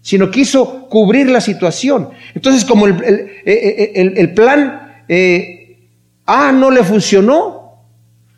sino 0.00 0.30
quiso 0.30 0.88
cubrir 0.88 1.28
la 1.28 1.40
situación. 1.40 2.08
Entonces, 2.34 2.64
como 2.64 2.86
el, 2.86 3.30
el, 3.44 4.34
plan 4.34 5.04
eh, 5.06 5.59
A 6.32 6.52
no 6.52 6.70
le 6.70 6.84
funcionó, 6.84 7.86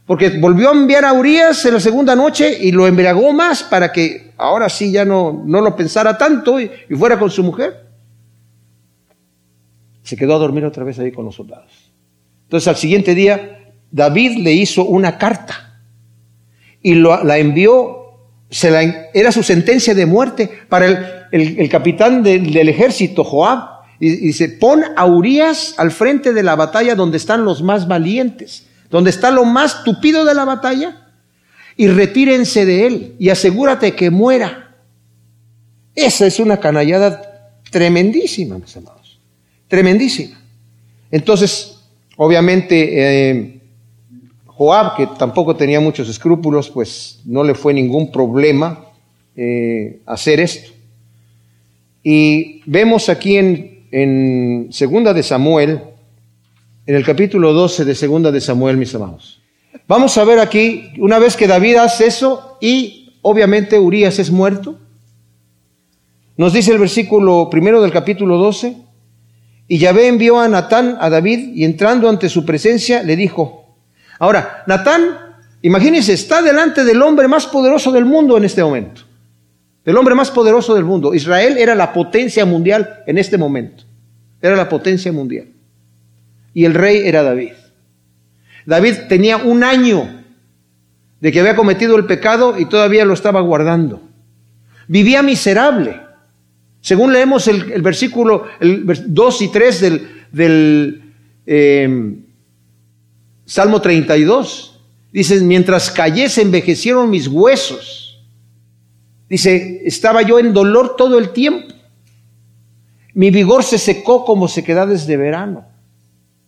porque 0.07 0.31
volvió 0.31 0.71
a 0.71 0.73
enviar 0.73 1.05
a 1.05 1.13
Urias 1.13 1.63
en 1.67 1.75
la 1.75 1.81
segunda 1.81 2.17
noche 2.17 2.57
y 2.59 2.73
lo 2.73 2.87
embriagó 2.87 3.35
más 3.35 3.63
para 3.63 3.93
que 3.93 4.33
ahora 4.39 4.71
sí 4.71 4.91
ya 4.91 5.05
no, 5.05 5.43
no 5.45 5.61
lo 5.61 5.77
pensara 5.77 6.17
tanto 6.17 6.59
y 6.59 6.71
fuera 6.97 7.19
con 7.19 7.31
su 7.31 7.43
mujer. 7.43 7.87
Se 10.03 10.17
quedó 10.17 10.37
a 10.37 10.39
dormir 10.39 10.65
otra 10.65 10.85
vez 10.85 10.99
ahí 10.99 11.13
con 11.13 11.27
los 11.27 11.35
soldados. 11.35 11.93
Entonces 12.45 12.67
al 12.67 12.77
siguiente 12.77 13.15
día 13.15 13.75
David 13.91 14.39
le 14.39 14.53
hizo 14.53 14.87
una 14.87 15.19
carta 15.19 15.83
y 16.81 16.95
la 16.95 17.37
envió, 17.37 18.15
se 18.49 18.71
la, 18.71 18.83
era 19.13 19.31
su 19.33 19.43
sentencia 19.43 19.95
de 19.95 20.07
muerte 20.07 20.51
para 20.71 21.29
el, 21.31 21.69
capitán 21.69 22.23
del 22.23 22.69
ejército, 22.71 23.23
Joab. 23.23 23.72
Y, 24.03 24.17
dice, 24.17 24.49
pon 24.49 24.83
a 24.97 25.07
Urias 25.07 25.75
al 25.77 25.93
frente 25.93 26.33
de 26.33 26.43
la 26.43 26.57
batalla 26.57 26.97
donde 26.97 27.19
están 27.19 27.45
los 27.45 27.63
más 27.63 27.87
valientes, 27.87 28.67
donde 28.91 29.11
está 29.11 29.31
lo 29.31 29.45
más 29.45 29.85
tupido 29.85 30.25
de 30.25 30.35
la 30.35 30.45
batalla, 30.45 31.07
y 31.77 31.87
retírense 31.87 32.67
de 32.67 32.87
él 32.89 33.15
y 33.21 33.29
asegúrate 33.29 33.95
que 33.95 34.11
muera. 34.11 34.75
Esa 35.95 36.27
es 36.27 36.41
una 36.41 36.59
canallada 36.59 37.53
tremendísima, 37.71 38.59
mis 38.59 38.77
amados. 38.77 39.21
Tremendísima. 39.69 40.37
Entonces, 41.13 41.79
obviamente, 42.17 43.31
eh, 43.31 43.61
Joab, 44.47 44.97
que 44.97 45.07
tampoco 45.17 45.55
tenía 45.55 45.79
muchos 45.79 46.09
escrúpulos, 46.09 46.71
pues 46.71 47.21
no 47.25 47.45
le 47.45 47.55
fue 47.55 47.73
ningún 47.73 48.11
problema 48.11 48.85
eh, 49.37 50.01
hacer 50.07 50.41
esto. 50.41 50.73
Y 52.03 52.63
vemos 52.67 53.09
aquí 53.09 53.37
en, 53.37 53.72
en 53.93 54.69
Segunda 54.71 55.13
de 55.13 55.23
Samuel, 55.23 55.81
en 56.87 56.95
el 56.97 57.05
capítulo 57.05 57.53
12 57.53 57.85
de 57.85 57.95
Segunda 57.95 58.33
de 58.33 58.41
Samuel, 58.41 58.79
mis 58.79 58.95
amados. 58.95 59.41
Vamos 59.87 60.17
a 60.17 60.25
ver 60.25 60.41
aquí, 60.41 60.91
una 60.99 61.19
vez 61.19 61.37
que 61.37 61.47
David 61.47 61.77
hace 61.77 62.07
eso 62.07 62.57
y 62.61 63.19
obviamente 63.21 63.79
Urias 63.79 64.19
es 64.19 64.31
muerto, 64.31 64.79
nos 66.37 66.55
dice 66.55 66.73
el 66.73 66.79
versículo 66.79 67.49
primero 67.51 67.83
del 67.83 67.93
capítulo 67.93 68.39
12, 68.39 68.77
y 69.69 69.79
Yahvé 69.79 70.09
envió 70.09 70.41
a 70.41 70.49
Natán 70.49 70.97
a 70.99 71.11
David 71.11 71.55
y 71.55 71.65
entrando 71.65 72.09
ante 72.09 72.29
su 72.29 72.45
presencia 72.45 73.03
le 73.03 73.15
dijo, 73.15 73.77
ahora, 74.19 74.65
Natán, 74.67 75.37
imagínense, 75.61 76.15
está 76.15 76.41
delante 76.41 76.85
del 76.85 77.03
hombre 77.03 77.29
más 77.29 77.47
poderoso 77.47 77.93
del 77.93 78.07
mundo 78.07 78.39
en 78.39 78.45
este 78.45 78.65
momento, 78.65 79.03
del 79.85 79.97
hombre 79.97 80.15
más 80.15 80.31
poderoso 80.31 80.75
del 80.75 80.85
mundo. 80.85 81.15
Israel 81.15 81.57
era 81.59 81.75
la 81.75 81.93
potencia 81.93 82.45
mundial 82.45 83.03
en 83.07 83.19
este 83.19 83.39
momento, 83.39 83.85
era 84.41 84.57
la 84.57 84.69
potencia 84.69 85.13
mundial. 85.13 85.49
Y 86.55 86.65
el 86.65 86.75
rey 86.75 87.03
era 87.05 87.23
David. 87.23 87.53
David 88.67 88.95
tenía 89.09 89.39
un 89.39 89.65
año 89.65 90.23
de 91.21 91.33
que 91.33 91.41
había 91.41 91.57
cometido 91.57 91.97
el 91.97 92.05
pecado 92.05 92.59
y 92.59 92.67
todavía 92.67 93.05
lo 93.05 93.15
estaba 93.15 93.41
guardando. 93.41 94.03
Vivía 94.89 95.23
miserable. 95.23 96.01
Según 96.81 97.13
leemos 97.13 97.47
el, 97.47 97.81
versículo 97.81 98.47
el 98.61 98.85
2 99.07 99.43
y 99.43 99.49
3 99.49 99.81
del, 100.33 101.03
eh, 101.47 102.17
Salmo 103.45 103.81
32, 103.81 104.81
dice, 105.13 105.41
mientras 105.43 105.91
callé 105.91 106.29
se 106.29 106.43
envejecieron 106.43 107.09
mis 107.09 107.29
huesos. 107.29 108.02
Dice, 109.33 109.81
estaba 109.87 110.21
yo 110.21 110.39
en 110.39 110.53
dolor 110.53 110.95
todo 110.95 111.19
el 111.19 111.33
tiempo. 111.33 111.75
Mi 113.15 113.31
vigor 113.31 113.65
se 113.65 113.79
secó 113.79 114.27
como 114.27 114.47
se 114.47 114.63
queda 114.63 114.85
desde 114.85 115.17
verano. 115.17 115.65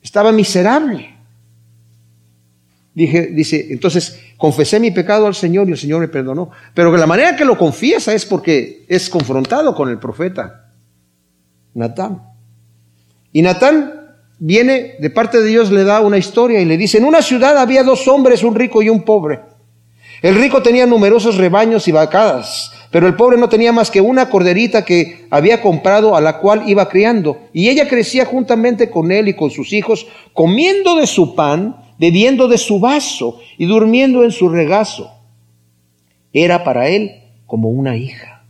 Estaba 0.03 0.32
miserable. 0.32 1.16
Dije, 2.93 3.28
dice, 3.28 3.68
entonces 3.70 4.20
confesé 4.37 4.80
mi 4.80 4.91
pecado 4.91 5.26
al 5.26 5.35
Señor 5.35 5.66
y 5.66 5.72
el 5.72 5.78
Señor 5.78 6.03
me 6.03 6.09
perdonó. 6.09 6.51
Pero 6.74 6.95
la 6.95 7.07
manera 7.07 7.35
que 7.35 7.47
lo 7.47 7.57
confiesa 7.57 8.12
es 8.12 8.26
porque 8.26 8.85
es 8.87 9.09
confrontado 9.09 9.74
con 9.74 9.89
el 9.89 9.99
profeta 9.99 10.70
Natán. 11.72 12.20
Y 13.32 13.41
Natán 13.41 14.14
viene 14.39 14.97
de 14.99 15.09
parte 15.09 15.41
de 15.41 15.47
Dios, 15.47 15.70
le 15.70 15.85
da 15.85 16.03
una 16.03 16.18
historia 16.18 16.61
y 16.61 16.66
le 16.66 16.76
dice, 16.76 16.99
en 16.99 17.07
una 17.07 17.22
ciudad 17.22 17.57
había 17.57 17.82
dos 17.82 18.07
hombres, 18.09 18.43
un 18.43 18.55
rico 18.55 18.82
y 18.82 18.91
un 18.91 19.07
pobre. 19.07 19.53
El 20.25 20.37
rico 20.37 20.62
tenía 20.62 20.87
numerosos 20.87 21.37
rebaños 21.37 21.87
y 21.87 21.93
vacadas, 21.93 22.72
pero 22.91 23.07
el 23.07 23.14
pobre 23.14 23.37
no 23.37 23.51
tenía 23.51 23.72
más 23.72 23.91
que 23.91 24.01
una 24.01 24.31
corderita 24.31 24.83
que 24.83 25.27
había 25.29 25.61
comprado 25.61 26.16
a 26.16 26.22
la 26.22 26.39
cual 26.39 26.62
iba 26.66 26.89
criando. 26.89 27.43
Y 27.53 27.68
ella 27.68 27.87
crecía 27.87 28.25
juntamente 28.25 28.89
con 28.89 29.12
él 29.12 29.29
y 29.29 29.35
con 29.35 29.51
sus 29.51 29.75
hijos, 29.75 30.07
comiendo 30.33 30.97
de 30.97 31.07
su 31.07 31.35
pan 31.35 31.77
bebiendo 31.99 32.49
de 32.49 32.57
su 32.57 32.81
vaso 32.81 33.39
y 33.59 33.66
durmiendo 33.66 34.25
en 34.25 34.31
su 34.31 34.49
regazo. 34.49 35.12
Era 36.33 36.64
para 36.64 36.89
él 36.89 37.20
como 37.45 37.68
una 37.68 37.95
hija. 37.95 38.47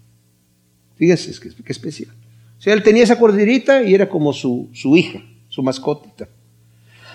Fíjense, 0.94 1.32
qué, 1.40 1.72
especial. 1.72 2.14
O 2.56 2.62
sea, 2.62 2.72
él 2.72 2.84
tenía 2.84 3.02
esa 3.02 3.18
corderita 3.18 3.82
y 3.82 3.96
era 3.96 4.08
como 4.08 4.32
su, 4.32 4.68
su 4.72 4.96
hija, 4.96 5.24
su 5.48 5.60
mascotita. 5.64 6.28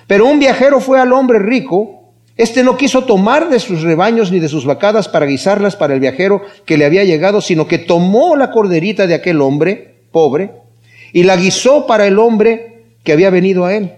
Pero 0.05 0.26
un 0.26 0.38
viajero 0.38 0.82
fue 0.82 0.99
al 0.99 1.14
hombre 1.14 1.39
rico 1.39 1.99
este 2.39 2.63
no 2.63 2.77
quiso 2.77 3.03
tomar 3.03 3.49
de 3.49 3.59
sus 3.59 3.81
rebaños 3.81 4.31
ni 4.31 4.39
de 4.39 4.47
sus 4.47 4.63
vacadas 4.63 5.09
para 5.09 5.25
guisarlas 5.25 5.75
para 5.75 5.93
el 5.93 5.99
viajero 5.99 6.41
que 6.63 6.77
le 6.77 6.85
había 6.85 7.03
llegado, 7.03 7.41
sino 7.41 7.67
que 7.67 7.79
tomó 7.79 8.37
la 8.37 8.49
corderita 8.49 9.07
de 9.07 9.13
aquel 9.13 9.41
hombre 9.41 9.95
pobre 10.09 10.51
y 11.11 11.23
la 11.23 11.35
guisó 11.35 11.85
para 11.85 12.07
el 12.07 12.17
hombre 12.17 12.85
que 13.03 13.11
había 13.11 13.29
venido 13.29 13.65
a 13.65 13.75
él. 13.75 13.91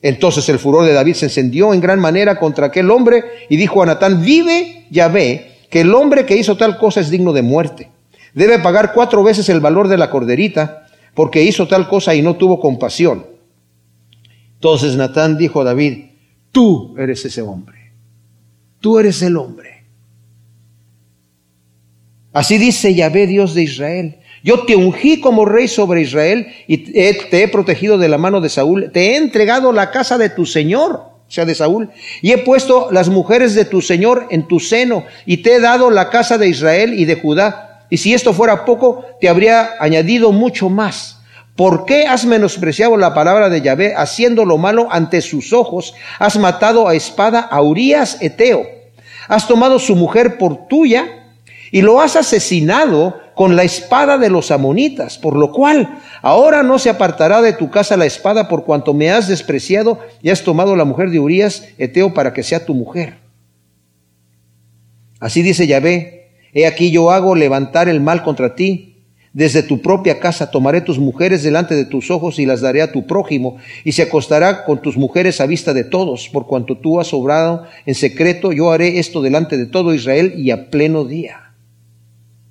Entonces 0.00 0.48
el 0.48 0.58
furor 0.58 0.86
de 0.86 0.94
David 0.94 1.12
se 1.12 1.26
encendió 1.26 1.74
en 1.74 1.82
gran 1.82 2.00
manera 2.00 2.38
contra 2.38 2.68
aquel 2.68 2.90
hombre 2.90 3.22
y 3.50 3.58
dijo 3.58 3.82
a 3.82 3.86
Natán, 3.86 4.22
vive 4.22 4.86
ve 4.90 5.52
que 5.68 5.82
el 5.82 5.94
hombre 5.94 6.24
que 6.24 6.38
hizo 6.38 6.56
tal 6.56 6.78
cosa 6.78 7.00
es 7.00 7.10
digno 7.10 7.34
de 7.34 7.42
muerte. 7.42 7.90
Debe 8.32 8.60
pagar 8.60 8.94
cuatro 8.94 9.22
veces 9.22 9.50
el 9.50 9.60
valor 9.60 9.88
de 9.88 9.98
la 9.98 10.08
corderita 10.08 10.86
porque 11.12 11.42
hizo 11.42 11.68
tal 11.68 11.86
cosa 11.86 12.14
y 12.14 12.22
no 12.22 12.36
tuvo 12.36 12.60
compasión. 12.60 13.26
Entonces 14.54 14.96
Natán 14.96 15.36
dijo 15.36 15.60
a 15.60 15.64
David, 15.64 16.13
tú 16.54 16.94
eres 16.96 17.24
ese 17.24 17.42
hombre, 17.42 17.90
tú 18.80 18.98
eres 18.98 19.20
el 19.22 19.36
hombre. 19.36 19.84
Así 22.32 22.58
dice 22.58 22.94
Yahvé, 22.94 23.26
Dios 23.26 23.54
de 23.54 23.64
Israel. 23.64 24.16
Yo 24.42 24.64
te 24.64 24.76
ungí 24.76 25.20
como 25.20 25.44
rey 25.44 25.68
sobre 25.68 26.02
Israel 26.02 26.48
y 26.66 26.78
te 26.78 27.42
he 27.42 27.48
protegido 27.48 27.98
de 27.98 28.08
la 28.08 28.18
mano 28.18 28.40
de 28.40 28.48
Saúl. 28.48 28.90
Te 28.92 29.12
he 29.12 29.16
entregado 29.16 29.72
la 29.72 29.90
casa 29.90 30.18
de 30.18 30.30
tu 30.30 30.46
Señor, 30.46 30.92
o 30.92 31.30
sea, 31.30 31.44
de 31.44 31.54
Saúl. 31.54 31.90
Y 32.22 32.32
he 32.32 32.38
puesto 32.38 32.88
las 32.92 33.08
mujeres 33.08 33.54
de 33.54 33.64
tu 33.64 33.80
Señor 33.80 34.26
en 34.30 34.46
tu 34.46 34.60
seno 34.60 35.04
y 35.26 35.38
te 35.38 35.54
he 35.54 35.60
dado 35.60 35.90
la 35.90 36.10
casa 36.10 36.38
de 36.38 36.48
Israel 36.48 36.94
y 36.98 37.04
de 37.04 37.20
Judá. 37.20 37.86
Y 37.90 37.96
si 37.96 38.14
esto 38.14 38.32
fuera 38.32 38.64
poco, 38.64 39.04
te 39.20 39.28
habría 39.28 39.70
añadido 39.80 40.30
mucho 40.30 40.68
más. 40.68 41.20
¿Por 41.56 41.84
qué 41.84 42.06
has 42.06 42.24
menospreciado 42.24 42.96
la 42.96 43.14
palabra 43.14 43.48
de 43.48 43.60
Yahvé, 43.60 43.94
haciendo 43.96 44.44
lo 44.44 44.58
malo 44.58 44.88
ante 44.90 45.20
sus 45.20 45.52
ojos? 45.52 45.94
Has 46.18 46.36
matado 46.36 46.88
a 46.88 46.94
espada 46.94 47.40
a 47.40 47.62
Urias 47.62 48.18
Eteo. 48.20 48.66
Has 49.28 49.46
tomado 49.46 49.78
su 49.78 49.94
mujer 49.94 50.36
por 50.36 50.66
tuya 50.66 51.24
y 51.70 51.82
lo 51.82 52.00
has 52.00 52.16
asesinado 52.16 53.20
con 53.34 53.56
la 53.56 53.62
espada 53.62 54.18
de 54.18 54.30
los 54.30 54.50
amonitas, 54.50 55.18
por 55.18 55.36
lo 55.36 55.52
cual 55.52 56.00
ahora 56.22 56.62
no 56.62 56.78
se 56.78 56.90
apartará 56.90 57.40
de 57.40 57.52
tu 57.52 57.70
casa 57.70 57.96
la 57.96 58.06
espada 58.06 58.48
por 58.48 58.64
cuanto 58.64 58.94
me 58.94 59.10
has 59.10 59.28
despreciado 59.28 59.98
y 60.22 60.30
has 60.30 60.42
tomado 60.42 60.76
la 60.76 60.84
mujer 60.84 61.10
de 61.10 61.20
Urías, 61.20 61.68
Eteo, 61.78 62.14
para 62.14 62.32
que 62.32 62.42
sea 62.42 62.64
tu 62.64 62.74
mujer. 62.74 63.18
Así 65.20 65.42
dice 65.42 65.66
Yahvé, 65.66 66.32
he 66.52 66.66
aquí 66.66 66.90
yo 66.90 67.10
hago 67.10 67.34
levantar 67.34 67.88
el 67.88 68.00
mal 68.00 68.22
contra 68.22 68.54
ti. 68.54 68.93
Desde 69.34 69.64
tu 69.64 69.82
propia 69.82 70.20
casa 70.20 70.50
tomaré 70.50 70.80
tus 70.80 70.98
mujeres 70.98 71.42
delante 71.42 71.74
de 71.74 71.84
tus 71.84 72.10
ojos 72.10 72.38
y 72.38 72.46
las 72.46 72.60
daré 72.60 72.82
a 72.82 72.92
tu 72.92 73.04
prójimo, 73.06 73.56
y 73.84 73.92
se 73.92 74.02
acostará 74.02 74.64
con 74.64 74.80
tus 74.80 74.96
mujeres 74.96 75.40
a 75.40 75.46
vista 75.46 75.74
de 75.74 75.82
todos, 75.82 76.28
por 76.28 76.46
cuanto 76.46 76.78
tú 76.78 77.00
has 77.00 77.12
obrado 77.12 77.64
en 77.84 77.96
secreto, 77.96 78.52
yo 78.52 78.70
haré 78.70 79.00
esto 79.00 79.20
delante 79.20 79.56
de 79.56 79.66
todo 79.66 79.92
Israel 79.92 80.34
y 80.36 80.52
a 80.52 80.70
pleno 80.70 81.04
día. 81.04 81.44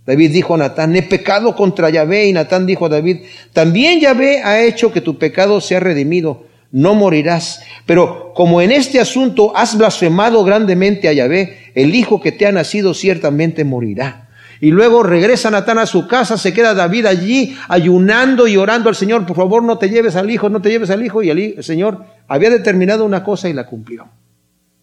David 0.06 0.32
dijo 0.32 0.56
a 0.56 0.58
Natán, 0.58 0.96
he 0.96 1.04
pecado 1.04 1.56
contra 1.56 1.90
Yahvé. 1.90 2.28
Y 2.28 2.34
Natán 2.34 2.66
dijo 2.66 2.86
a 2.86 2.90
David, 2.90 3.20
también 3.54 4.00
Yahvé 4.02 4.42
ha 4.44 4.62
hecho 4.62 4.92
que 4.92 5.02
tu 5.02 5.18
pecado 5.18 5.62
sea 5.62 5.80
redimido, 5.80 6.46
no 6.72 6.94
morirás. 6.96 7.62
Pero 7.86 8.34
como 8.34 8.62
en 8.62 8.72
este 8.72 9.00
asunto 9.00 9.56
has 9.56 9.78
blasfemado 9.78 10.44
grandemente 10.44 11.08
a 11.08 11.14
Yahvé, 11.14 11.58
el 11.76 11.96
hijo 11.96 12.20
que 12.20 12.34
te 12.34 12.46
ha 12.46 12.52
nacido 12.52 12.94
ciertamente 12.94 13.64
morirá. 13.64 14.23
Y 14.64 14.72
luego 14.72 15.04
regresa 15.04 15.52
Natán 15.52 15.78
a 15.78 15.86
su 15.86 16.08
casa, 16.08 16.38
se 16.38 16.54
queda 16.54 16.74
David 16.74 17.06
allí 17.06 17.54
ayunando 17.68 18.48
y 18.48 18.56
orando 18.56 18.88
al 18.88 18.96
Señor, 18.96 19.26
por 19.26 19.36
favor 19.36 19.62
no 19.62 19.78
te 19.78 19.90
lleves 19.90 20.16
al 20.16 20.32
hijo, 20.32 20.48
no 20.48 20.62
te 20.62 20.70
lleves 20.70 20.90
al 20.90 21.04
hijo. 21.04 21.22
Y 21.22 21.30
el 21.30 21.62
Señor 21.62 22.06
había 22.30 22.50
determinado 22.50 23.04
una 23.04 23.26
cosa 23.26 23.50
y 23.50 23.54
la 23.54 23.66
cumplió. 23.66 24.08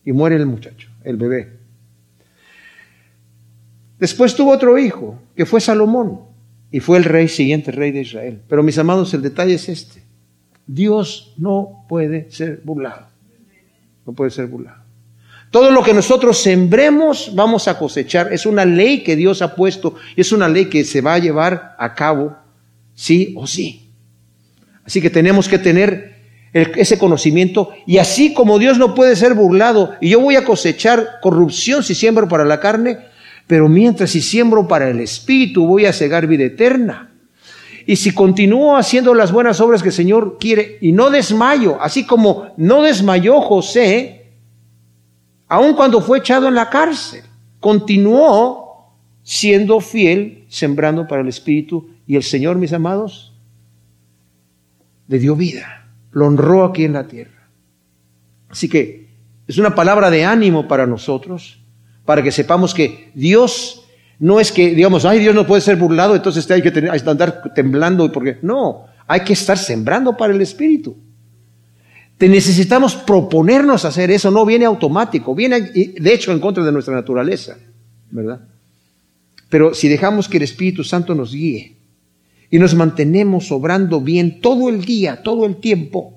Y 0.05 0.12
muere 0.12 0.37
el 0.37 0.45
muchacho, 0.45 0.91
el 1.03 1.16
bebé. 1.16 1.53
Después 3.99 4.37
tuvo 4.37 4.51
otro 4.53 4.76
hijo, 4.76 5.18
que 5.35 5.47
fue 5.47 5.62
Salomón, 5.62 6.24
y 6.70 6.81
fue 6.81 6.99
el 6.99 7.05
rey 7.05 7.28
siguiente, 7.28 7.72
rey 7.72 7.91
de 7.91 8.03
Israel. 8.03 8.43
Pero 8.51 8.62
mis 8.62 8.76
amados, 8.76 9.14
el 9.14 9.22
detalle 9.22 9.55
es 9.55 9.70
este. 9.70 10.03
Dios 10.66 11.33
no 11.39 11.87
puede 11.89 12.31
ser 12.31 12.61
burlado. 12.64 13.07
No 14.05 14.12
puede 14.12 14.31
ser 14.31 14.47
burlado. 14.47 14.80
Todo 15.51 15.72
lo 15.72 15.82
que 15.82 15.92
nosotros 15.92 16.38
sembremos 16.38 17.32
vamos 17.34 17.66
a 17.66 17.76
cosechar. 17.76 18.32
Es 18.32 18.46
una 18.46 18.64
ley 18.64 19.03
que 19.03 19.16
Dios 19.16 19.42
ha 19.42 19.57
puesto 19.57 19.96
y 20.14 20.20
es 20.20 20.30
una 20.30 20.48
ley 20.48 20.66
que 20.66 20.84
se 20.84 21.01
va 21.01 21.14
a 21.14 21.18
llevar 21.18 21.74
a 21.78 21.94
cabo 21.94 22.36
sí 22.94 23.34
o 23.36 23.46
sí. 23.46 23.90
Así 24.84 25.01
que 25.01 25.11
tenemos 25.11 25.48
que 25.48 25.59
tener 25.59 26.20
ese 26.53 26.98
conocimiento 26.98 27.70
y 27.86 27.98
así 27.98 28.34
como 28.34 28.59
Dios 28.59 28.78
no 28.78 28.94
puede 28.94 29.16
ser 29.16 29.34
burlado 29.34 29.94
y 30.01 30.11
yo 30.11 30.20
voy 30.20 30.36
a 30.36 30.44
cosechar 30.44 31.20
corrupción 31.22 31.82
si 31.82 31.94
siembro 31.94 32.28
para 32.28 32.44
la 32.44 32.61
carne, 32.61 32.98
pero 33.46 33.68
mientras 33.68 34.11
si 34.11 34.20
siembro 34.20 34.68
para 34.68 34.88
el 34.88 35.01
Espíritu 35.01 35.66
voy 35.66 35.86
a 35.86 35.92
cegar 35.92 36.26
vida 36.26 36.44
eterna. 36.44 37.12
Y 37.86 37.96
si 37.96 38.12
continúo 38.12 38.76
haciendo 38.76 39.14
las 39.14 39.32
buenas 39.32 39.61
obras 39.61 39.82
que 39.82 39.88
el 39.88 39.94
Señor 39.94 40.38
quiere 40.38 40.78
y 40.80 40.92
no 40.92 41.11
desmayo, 41.11 41.78
así 41.80 42.05
como 42.05 42.53
no 42.57 42.82
desmayó 42.82 43.40
José, 43.40 44.20
aun 45.51 45.74
cuando 45.74 46.01
fue 46.01 46.18
echado 46.18 46.46
en 46.46 46.55
la 46.55 46.70
cárcel, 46.70 47.24
continuó 47.59 48.94
siendo 49.24 49.80
fiel, 49.80 50.44
sembrando 50.48 51.09
para 51.09 51.22
el 51.22 51.28
Espíritu. 51.28 51.90
Y 52.07 52.14
el 52.14 52.22
Señor, 52.22 52.57
mis 52.57 52.72
amados, 52.72 53.34
le 55.09 55.18
dio 55.18 55.34
vida, 55.34 55.90
lo 56.12 56.26
honró 56.26 56.64
aquí 56.64 56.84
en 56.84 56.92
la 56.92 57.09
tierra. 57.09 57.48
Así 58.48 58.68
que 58.68 59.09
es 59.48 59.59
una 59.59 59.74
palabra 59.74 60.09
de 60.09 60.24
ánimo 60.24 60.68
para 60.68 60.86
nosotros, 60.86 61.59
para 62.05 62.22
que 62.22 62.30
sepamos 62.30 62.72
que 62.72 63.11
Dios 63.14 63.88
no 64.20 64.38
es 64.38 64.53
que, 64.53 64.72
digamos, 64.72 65.05
ay, 65.05 65.18
Dios 65.18 65.34
no 65.34 65.48
puede 65.48 65.62
ser 65.62 65.76
burlado, 65.76 66.14
entonces 66.14 66.48
hay 66.51 66.62
que 66.62 66.70
tener, 66.70 66.92
hay 66.92 67.01
que 67.01 67.11
andar 67.11 67.53
temblando, 67.55 68.12
porque 68.12 68.38
no, 68.42 68.84
hay 69.09 69.20
que 69.20 69.32
estar 69.32 69.59
sembrando 69.59 70.16
para 70.16 70.32
el 70.32 70.40
Espíritu. 70.40 70.96
Necesitamos 72.21 72.97
proponernos 72.97 73.85
hacer 73.85 74.11
eso, 74.11 74.31
no 74.31 74.45
viene 74.45 74.66
automático, 74.66 75.35
viene 75.35 75.61
de 75.61 76.14
hecho 76.14 76.33
en 76.33 76.41
contra 76.41 76.62
de 76.62 76.71
nuestra 76.71 76.95
naturaleza, 76.95 77.57
¿verdad? 78.11 78.41
Pero 79.49 79.75
si 79.75 79.89
dejamos 79.89 80.29
que 80.29 80.37
el 80.37 80.43
Espíritu 80.45 80.85
Santo 80.85 81.14
nos 81.14 81.33
guíe 81.33 81.77
y 82.51 82.59
nos 82.59 82.75
mantenemos 82.75 83.51
obrando 83.51 84.01
bien 84.01 84.41
todo 84.41 84.68
el 84.68 84.85
día, 84.85 85.23
todo 85.23 85.47
el 85.47 85.57
tiempo, 85.57 86.14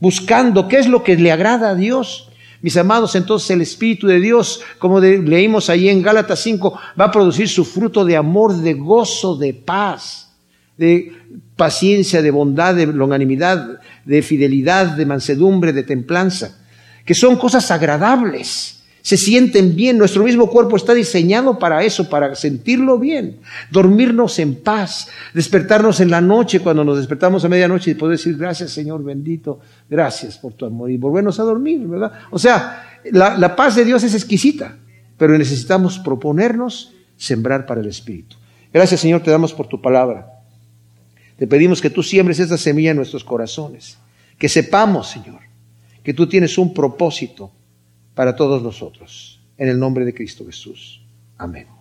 buscando 0.00 0.66
qué 0.66 0.78
es 0.78 0.88
lo 0.88 1.04
que 1.04 1.16
le 1.16 1.30
agrada 1.30 1.70
a 1.70 1.74
Dios, 1.74 2.30
mis 2.60 2.76
amados, 2.76 3.14
entonces 3.14 3.50
el 3.50 3.60
Espíritu 3.60 4.06
de 4.06 4.20
Dios, 4.20 4.60
como 4.78 4.98
leímos 4.98 5.70
ahí 5.70 5.88
en 5.88 6.02
Gálatas 6.02 6.40
5, 6.40 6.78
va 6.98 7.04
a 7.04 7.10
producir 7.10 7.48
su 7.48 7.64
fruto 7.64 8.04
de 8.04 8.16
amor, 8.16 8.56
de 8.56 8.74
gozo, 8.74 9.36
de 9.36 9.54
paz, 9.54 10.32
de 10.76 11.12
paciencia, 11.56 12.22
de 12.22 12.30
bondad, 12.30 12.74
de 12.74 12.86
longanimidad, 12.86 13.80
de 14.04 14.22
fidelidad, 14.22 14.96
de 14.96 15.06
mansedumbre, 15.06 15.72
de 15.72 15.82
templanza, 15.82 16.58
que 17.04 17.14
son 17.14 17.36
cosas 17.36 17.70
agradables 17.70 18.74
se 19.04 19.18
sienten 19.18 19.76
bien. 19.76 19.98
Nuestro 19.98 20.24
mismo 20.24 20.48
cuerpo 20.48 20.76
está 20.76 20.94
diseñado 20.94 21.58
para 21.58 21.84
eso, 21.84 22.08
para 22.08 22.34
sentirlo 22.34 22.98
bien, 22.98 23.36
dormirnos 23.70 24.38
en 24.38 24.54
paz, 24.54 25.08
despertarnos 25.34 26.00
en 26.00 26.10
la 26.10 26.22
noche 26.22 26.60
cuando 26.60 26.84
nos 26.84 26.96
despertamos 26.96 27.44
a 27.44 27.50
medianoche 27.50 27.90
y 27.90 27.94
poder 27.96 28.16
decir 28.16 28.38
gracias 28.38 28.70
Señor 28.70 29.04
bendito, 29.04 29.60
gracias 29.90 30.38
por 30.38 30.54
tu 30.54 30.64
amor 30.64 30.90
y 30.90 30.96
volvernos 30.96 31.38
a 31.38 31.42
dormir, 31.42 31.86
¿verdad? 31.86 32.12
O 32.30 32.38
sea, 32.38 32.98
la, 33.12 33.36
la 33.36 33.54
paz 33.54 33.76
de 33.76 33.84
Dios 33.84 34.02
es 34.04 34.14
exquisita, 34.14 34.78
pero 35.18 35.36
necesitamos 35.36 35.98
proponernos 35.98 36.94
sembrar 37.18 37.66
para 37.66 37.82
el 37.82 37.88
Espíritu. 37.88 38.36
Gracias 38.72 39.00
Señor, 39.00 39.20
te 39.20 39.30
damos 39.30 39.52
por 39.52 39.66
tu 39.66 39.82
palabra. 39.82 40.33
Te 41.36 41.46
pedimos 41.46 41.80
que 41.80 41.90
tú 41.90 42.02
siembres 42.02 42.38
esta 42.38 42.58
semilla 42.58 42.92
en 42.92 42.96
nuestros 42.96 43.24
corazones, 43.24 43.98
que 44.38 44.48
sepamos, 44.48 45.10
Señor, 45.10 45.40
que 46.02 46.14
tú 46.14 46.28
tienes 46.28 46.58
un 46.58 46.72
propósito 46.72 47.50
para 48.14 48.36
todos 48.36 48.62
nosotros. 48.62 49.40
En 49.56 49.68
el 49.68 49.78
nombre 49.78 50.04
de 50.04 50.14
Cristo 50.14 50.44
Jesús. 50.46 51.02
Amén. 51.38 51.73